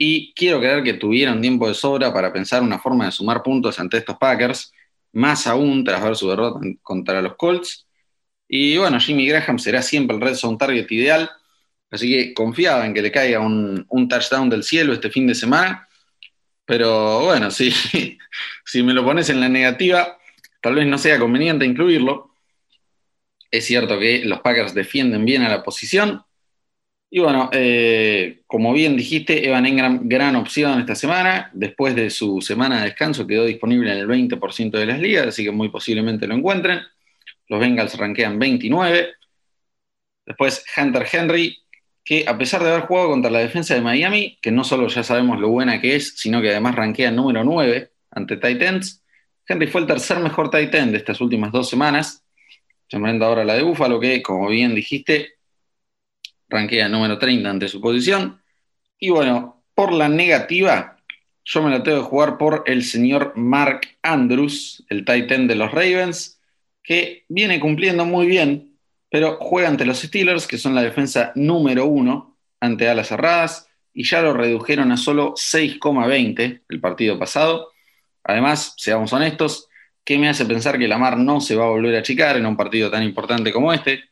y 0.03 0.33
quiero 0.33 0.61
creer 0.61 0.83
que 0.83 0.95
tuvieron 0.95 1.43
tiempo 1.43 1.69
de 1.69 1.75
sobra 1.75 2.11
para 2.11 2.33
pensar 2.33 2.63
una 2.63 2.79
forma 2.79 3.05
de 3.05 3.13
sumar 3.13 3.43
puntos 3.43 3.79
ante 3.79 3.99
estos 3.99 4.17
Packers, 4.17 4.73
más 5.13 5.47
aún 5.47 5.85
tras 5.85 6.03
ver 6.03 6.17
su 6.17 6.31
derrota 6.31 6.59
contra 6.81 7.21
los 7.21 7.37
Colts. 7.37 7.87
Y 8.49 8.79
bueno, 8.79 8.99
Jimmy 8.99 9.27
Graham 9.29 9.59
será 9.59 9.83
siempre 9.83 10.17
el 10.17 10.23
red 10.23 10.37
zone 10.37 10.57
target 10.57 10.91
ideal, 10.91 11.31
así 11.91 12.11
que 12.11 12.33
confiaba 12.33 12.87
en 12.87 12.95
que 12.95 13.03
le 13.03 13.13
caiga 13.13 13.41
un, 13.41 13.87
touchdown 14.09 14.49
del 14.49 14.63
cielo 14.63 14.95
este 14.95 15.11
fin 15.11 15.27
de 15.27 15.35
semana. 15.35 15.87
Pero 16.65 17.21
bueno, 17.25 17.51
si, 17.51 17.71
si 18.65 18.83
me 18.83 18.95
lo 18.95 19.05
pones 19.05 19.29
en 19.29 19.39
la 19.39 19.51
negativa, 19.51 20.17
tal 20.63 20.77
vez 20.77 20.87
no 20.87 20.97
sea 20.97 21.19
conveniente 21.19 21.67
incluirlo. 21.67 22.31
Es 23.51 23.67
cierto 23.67 23.99
que 23.99 24.25
los 24.25 24.41
Packers 24.41 24.73
defienden 24.73 25.27
bien 25.27 25.43
a 25.43 25.51
la 25.51 25.63
posición, 25.63 26.25
y 27.13 27.19
bueno, 27.19 27.51
eh, 27.53 28.43
como 28.47 28.73
bien 28.73 28.97
dijiste, 28.97 29.45
Evan 29.45 29.67
Engram, 29.67 30.09
gran 30.09 30.37
opción 30.37 30.79
esta 30.79 30.95
semana. 30.95 31.51
Después 31.53 31.97
de 31.97 32.09
su 32.09 32.41
semana 32.41 32.79
de 32.79 32.85
descanso, 32.85 33.27
quedó 33.27 33.45
disponible 33.47 33.93
en 33.93 33.99
el 33.99 34.07
20% 34.07 34.71
de 34.79 34.87
las 34.87 35.01
ligas, 35.01 35.27
así 35.27 35.43
que 35.43 35.51
muy 35.51 35.71
posiblemente 35.71 36.29
lo 36.29 36.37
encuentren. 36.37 36.81
Los 37.49 37.59
Bengals 37.59 37.99
rankean 37.99 38.39
29. 38.39 39.15
Después 40.25 40.65
Hunter 40.77 41.05
Henry, 41.13 41.59
que 42.05 42.25
a 42.29 42.39
pesar 42.39 42.63
de 42.63 42.71
haber 42.71 42.83
jugado 42.83 43.09
contra 43.09 43.31
la 43.31 43.41
defensa 43.41 43.75
de 43.75 43.81
Miami, 43.81 44.39
que 44.41 44.53
no 44.53 44.63
solo 44.63 44.87
ya 44.87 45.03
sabemos 45.03 45.41
lo 45.41 45.49
buena 45.49 45.81
que 45.81 45.97
es, 45.97 46.17
sino 46.17 46.41
que 46.41 46.51
además 46.51 46.77
rankea 46.77 47.11
número 47.11 47.43
9 47.43 47.91
ante 48.13 48.37
Titans, 48.37 49.05
Henry 49.49 49.67
fue 49.67 49.81
el 49.81 49.89
tercer 49.89 50.21
mejor 50.21 50.49
Titan 50.49 50.93
de 50.93 50.99
estas 50.99 51.21
últimas 51.21 51.51
dos 51.51 51.69
semanas. 51.69 52.25
Se 52.89 52.97
enfrenta 52.97 53.27
ahora 53.27 53.45
la 53.45 53.55
de 53.55 53.65
Buffalo, 53.65 53.99
que 53.99 54.23
como 54.23 54.49
bien 54.49 54.77
dijiste, 54.77 55.40
ranquea 56.51 56.89
número 56.89 57.19
30 57.19 57.49
ante 57.49 57.69
su 57.69 57.81
posición. 57.81 58.43
Y 58.99 59.11
bueno, 59.11 59.65
por 59.75 59.93
la 59.93 60.09
negativa, 60.09 60.99
yo 61.45 61.63
me 61.63 61.71
la 61.71 61.83
tengo 61.83 62.03
que 62.03 62.09
jugar 62.09 62.37
por 62.37 62.65
el 62.67 62.85
señor 62.85 63.33
Mark 63.37 63.81
Andrews, 64.03 64.85
el 64.89 65.05
Titan 65.05 65.47
de 65.47 65.55
los 65.55 65.71
Ravens, 65.71 66.41
que 66.83 67.25
viene 67.29 67.61
cumpliendo 67.61 68.05
muy 68.05 68.27
bien, 68.27 68.79
pero 69.11 69.39
juega 69.41 69.69
ante 69.69 69.85
los 69.85 70.01
Steelers, 70.01 70.47
que 70.47 70.59
son 70.59 70.75
la 70.75 70.83
defensa 70.83 71.33
número 71.35 71.87
uno 71.87 72.37
ante 72.61 72.89
alas 72.89 73.09
cerradas, 73.09 73.69
y 73.93 74.05
ya 74.05 74.23
lo 74.23 74.33
redujeron 74.33 74.93
a 74.93 74.97
solo 74.97 75.35
6,20 75.35 76.63
el 76.69 76.81
partido 76.81 77.19
pasado. 77.19 77.73
Además, 78.23 78.75
seamos 78.77 79.13
honestos, 79.13 79.69
¿qué 80.05 80.19
me 80.19 80.29
hace 80.29 80.45
pensar 80.45 80.79
que 80.79 80.89
Lamar 80.89 81.17
no 81.17 81.41
se 81.41 81.57
va 81.57 81.65
a 81.65 81.71
volver 81.71 81.97
a 81.97 82.01
achicar 82.01 82.37
en 82.37 82.47
un 82.47 82.57
partido 82.57 82.91
tan 82.91 83.03
importante 83.03 83.53
como 83.53 83.73
este? 83.73 84.05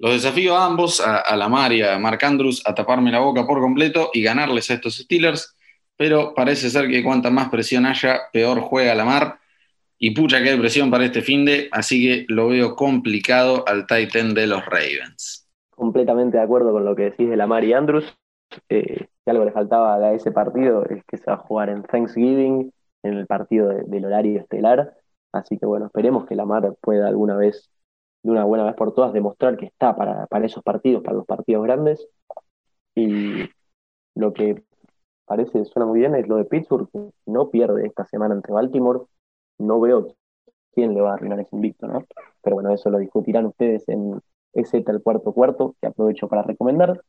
Los 0.00 0.12
desafío 0.12 0.56
a 0.56 0.64
ambos, 0.64 1.00
a, 1.00 1.34
Lamar 1.36 1.72
y 1.72 1.82
a 1.82 1.98
Mark 1.98 2.24
Andrews, 2.24 2.62
a 2.64 2.74
taparme 2.74 3.10
la 3.10 3.18
boca 3.18 3.44
por 3.44 3.60
completo 3.60 4.10
y 4.12 4.22
ganarles 4.22 4.70
a 4.70 4.74
estos 4.74 4.96
Steelers, 4.96 5.56
pero 5.96 6.34
parece 6.34 6.70
ser 6.70 6.88
que 6.88 7.02
cuanta 7.02 7.30
más 7.30 7.48
presión 7.48 7.84
haya, 7.84 8.20
peor 8.32 8.60
juega 8.60 8.94
Lamar. 8.94 9.38
Y 9.98 10.12
pucha 10.12 10.40
que 10.40 10.50
hay 10.50 10.58
presión 10.58 10.92
para 10.92 11.04
este 11.04 11.22
fin 11.22 11.44
de, 11.44 11.68
así 11.72 12.00
que 12.06 12.26
lo 12.28 12.48
veo 12.48 12.76
complicado 12.76 13.64
al 13.66 13.88
Titan 13.88 14.32
de 14.34 14.46
los 14.46 14.64
Ravens. 14.64 15.48
Completamente 15.70 16.36
de 16.36 16.44
acuerdo 16.44 16.72
con 16.72 16.84
lo 16.84 16.94
que 16.94 17.10
decís 17.10 17.28
de 17.28 17.36
Lamar 17.36 17.64
y 17.64 17.72
Andrews. 17.72 18.16
Eh, 18.68 19.08
si 19.24 19.30
algo 19.30 19.44
le 19.44 19.50
faltaba 19.50 19.96
a 19.96 20.12
ese 20.14 20.30
partido 20.30 20.84
es 20.84 21.02
que 21.04 21.18
se 21.18 21.24
va 21.28 21.34
a 21.34 21.38
jugar 21.38 21.70
en 21.70 21.82
Thanksgiving, 21.82 22.72
en 23.02 23.14
el 23.14 23.26
partido 23.26 23.68
del 23.68 24.04
horario 24.04 24.38
estelar. 24.40 24.94
Así 25.32 25.58
que 25.58 25.66
bueno, 25.66 25.86
esperemos 25.86 26.26
que 26.26 26.36
Lamar 26.36 26.74
pueda 26.80 27.08
alguna 27.08 27.36
vez 27.36 27.68
de 28.28 28.32
una 28.32 28.44
buena 28.44 28.64
vez 28.64 28.74
por 28.74 28.92
todas 28.92 29.12
demostrar 29.12 29.56
que 29.56 29.66
está 29.66 29.96
para, 29.96 30.26
para 30.26 30.46
esos 30.46 30.62
partidos, 30.62 31.02
para 31.02 31.16
los 31.16 31.26
partidos 31.26 31.64
grandes. 31.64 32.08
Y 32.94 33.48
lo 34.14 34.32
que 34.32 34.62
parece 35.24 35.64
suena 35.64 35.86
muy 35.86 36.00
bien 36.00 36.14
es 36.14 36.28
lo 36.28 36.36
de 36.36 36.44
Pittsburgh, 36.44 36.90
que 36.90 37.10
no 37.26 37.50
pierde 37.50 37.86
esta 37.86 38.04
semana 38.06 38.34
ante 38.34 38.52
Baltimore. 38.52 39.00
No 39.58 39.80
veo 39.80 40.14
quién 40.74 40.94
le 40.94 41.00
va 41.00 41.12
a 41.12 41.14
arruinar 41.14 41.40
ese 41.40 41.56
invicto, 41.56 41.86
¿no? 41.86 42.04
Pero 42.42 42.56
bueno, 42.56 42.72
eso 42.72 42.90
lo 42.90 42.98
discutirán 42.98 43.46
ustedes 43.46 43.88
en 43.88 44.20
ese 44.52 44.84
el 44.86 45.02
cuarto 45.02 45.32
cuarto, 45.32 45.74
que 45.80 45.86
aprovecho 45.86 46.28
para 46.28 46.42
recomendar. 46.42 47.02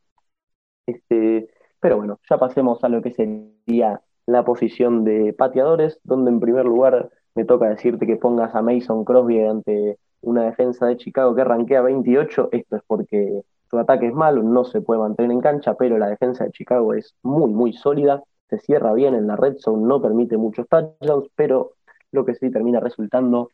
Este, 0.86 1.50
pero 1.80 1.98
bueno, 1.98 2.20
ya 2.30 2.38
pasemos 2.38 2.84
a 2.84 2.90
lo 2.90 3.02
que 3.02 3.12
sería 3.12 4.02
la 4.26 4.46
posición 4.46 5.04
de 5.04 5.34
pateadores, 5.34 6.00
donde 6.04 6.32
en 6.32 6.40
primer 6.40 6.66
lugar 6.66 7.10
me 7.36 7.46
toca 7.46 7.70
decirte 7.70 8.08
que 8.08 8.16
pongas 8.16 8.56
a 8.56 8.62
Mason 8.62 9.04
Crosby 9.04 9.44
ante 9.44 9.98
una 10.22 10.44
defensa 10.44 10.86
de 10.88 10.98
Chicago 10.98 11.36
que 11.36 11.42
arranquea 11.42 11.82
28, 11.82 12.50
esto 12.52 12.76
es 12.76 12.82
porque 12.86 13.42
su 13.70 13.78
ataque 13.78 14.08
es 14.08 14.14
malo, 14.14 14.44
no 14.44 14.64
se 14.64 14.82
puede 14.82 15.00
mantener 15.00 15.32
en 15.32 15.42
cancha, 15.42 15.76
pero 15.76 15.98
la 15.98 16.08
defensa 16.08 16.44
de 16.44 16.52
Chicago 16.52 16.94
es 16.94 17.16
muy, 17.22 17.52
muy 17.52 17.74
sólida, 17.74 18.24
se 18.50 18.58
cierra 18.60 18.94
bien 18.94 19.14
en 19.14 19.28
la 19.28 19.36
red 19.36 19.58
zone, 19.58 19.88
no 19.88 20.02
permite 20.02 20.38
muchos 20.38 20.68
touchdowns, 20.68 21.30
pero 21.36 21.74
lo 22.12 22.26
que 22.26 22.34
sí 22.34 22.50
termina 22.50 22.80
resultando 22.80 23.52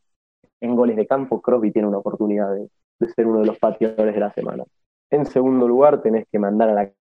en 0.61 0.76
goles 0.76 0.95
de 0.95 1.05
campo, 1.05 1.41
Crosby 1.41 1.72
tiene 1.72 1.88
una 1.88 1.97
oportunidad 1.97 2.53
de, 2.53 2.70
ser 3.09 3.28
uno 3.28 3.41
de 3.41 3.45
los 3.45 3.59
pateadores 3.59 4.13
de 4.13 4.20
la 4.20 4.32
semana. 4.32 4.63
En 5.09 5.26
segundo 5.26 5.68
lugar, 5.68 6.01
tenés 6.01 6.26
que 6.32 6.39
mandar 6.39 6.70
a 6.70 6.74
la 6.74 6.91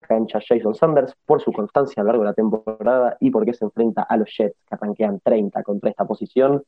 cancha 0.00 0.38
Jason 0.46 0.74
Sanders 0.74 1.14
por 1.26 1.42
su 1.42 1.52
constancia 1.52 2.00
a 2.00 2.04
lo 2.04 2.08
largo 2.08 2.22
de 2.22 2.30
la 2.30 2.34
temporada 2.34 3.16
y 3.20 3.30
porque 3.30 3.52
se 3.52 3.64
enfrenta 3.64 4.02
a 4.02 4.16
los 4.16 4.30
Jets, 4.36 4.56
que 4.66 4.74
arranquean 4.74 5.20
30 5.20 5.62
contra 5.64 5.90
esta 5.90 6.04
posición 6.04 6.62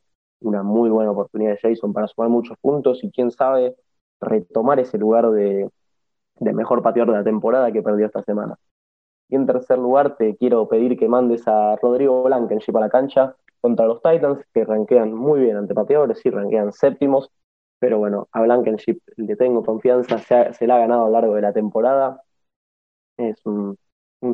una 0.44 0.62
muy 0.62 0.90
buena 0.90 1.10
oportunidad 1.10 1.52
de 1.52 1.58
Jason 1.58 1.92
para 1.92 2.06
sumar 2.08 2.30
muchos 2.30 2.56
puntos 2.58 3.02
y 3.02 3.10
quién 3.10 3.30
sabe 3.30 3.76
retomar 4.20 4.80
ese 4.80 4.98
lugar 4.98 5.30
de, 5.30 5.68
mejor 6.40 6.82
pateador 6.82 7.12
de 7.12 7.18
la 7.18 7.24
temporada 7.24 7.72
que 7.72 7.82
perdió 7.82 8.06
esta 8.06 8.22
semana. 8.22 8.56
Y 9.28 9.36
en 9.36 9.46
tercer 9.46 9.78
lugar, 9.78 10.16
te 10.16 10.36
quiero 10.36 10.68
pedir 10.68 10.98
que 10.98 11.08
mandes 11.08 11.46
a 11.48 11.76
Rodrigo 11.76 12.22
Blankenship 12.24 12.76
a 12.76 12.80
la 12.80 12.90
cancha 12.90 13.36
contra 13.60 13.86
los 13.86 14.02
Titans, 14.02 14.44
que 14.52 14.64
ranquean 14.64 15.12
muy 15.12 15.40
bien 15.40 15.56
ante 15.56 15.74
pateadores, 15.74 16.18
sí, 16.20 16.30
ranquean 16.30 16.72
séptimos, 16.72 17.30
pero 17.78 17.98
bueno, 17.98 18.28
a 18.32 18.42
Blankenship 18.42 19.00
le 19.16 19.36
tengo 19.36 19.64
confianza, 19.64 20.18
se, 20.18 20.52
se 20.54 20.66
la 20.66 20.76
ha 20.76 20.78
ganado 20.80 21.02
a 21.02 21.06
lo 21.06 21.12
largo 21.12 21.34
de 21.34 21.42
la 21.42 21.52
temporada. 21.52 22.22
Es 23.16 23.44
un, 23.46 23.76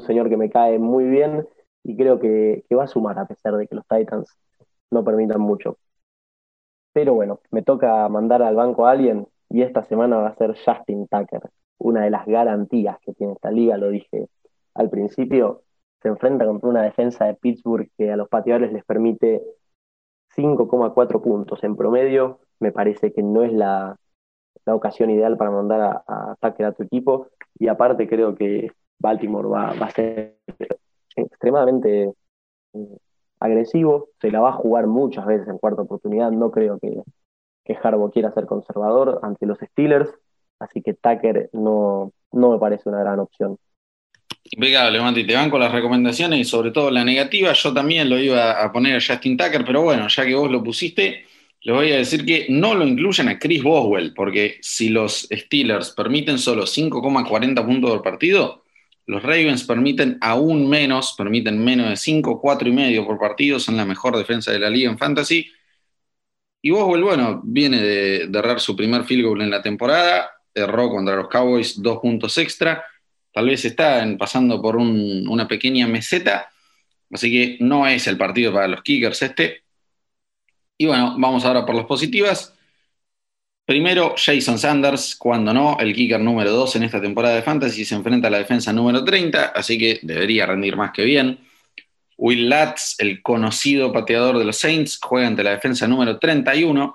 señor 0.00 0.28
que 0.28 0.36
me 0.36 0.50
cae 0.50 0.78
muy 0.78 1.04
bien 1.04 1.46
y 1.82 1.96
creo 1.96 2.18
que 2.18 2.64
va 2.76 2.84
a 2.84 2.88
sumar 2.88 3.18
a 3.18 3.26
pesar 3.26 3.56
de 3.56 3.66
que 3.66 3.74
los 3.74 3.86
Titans 3.86 4.36
no 4.90 5.04
permitan 5.04 5.40
mucho. 5.40 5.78
Pero 6.98 7.14
bueno, 7.14 7.38
me 7.52 7.62
toca 7.62 8.08
mandar 8.08 8.42
al 8.42 8.56
banco 8.56 8.84
a 8.84 8.90
alguien 8.90 9.28
y 9.48 9.62
esta 9.62 9.84
semana 9.84 10.16
va 10.16 10.30
a 10.30 10.34
ser 10.34 10.56
Justin 10.56 11.06
Tucker, 11.06 11.42
una 11.78 12.02
de 12.02 12.10
las 12.10 12.26
garantías 12.26 12.98
que 13.02 13.14
tiene 13.14 13.34
esta 13.34 13.52
liga, 13.52 13.76
lo 13.76 13.90
dije 13.90 14.26
al 14.74 14.90
principio. 14.90 15.62
Se 16.02 16.08
enfrenta 16.08 16.44
contra 16.44 16.68
una 16.68 16.82
defensa 16.82 17.26
de 17.26 17.34
Pittsburgh 17.34 17.88
que 17.96 18.10
a 18.10 18.16
los 18.16 18.28
pateadores 18.28 18.72
les 18.72 18.84
permite 18.84 19.44
5,4 20.36 21.22
puntos 21.22 21.62
en 21.62 21.76
promedio. 21.76 22.40
Me 22.58 22.72
parece 22.72 23.12
que 23.12 23.22
no 23.22 23.44
es 23.44 23.52
la, 23.52 23.96
ocasión 24.66 25.10
ideal 25.10 25.36
para 25.36 25.52
mandar 25.52 26.02
a, 26.04 26.34
Tucker 26.40 26.66
a 26.66 26.72
tu 26.72 26.82
equipo. 26.82 27.28
Y 27.60 27.68
aparte 27.68 28.08
creo 28.08 28.34
que 28.34 28.72
Baltimore 28.98 29.46
va, 29.46 29.72
va 29.80 29.86
a 29.86 29.90
ser 29.90 30.36
extremadamente 31.14 32.12
eh, 32.72 32.98
agresivo, 33.40 34.08
se 34.20 34.30
la 34.30 34.40
va 34.40 34.50
a 34.50 34.54
jugar 34.54 34.86
muchas 34.86 35.26
veces 35.26 35.48
en 35.48 35.58
cuarta 35.58 35.82
oportunidad, 35.82 36.30
no 36.30 36.50
creo 36.50 36.78
que, 36.78 37.02
que 37.64 37.76
quiera 38.12 38.32
ser 38.32 38.46
conservador 38.46 39.20
ante 39.22 39.46
los 39.46 39.58
Steelers, 39.58 40.10
así 40.58 40.82
que 40.82 40.94
Tucker 40.94 41.50
no, 41.52 42.12
no 42.32 42.52
me 42.52 42.58
parece 42.58 42.88
una 42.88 43.00
gran 43.00 43.20
opción. 43.20 43.58
Impecable, 44.50 45.00
Manti, 45.00 45.26
te 45.26 45.34
van 45.34 45.50
con 45.50 45.60
las 45.60 45.72
recomendaciones 45.72 46.40
y 46.40 46.44
sobre 46.44 46.70
todo 46.70 46.90
la 46.90 47.04
negativa, 47.04 47.52
yo 47.52 47.74
también 47.74 48.08
lo 48.08 48.18
iba 48.18 48.62
a 48.62 48.72
poner 48.72 48.96
a 48.96 49.00
Justin 49.00 49.36
Tucker, 49.36 49.64
pero 49.64 49.82
bueno, 49.82 50.08
ya 50.08 50.24
que 50.24 50.34
vos 50.34 50.50
lo 50.50 50.62
pusiste, 50.62 51.26
les 51.60 51.74
voy 51.74 51.92
a 51.92 51.96
decir 51.96 52.24
que 52.24 52.46
no 52.48 52.74
lo 52.74 52.86
incluyan 52.86 53.28
a 53.28 53.38
Chris 53.38 53.62
Boswell, 53.62 54.14
porque 54.14 54.58
si 54.62 54.88
los 54.88 55.28
Steelers 55.30 55.90
permiten 55.90 56.38
solo 56.38 56.62
5,40 56.62 57.66
puntos 57.66 57.90
por 57.90 58.02
partido, 58.02 58.62
los 59.08 59.22
Ravens 59.22 59.64
permiten 59.64 60.18
aún 60.20 60.68
menos, 60.68 61.14
permiten 61.16 61.64
menos 61.64 61.88
de 61.88 61.96
5, 61.96 62.42
4 62.42 62.68
y 62.68 62.72
medio 62.72 63.06
por 63.06 63.18
partido, 63.18 63.58
son 63.58 63.78
la 63.78 63.86
mejor 63.86 64.14
defensa 64.14 64.52
de 64.52 64.58
la 64.58 64.68
liga 64.68 64.90
en 64.90 64.98
fantasy. 64.98 65.50
Y 66.60 66.70
Boswell, 66.70 67.02
bueno, 67.02 67.40
viene 67.42 67.80
de, 67.80 68.24
errar 68.24 68.60
su 68.60 68.76
primer 68.76 69.04
field 69.04 69.24
goal 69.24 69.40
en 69.40 69.50
la 69.50 69.62
temporada, 69.62 70.30
erró 70.52 70.90
contra 70.90 71.16
los 71.16 71.28
Cowboys 71.28 71.80
dos 71.80 72.00
puntos 72.00 72.36
extra, 72.36 72.84
tal 73.32 73.46
vez 73.46 73.64
está 73.64 74.06
pasando 74.18 74.60
por 74.60 74.76
una 74.76 75.48
pequeña 75.48 75.86
meseta, 75.86 76.50
así 77.10 77.30
que 77.30 77.64
no 77.64 77.86
es 77.86 78.06
el 78.08 78.18
partido 78.18 78.52
para 78.52 78.68
los 78.68 78.82
Kickers 78.82 79.22
este. 79.22 79.62
Y 80.76 80.84
bueno, 80.84 81.14
vamos 81.18 81.46
ahora 81.46 81.64
por 81.64 81.74
las 81.74 81.86
positivas. 81.86 82.57
Primero, 83.68 84.14
Jason 84.16 84.58
Sanders, 84.58 85.14
cuando 85.14 85.52
no, 85.52 85.76
el 85.78 85.94
kicker 85.94 86.18
número 86.18 86.52
2 86.52 86.76
en 86.76 86.84
esta 86.84 87.02
temporada 87.02 87.34
de 87.34 87.42
Fantasy, 87.42 87.84
se 87.84 87.94
enfrenta 87.94 88.28
a 88.28 88.30
la 88.30 88.38
defensa 88.38 88.72
número 88.72 89.04
30, 89.04 89.52
así 89.54 89.76
que 89.76 90.00
debería 90.02 90.46
rendir 90.46 90.74
más 90.74 90.90
que 90.90 91.04
bien. 91.04 91.38
Will 92.16 92.48
Latz, 92.48 92.94
el 92.96 93.20
conocido 93.20 93.92
pateador 93.92 94.38
de 94.38 94.46
los 94.46 94.56
Saints, 94.56 94.98
juega 95.02 95.26
ante 95.26 95.44
la 95.44 95.50
defensa 95.50 95.86
número 95.86 96.18
31. 96.18 96.94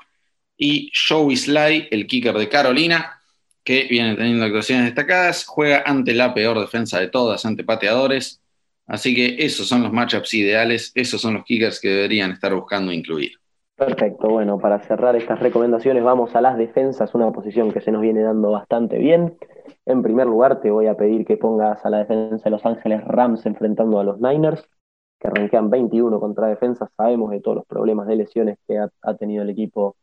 Y 0.58 0.92
Joey 1.08 1.38
Sly, 1.38 1.90
el 1.92 2.08
kicker 2.08 2.36
de 2.36 2.50
Carolina, 2.50 3.22
que 3.64 3.84
viene 3.84 4.16
teniendo 4.16 4.44
actuaciones 4.44 4.86
destacadas, 4.86 5.46
juega 5.46 5.84
ante 5.86 6.16
la 6.16 6.34
peor 6.34 6.60
defensa 6.60 7.00
de 7.00 7.08
todas, 7.08 7.46
ante 7.46 7.64
pateadores. 7.64 8.42
Así 8.88 9.14
que 9.14 9.36
esos 9.38 9.68
son 9.68 9.84
los 9.84 9.94
matchups 9.94 10.34
ideales, 10.34 10.92
esos 10.96 11.22
son 11.22 11.36
los 11.36 11.46
kickers 11.46 11.80
que 11.80 11.90
deberían 11.90 12.32
estar 12.32 12.52
buscando 12.56 12.92
incluir. 12.92 13.43
Perfecto, 13.76 14.30
bueno, 14.30 14.60
para 14.60 14.80
cerrar 14.80 15.16
estas 15.16 15.40
recomendaciones 15.40 16.04
vamos 16.04 16.36
a 16.36 16.42
las 16.42 16.58
defensas, 16.58 17.16
una 17.16 17.32
posición 17.32 17.72
que 17.72 17.82
se 17.82 17.92
nos 17.92 18.02
viene 18.02 18.22
dando 18.22 18.52
bastante 18.52 19.00
bien. 19.00 19.36
En 19.86 20.04
primer 20.04 20.28
lugar 20.28 20.62
te 20.62 20.70
voy 20.70 20.86
a 20.86 20.96
pedir 20.96 21.26
que 21.26 21.38
pongas 21.38 21.84
a 21.84 21.90
la 21.90 21.98
defensa 21.98 22.44
de 22.46 22.52
Los 22.52 22.66
Ángeles 22.66 23.04
Rams 23.04 23.46
enfrentando 23.48 24.00
a 24.00 24.04
los 24.04 24.22
Niners, 24.22 24.70
que 25.20 25.28
arranquean 25.28 25.72
21 25.72 26.20
contra 26.20 26.48
defensa. 26.48 26.88
Sabemos 26.96 27.32
de 27.32 27.42
todos 27.42 27.58
los 27.58 27.66
problemas 27.66 28.08
de 28.08 28.18
lesiones 28.18 28.60
que 28.68 28.78
ha, 28.78 29.14
tenido 29.16 29.42
el 29.42 29.50
equipo 29.50 29.96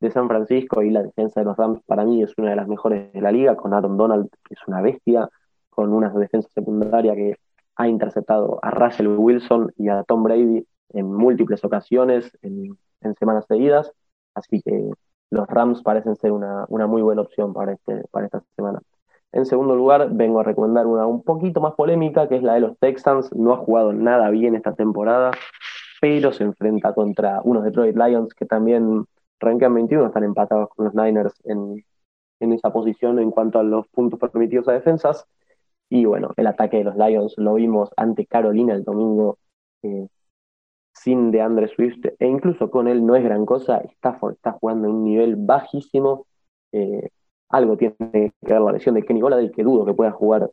de 0.00 0.10
San 0.10 0.26
Francisco 0.28 0.82
y 0.82 0.90
la 0.90 1.02
defensa 1.02 1.40
de 1.40 1.46
los 1.46 1.56
Rams 1.56 1.80
para 1.86 2.04
mí 2.04 2.22
es 2.22 2.36
una 2.38 2.50
de 2.50 2.56
las 2.56 2.66
mejores 2.66 3.12
de 3.12 3.20
la 3.20 3.30
liga, 3.30 3.54
con 3.56 3.72
Aaron 3.72 3.96
Donald, 3.96 4.30
que 4.44 4.54
es 4.54 4.60
una 4.66 4.80
bestia, 4.80 5.28
con 5.70 5.92
una 5.92 6.10
defensa 6.10 6.48
secundaria 6.52 7.14
que 7.14 7.36
ha 7.76 7.86
interceptado 7.86 8.58
a 8.62 8.70
Russell 8.72 9.06
Wilson 9.08 9.72
y 9.76 9.88
a 9.88 10.02
Tom 10.02 10.24
Brady 10.24 10.66
en 10.90 11.12
múltiples 11.12 11.64
ocasiones, 11.64 12.36
en 13.04 13.14
semanas 13.14 13.44
seguidas, 13.48 13.92
así 14.34 14.60
que 14.62 14.90
los 15.30 15.48
Rams 15.48 15.82
parecen 15.82 16.16
ser 16.16 16.32
una, 16.32 16.66
muy 16.68 17.02
buena 17.02 17.22
opción 17.22 17.54
para, 17.54 17.72
este, 17.72 18.04
para 18.10 18.26
esta 18.26 18.42
semana. 18.54 18.80
En 19.32 19.46
segundo 19.46 19.74
lugar, 19.74 20.10
vengo 20.12 20.40
a 20.40 20.42
recomendar 20.42 20.86
una 20.86 21.06
un 21.06 21.22
poquito 21.22 21.60
más 21.60 21.72
polémica, 21.74 22.28
que 22.28 22.36
es 22.36 22.42
la 22.42 22.54
de 22.54 22.60
los 22.60 22.78
Texans. 22.78 23.34
No 23.34 23.54
ha 23.54 23.56
jugado 23.56 23.94
nada 23.94 24.28
bien 24.28 24.54
esta 24.54 24.74
temporada, 24.74 25.30
pero 26.02 26.32
se 26.32 26.44
enfrenta 26.44 26.92
contra 26.94 27.40
unos 27.42 27.64
Detroit 27.64 27.96
Lions 27.96 28.34
que 28.34 28.44
también 28.44 29.06
rankean 29.40 29.74
21, 29.74 30.06
están 30.06 30.24
empatados 30.24 30.68
con 30.70 30.86
los 30.86 30.94
Niners 30.94 31.34
en, 31.44 31.84
esa 32.40 32.72
posición 32.72 33.20
en 33.20 33.30
cuanto 33.30 33.58
a 33.58 33.62
los 33.62 33.86
puntos 33.88 34.18
permitidos 34.18 34.68
a 34.68 34.72
defensas. 34.72 35.26
Y 35.88 36.04
bueno, 36.04 36.30
el 36.36 36.46
ataque 36.46 36.78
de 36.78 36.84
los 36.84 36.96
Lions 36.96 37.34
lo 37.38 37.54
vimos 37.54 37.90
ante 37.96 38.26
Carolina 38.26 38.74
el 38.74 38.84
domingo. 38.84 39.38
Eh, 39.82 40.08
sin 41.02 41.30
de 41.30 41.40
Andre 41.40 41.68
Swift, 41.68 42.04
e 42.18 42.26
incluso 42.26 42.70
con 42.70 42.88
él 42.88 43.04
no 43.04 43.16
es 43.16 43.24
gran 43.24 43.44
cosa, 43.46 43.78
Stafford 43.78 44.34
está 44.34 44.52
jugando 44.52 44.88
en 44.88 44.94
un 44.94 45.04
nivel 45.04 45.36
bajísimo, 45.36 46.26
eh, 46.72 47.10
algo 47.48 47.76
tiene 47.76 47.96
que 47.98 48.32
ver 48.42 48.60
la 48.60 48.72
lesión 48.72 48.94
de 48.94 49.02
Kenny 49.02 49.20
Golladay, 49.20 49.50
que 49.50 49.62
dudo 49.62 49.84
que 49.84 49.94
pueda 49.94 50.12
jugar 50.12 50.50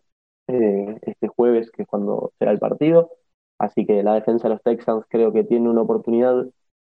eh, 0.47 0.97
este 1.01 1.27
jueves, 1.27 1.71
que 1.71 1.83
es 1.83 1.87
cuando 1.87 2.31
será 2.39 2.51
el 2.51 2.59
partido, 2.59 3.11
así 3.57 3.85
que 3.85 4.03
la 4.03 4.15
defensa 4.15 4.47
de 4.47 4.55
los 4.55 4.63
Texans 4.63 5.05
creo 5.09 5.31
que 5.31 5.43
tiene 5.43 5.69
una 5.69 5.81
oportunidad 5.81 6.45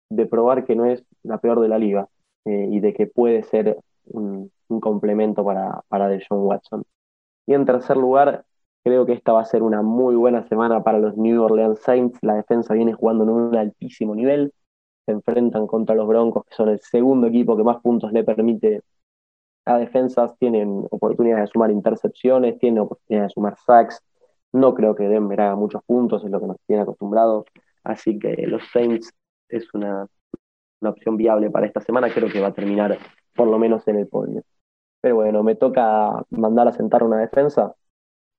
de 0.10 0.26
probar 0.26 0.66
que 0.66 0.76
no 0.76 0.86
es 0.86 1.04
la 1.24 1.38
peor 1.40 1.62
de 1.62 1.70
la 1.70 1.78
liga 1.80 2.10
eh, 2.46 2.68
y 2.70 2.80
de 2.80 2.94
que 2.94 3.08
puede 3.08 3.44
ser 3.44 3.78
un, 4.06 4.52
complemento 4.82 5.44
para, 5.44 5.82
para 5.90 6.08
Deshaun 6.08 6.46
Watson. 6.46 6.84
Y 7.46 7.54
en 7.54 7.66
tercer 7.66 7.98
lugar, 7.98 8.46
Creo 8.84 9.06
que 9.06 9.14
esta 9.14 9.32
va 9.34 9.42
a 9.42 9.46
ser 9.46 9.62
una 9.62 9.84
muy 9.84 10.16
buena 10.16 10.48
semana 10.48 10.84
para 10.84 10.98
los 10.98 11.16
New 11.16 11.44
Orleans 11.44 11.80
Saints. 11.82 12.18
La 12.24 12.36
defensa 12.36 12.74
viene 12.74 12.94
jugando 12.94 13.24
en 13.24 13.30
un 13.30 13.56
altísimo 13.56 14.16
nivel. 14.16 14.54
Se 15.06 15.12
enfrentan 15.12 15.68
contra 15.68 15.96
los 15.96 16.08
Broncos, 16.08 16.46
que 16.46 16.56
son 16.56 16.70
el 16.70 16.80
segundo 16.80 17.28
equipo 17.28 17.56
que 17.56 17.64
más 17.64 17.80
puntos 17.82 18.12
le 18.12 18.24
permite 18.24 18.82
a 19.66 19.78
defensas. 19.78 20.36
Tienen 20.40 20.88
oportunidades 20.90 21.46
de 21.46 21.52
sumar 21.52 21.72
intercepciones, 21.72 22.58
tienen 22.60 22.80
oportunidades 22.80 23.30
de 23.30 23.34
sumar 23.34 23.56
sacks. 23.58 24.02
No 24.52 24.74
creo 24.74 24.96
que 24.96 25.08
Denver 25.08 25.40
haga 25.42 25.56
muchos 25.56 25.84
puntos, 25.86 26.24
es 26.24 26.32
lo 26.32 26.40
que 26.40 26.48
nos 26.48 26.58
tiene 26.66 26.82
acostumbrados. 26.82 27.46
Así 27.84 28.18
que 28.18 28.48
los 28.48 28.64
Saints 28.72 29.12
es 29.50 29.72
una, 29.76 30.08
una 30.82 30.92
opción 30.92 31.18
viable 31.18 31.52
para 31.52 31.68
esta 31.68 31.82
semana. 31.82 32.10
Creo 32.12 32.30
que 32.30 32.42
va 32.42 32.48
a 32.48 32.54
terminar 32.54 32.98
por 33.36 33.48
lo 33.48 33.60
menos 33.60 33.88
en 33.88 33.98
el 33.98 34.08
podio. 34.08 34.42
Pero 35.02 35.16
bueno, 35.16 35.44
me 35.44 35.56
toca 35.56 36.26
mandar 36.32 36.68
a 36.68 36.74
sentar 36.74 37.04
una 37.04 37.20
defensa 37.20 37.76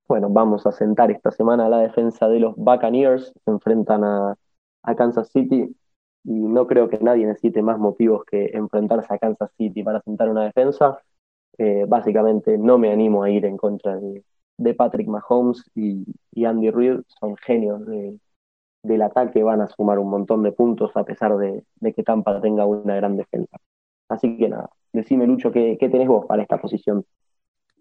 bueno, 0.09 0.29
vamos 0.31 0.67
a 0.67 0.73
sentar 0.73 1.11
esta 1.11 1.31
semana 1.31 1.69
la 1.69 1.79
defensa 1.79 2.29
de 2.29 2.41
los 2.41 2.55
Buccaneers, 2.57 3.33
enfrentan 3.47 4.05
a, 4.05 4.37
Kansas 4.97 5.29
City 5.31 5.75
y 6.25 6.33
no 6.33 6.67
creo 6.67 6.89
que 6.89 6.99
nadie 6.99 7.25
necesite 7.27 7.63
más 7.63 7.79
motivos 7.79 8.25
que 8.25 8.51
enfrentarse 8.53 9.15
a 9.15 9.19
Kansas 9.19 9.51
City 9.57 9.83
para 9.83 10.03
sentar 10.03 10.29
una 10.29 10.45
defensa. 10.45 10.99
Eh, 11.59 11.85
básicamente 11.89 12.59
no 12.59 12.79
me 12.79 12.93
animo 12.93 13.23
a 13.23 13.31
ir 13.31 13.45
en 13.47 13.57
contra 13.57 13.97
de, 13.97 14.25
Patrick 14.75 15.09
Mahomes 15.09 15.65
y, 15.75 16.05
Andy 16.45 16.71
Reid, 16.71 17.01
son 17.21 17.37
genios 17.37 17.83
del 18.83 19.03
ataque, 19.03 19.43
van 19.43 19.61
a 19.61 19.69
sumar 19.69 19.99
un 19.99 20.11
montón 20.11 20.43
de 20.43 20.53
puntos 20.53 20.93
a 20.97 21.05
pesar 21.05 21.37
de, 21.37 21.65
que 21.95 22.03
Tampa 22.03 22.41
tenga 22.41 22.67
una 22.67 22.97
gran 22.97 23.17
defensa. 23.17 23.57
Así 24.09 24.37
que 24.37 24.49
nada, 24.49 24.71
decime 24.93 25.27
Lucho, 25.27 25.53
¿qué, 25.53 25.77
qué 25.79 25.89
tenés 25.89 26.09
vos 26.09 26.27
para 26.27 26.43
esta 26.43 26.61
posición? 26.61 27.05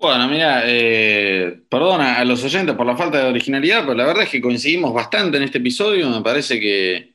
Bueno, 0.01 0.27
mira, 0.27 0.63
eh, 0.65 1.61
perdona 1.69 2.17
a 2.17 2.25
los 2.25 2.43
oyentes 2.43 2.75
por 2.75 2.87
la 2.87 2.97
falta 2.97 3.19
de 3.19 3.29
originalidad, 3.29 3.81
pero 3.81 3.93
la 3.93 4.07
verdad 4.07 4.23
es 4.23 4.29
que 4.29 4.41
coincidimos 4.41 4.91
bastante 4.95 5.37
en 5.37 5.43
este 5.43 5.59
episodio. 5.59 6.09
Me 6.09 6.23
parece 6.23 6.59
que, 6.59 7.13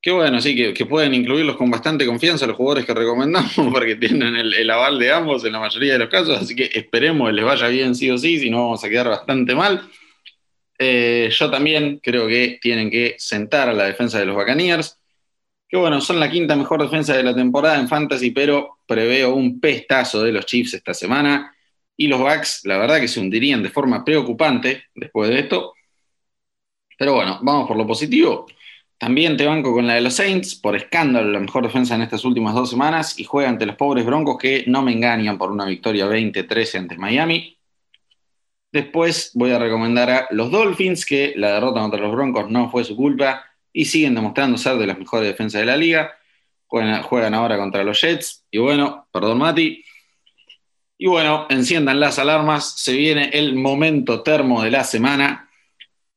que 0.00 0.12
bueno, 0.12 0.40
sí, 0.40 0.54
que, 0.72 0.86
pueden 0.86 1.14
incluirlos 1.14 1.56
con 1.56 1.68
bastante 1.68 2.06
confianza 2.06 2.46
los 2.46 2.56
jugadores 2.56 2.86
que 2.86 2.94
recomendamos, 2.94 3.52
porque 3.72 3.96
tienen 3.96 4.36
el, 4.36 4.70
aval 4.70 5.00
de 5.00 5.12
ambos 5.12 5.44
en 5.44 5.52
la 5.54 5.58
mayoría 5.58 5.94
de 5.94 5.98
los 5.98 6.08
casos, 6.08 6.38
así 6.40 6.54
que 6.54 6.70
esperemos 6.72 7.28
que 7.28 7.32
les 7.34 7.44
vaya 7.44 7.66
bien 7.68 7.94
sí 7.96 8.08
o 8.08 8.18
sí, 8.18 8.38
si 8.38 8.50
no 8.50 8.58
vamos 8.66 8.84
a 8.84 8.88
quedar 8.88 9.08
bastante 9.08 9.56
mal. 9.56 9.82
Eh, 10.78 11.28
yo 11.32 11.50
también 11.50 11.98
creo 12.00 12.28
que 12.28 12.60
tienen 12.62 12.88
que 12.88 13.16
sentar 13.18 13.68
a 13.68 13.72
la 13.72 13.86
defensa 13.86 14.20
de 14.20 14.26
los 14.26 14.36
Buccaneers, 14.36 15.00
que 15.68 15.76
bueno, 15.76 16.00
son 16.00 16.20
la 16.20 16.30
quinta 16.30 16.54
mejor 16.54 16.82
defensa 16.82 17.16
de 17.16 17.24
la 17.24 17.34
temporada 17.34 17.80
en 17.80 17.88
Fantasy, 17.88 18.30
pero 18.30 18.78
preveo 18.86 19.34
un 19.34 19.58
pestazo 19.58 20.22
de 20.22 20.30
los 20.30 20.46
Chiefs 20.46 20.74
esta 20.74 20.94
semana 20.94 21.52
y 21.96 22.08
los 22.08 22.20
Bucks, 22.20 22.62
la 22.64 22.78
verdad 22.78 23.00
que 23.00 23.08
se 23.08 23.20
hundirían 23.20 23.62
de 23.62 23.70
forma 23.70 24.04
preocupante 24.04 24.84
después 24.94 25.30
de 25.30 25.40
esto. 25.40 25.74
Pero 26.98 27.14
bueno, 27.14 27.38
vamos 27.42 27.66
por 27.66 27.76
lo 27.76 27.86
positivo. 27.86 28.46
También 28.98 29.36
te 29.36 29.44
banco 29.44 29.72
con 29.74 29.86
la 29.86 29.94
de 29.94 30.00
los 30.00 30.14
Saints, 30.14 30.54
por 30.54 30.74
escándalo, 30.74 31.30
la 31.30 31.40
mejor 31.40 31.64
defensa 31.64 31.94
en 31.94 32.02
estas 32.02 32.24
últimas 32.24 32.54
dos 32.54 32.70
semanas, 32.70 33.18
y 33.18 33.24
juega 33.24 33.50
ante 33.50 33.66
los 33.66 33.76
pobres 33.76 34.06
Broncos 34.06 34.38
que 34.38 34.64
no 34.66 34.82
me 34.82 34.92
engañan 34.92 35.36
por 35.36 35.50
una 35.50 35.66
victoria 35.66 36.06
20-13 36.06 36.78
ante 36.78 36.96
Miami. 36.96 37.58
Después 38.72 39.32
voy 39.34 39.50
a 39.52 39.58
recomendar 39.58 40.10
a 40.10 40.28
los 40.30 40.50
Dolphins, 40.50 41.04
que 41.04 41.34
la 41.36 41.52
derrota 41.52 41.80
contra 41.80 42.00
los 42.00 42.12
Broncos 42.12 42.50
no 42.50 42.70
fue 42.70 42.84
su 42.84 42.96
culpa 42.96 43.44
y 43.72 43.84
siguen 43.84 44.14
demostrando 44.14 44.56
ser 44.56 44.76
de 44.78 44.86
las 44.86 44.98
mejores 44.98 45.28
defensas 45.28 45.60
de 45.60 45.66
la 45.66 45.76
liga. 45.76 46.12
Juegan, 46.66 47.02
juegan 47.02 47.34
ahora 47.34 47.58
contra 47.58 47.84
los 47.84 48.00
Jets. 48.00 48.46
Y 48.50 48.58
bueno, 48.58 49.06
perdón 49.12 49.38
Mati, 49.38 49.84
y 50.98 51.06
bueno, 51.06 51.46
enciendan 51.50 52.00
las 52.00 52.18
alarmas, 52.18 52.72
se 52.78 52.94
viene 52.94 53.30
el 53.32 53.54
momento 53.54 54.22
termo 54.22 54.62
de 54.62 54.70
la 54.70 54.84
semana. 54.84 55.50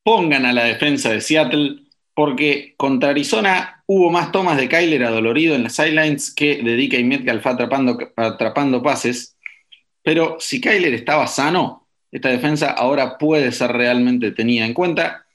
Pongan 0.03 0.45
a 0.45 0.53
la 0.53 0.63
defensa 0.63 1.09
de 1.09 1.21
Seattle, 1.21 1.81
porque 2.13 2.75
contra 2.77 3.09
Arizona 3.09 3.83
hubo 3.87 4.09
más 4.09 4.31
tomas 4.31 4.57
de 4.57 4.69
Kyler 4.69 5.03
adolorido 5.03 5.55
en 5.55 5.63
las 5.63 5.75
sidelines 5.75 6.33
que 6.33 6.61
de 6.63 6.77
DK 6.77 7.03
Metcalf 7.03 7.45
atrapando, 7.45 7.97
atrapando 8.15 8.81
pases. 8.81 9.37
Pero 10.01 10.37
si 10.39 10.61
Kyler 10.61 10.93
estaba 10.93 11.27
sano, 11.27 11.87
esta 12.11 12.29
defensa 12.29 12.71
ahora 12.71 13.17
puede 13.17 13.51
ser 13.51 13.73
realmente 13.73 14.31
tenida 14.31 14.65
en 14.65 14.73
cuenta. 14.73 15.25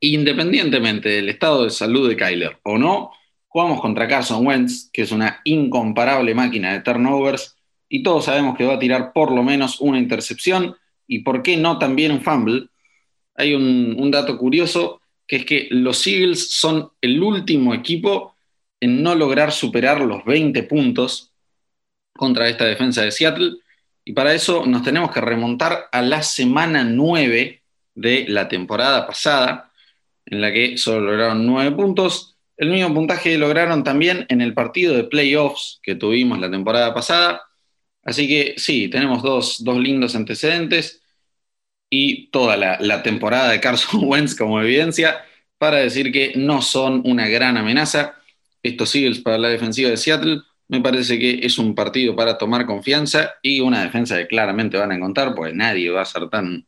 Independientemente 0.00 1.10
del 1.10 1.28
estado 1.28 1.64
de 1.64 1.70
salud 1.70 2.08
de 2.08 2.16
Kyler 2.16 2.58
o 2.62 2.78
no, 2.78 3.12
jugamos 3.48 3.82
contra 3.82 4.08
Carson 4.08 4.46
Wentz, 4.46 4.88
que 4.90 5.02
es 5.02 5.12
una 5.12 5.42
incomparable 5.44 6.34
máquina 6.34 6.72
de 6.72 6.80
turnovers 6.80 7.59
y 7.92 8.04
todos 8.04 8.26
sabemos 8.26 8.56
que 8.56 8.64
va 8.64 8.74
a 8.74 8.78
tirar 8.78 9.12
por 9.12 9.32
lo 9.32 9.42
menos 9.42 9.80
una 9.80 9.98
intercepción 9.98 10.76
y 11.08 11.18
por 11.18 11.42
qué 11.42 11.56
no 11.56 11.76
también 11.76 12.12
un 12.12 12.22
fumble. 12.22 12.68
Hay 13.34 13.52
un, 13.52 14.10
dato 14.12 14.38
curioso 14.38 15.00
que 15.26 15.36
es 15.36 15.44
que 15.44 15.66
los 15.70 16.06
Eagles 16.06 16.52
son 16.52 16.92
el 17.00 17.20
último 17.20 17.74
equipo 17.74 18.36
en 18.78 19.02
no 19.02 19.14
lograr 19.16 19.50
superar 19.50 20.00
los 20.00 20.24
20 20.24 20.62
puntos 20.62 21.32
contra 22.14 22.48
esta 22.48 22.64
defensa 22.64 23.02
de 23.02 23.10
Seattle. 23.10 23.56
Y 24.04 24.12
para 24.12 24.34
eso 24.34 24.64
nos 24.66 24.84
tenemos 24.84 25.10
que 25.10 25.20
remontar 25.20 25.88
a 25.90 26.00
la 26.00 26.22
semana 26.22 26.84
9 26.84 27.62
de 27.96 28.24
la 28.28 28.48
temporada 28.48 29.04
pasada, 29.04 29.72
en 30.26 30.40
la 30.40 30.52
que 30.52 30.78
solo 30.78 31.00
lograron 31.00 31.44
9 31.44 31.72
puntos. 31.72 32.36
El 32.56 32.70
mismo 32.70 32.94
puntaje 32.94 33.36
lograron 33.36 33.82
también 33.82 34.26
en 34.28 34.40
el 34.40 34.54
partido 34.54 34.94
de 34.94 35.04
playoffs 35.04 35.80
que 35.82 35.96
tuvimos 35.96 36.38
la 36.38 36.50
temporada 36.50 36.94
pasada. 36.94 37.49
Así 38.02 38.26
que 38.28 38.54
sí, 38.56 38.88
tenemos 38.88 39.22
dos, 39.22 39.60
lindos 39.60 40.14
antecedentes 40.14 41.02
y 41.90 42.28
toda 42.30 42.56
la, 42.56 43.02
temporada 43.02 43.50
de 43.50 43.60
Carson 43.60 44.04
Wentz 44.04 44.34
como 44.34 44.60
evidencia 44.60 45.24
para 45.58 45.78
decir 45.78 46.12
que 46.12 46.32
no 46.36 46.62
son 46.62 47.02
una 47.04 47.28
gran 47.28 47.56
amenaza. 47.56 48.16
Estos 48.62 48.94
Eagles 48.94 49.20
para 49.20 49.38
la 49.38 49.48
defensiva 49.48 49.90
de 49.90 49.96
Seattle 49.96 50.42
me 50.68 50.80
parece 50.80 51.18
que 51.18 51.40
es 51.42 51.58
un 51.58 51.74
partido 51.74 52.14
para 52.14 52.38
tomar 52.38 52.66
confianza 52.66 53.34
y 53.42 53.60
una 53.60 53.82
defensa 53.82 54.16
que 54.16 54.28
claramente 54.28 54.76
van 54.76 54.92
a 54.92 54.96
encontrar, 54.96 55.34
porque 55.34 55.52
nadie 55.52 55.90
va 55.90 56.02
a 56.02 56.04
ser 56.04 56.28
tan, 56.28 56.66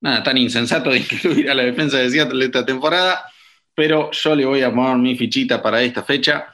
nada, 0.00 0.22
tan 0.22 0.36
insensato 0.38 0.90
de 0.90 0.98
incluir 1.10 1.50
a 1.50 1.54
la 1.54 1.62
defensa 1.64 1.98
de 1.98 2.10
Seattle 2.10 2.44
esta 2.44 2.64
temporada 2.64 3.24
pero 3.80 4.10
yo 4.10 4.34
le 4.34 4.44
voy 4.44 4.60
a 4.60 4.70
poner 4.74 4.98
mi 4.98 5.16
fichita 5.16 5.62
para 5.62 5.82
esta 5.82 6.02
fecha. 6.02 6.52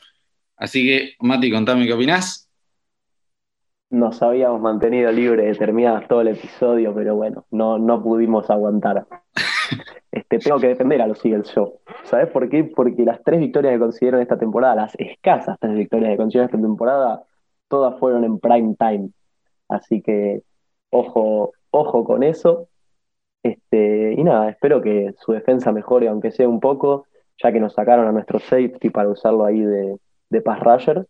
Así 0.57 0.85
que, 0.85 1.17
Mati, 1.19 1.51
contame 1.51 1.85
qué 1.85 1.93
opinás. 1.93 2.46
Nos 3.91 4.21
habíamos 4.23 4.61
mantenido 4.61 5.13
libres 5.13 5.59
determinadas 5.59 6.09
todo 6.09 6.21
el 6.21 6.29
episodio, 6.29 6.93
pero 6.95 7.15
bueno, 7.15 7.45
no, 7.51 7.79
no 7.79 8.03
pudimos 8.03 8.51
aguantar. 8.51 9.07
Este, 10.13 10.39
tengo 10.39 10.59
que 10.59 10.69
defender 10.69 11.03
a 11.03 11.07
los 11.07 11.23
Eagles 11.27 11.55
yo. 11.55 11.75
¿Sabes 12.05 12.31
por 12.31 12.49
qué? 12.49 12.65
Porque 12.65 13.05
las 13.05 13.23
tres 13.23 13.39
victorias 13.39 13.75
que 13.75 13.79
consiguieron 13.79 14.23
esta 14.23 14.39
temporada, 14.39 14.75
las 14.75 14.95
escasas 14.99 15.59
tres 15.61 15.75
victorias 15.75 16.13
que 16.13 16.17
consiguieron 16.17 16.47
esta 16.47 16.59
temporada, 16.59 17.25
todas 17.69 17.99
fueron 18.01 18.25
en 18.25 18.39
prime 18.39 18.75
time. 18.79 19.11
Así 19.69 20.01
que 20.01 20.43
ojo, 20.91 21.53
ojo 21.71 22.05
con 22.05 22.23
eso. 22.23 22.69
Este, 23.43 24.15
y 24.15 24.25
nada, 24.25 24.49
espero 24.49 24.81
que 24.81 25.15
su 25.19 25.33
defensa 25.33 25.71
mejore, 25.71 26.09
aunque 26.09 26.31
sea 26.33 26.49
un 26.49 26.61
poco, 26.61 27.07
ya 27.43 27.53
que 27.53 27.61
nos 27.61 27.75
sacaron 27.75 28.07
a 28.09 28.13
nuestro 28.13 28.39
safety 28.39 28.91
para 28.91 29.11
usarlo 29.11 29.45
ahí 29.45 29.61
de, 29.61 29.99
de 30.31 30.41
pass 30.41 30.61
rusher. 30.61 31.07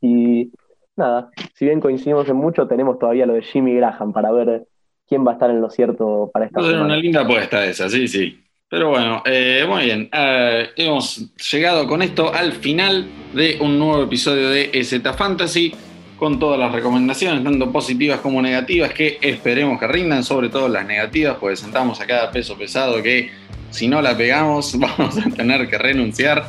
Y 0.00 0.52
nada, 0.96 1.30
si 1.54 1.64
bien 1.64 1.80
coincidimos 1.80 2.28
en 2.28 2.36
mucho, 2.36 2.66
tenemos 2.66 2.98
todavía 2.98 3.26
lo 3.26 3.34
de 3.34 3.42
Jimmy 3.42 3.74
Graham 3.74 4.12
para 4.12 4.30
ver 4.32 4.66
quién 5.08 5.26
va 5.26 5.32
a 5.32 5.34
estar 5.34 5.50
en 5.50 5.60
lo 5.60 5.70
cierto 5.70 6.30
para 6.32 6.46
esta 6.46 6.60
semana. 6.60 6.84
Una 6.84 6.96
linda 6.96 7.22
apuesta 7.22 7.64
esa, 7.64 7.88
sí, 7.88 8.08
sí. 8.08 8.38
Pero 8.68 8.88
bueno, 8.88 9.22
eh, 9.26 9.66
muy 9.68 9.84
bien. 9.84 10.08
Eh, 10.10 10.70
hemos 10.76 11.34
llegado 11.52 11.86
con 11.86 12.00
esto 12.00 12.32
al 12.32 12.52
final 12.52 13.06
de 13.34 13.58
un 13.60 13.78
nuevo 13.78 14.04
episodio 14.04 14.48
de 14.48 14.70
EZ 14.72 15.02
Fantasy, 15.14 15.74
con 16.16 16.38
todas 16.38 16.58
las 16.58 16.72
recomendaciones, 16.72 17.44
tanto 17.44 17.70
positivas 17.70 18.20
como 18.20 18.40
negativas, 18.40 18.94
que 18.94 19.18
esperemos 19.20 19.78
que 19.78 19.86
rindan, 19.88 20.24
sobre 20.24 20.48
todo 20.48 20.68
las 20.68 20.86
negativas, 20.86 21.36
porque 21.38 21.56
sentamos 21.56 22.00
a 22.00 22.06
cada 22.06 22.30
peso 22.30 22.56
pesado 22.56 23.02
que 23.02 23.30
si 23.68 23.88
no 23.88 24.00
la 24.00 24.16
pegamos, 24.16 24.78
vamos 24.78 25.18
a 25.18 25.28
tener 25.28 25.68
que 25.68 25.76
renunciar. 25.76 26.46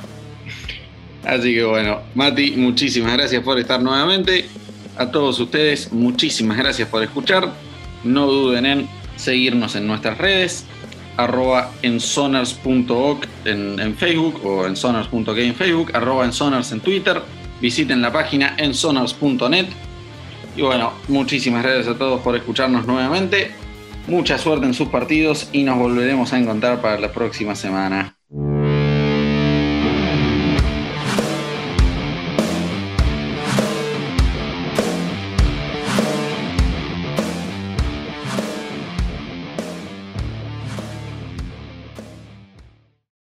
Así 1.25 1.53
que 1.53 1.63
bueno, 1.63 2.01
Mati, 2.15 2.51
muchísimas 2.51 3.13
gracias 3.13 3.43
por 3.43 3.57
estar 3.57 3.81
nuevamente. 3.81 4.45
A 4.97 5.09
todos 5.09 5.39
ustedes, 5.39 5.91
muchísimas 5.91 6.57
gracias 6.57 6.87
por 6.89 7.01
escuchar. 7.01 7.53
No 8.03 8.27
duden 8.27 8.65
en 8.65 8.87
seguirnos 9.15 9.75
en 9.75 9.87
nuestras 9.87 10.17
redes, 10.17 10.65
arroba 11.17 11.71
en 11.81 11.93
en, 11.93 13.95
Facebook 13.95 14.45
o 14.45 14.67
en 14.67 14.75
en 14.75 15.55
Facebook, 15.55 15.91
arroba 15.93 16.25
en 16.25 16.33
sonars 16.33 16.71
en 16.71 16.81
Twitter. 16.81 17.21
Visiten 17.61 18.01
la 18.01 18.11
página 18.11 18.55
en 18.57 18.73
sonars.net. 18.73 19.67
Y 20.55 20.61
bueno, 20.61 20.93
muchísimas 21.07 21.63
gracias 21.63 21.87
a 21.87 21.97
todos 21.97 22.21
por 22.21 22.35
escucharnos 22.35 22.85
nuevamente. 22.85 23.51
Mucha 24.07 24.37
suerte 24.37 24.65
en 24.65 24.73
sus 24.73 24.89
partidos 24.89 25.47
y 25.53 25.63
nos 25.63 25.77
volveremos 25.77 26.33
a 26.33 26.39
encontrar 26.39 26.81
para 26.81 26.99
la 26.99 27.11
próxima 27.11 27.55
semana. 27.55 28.17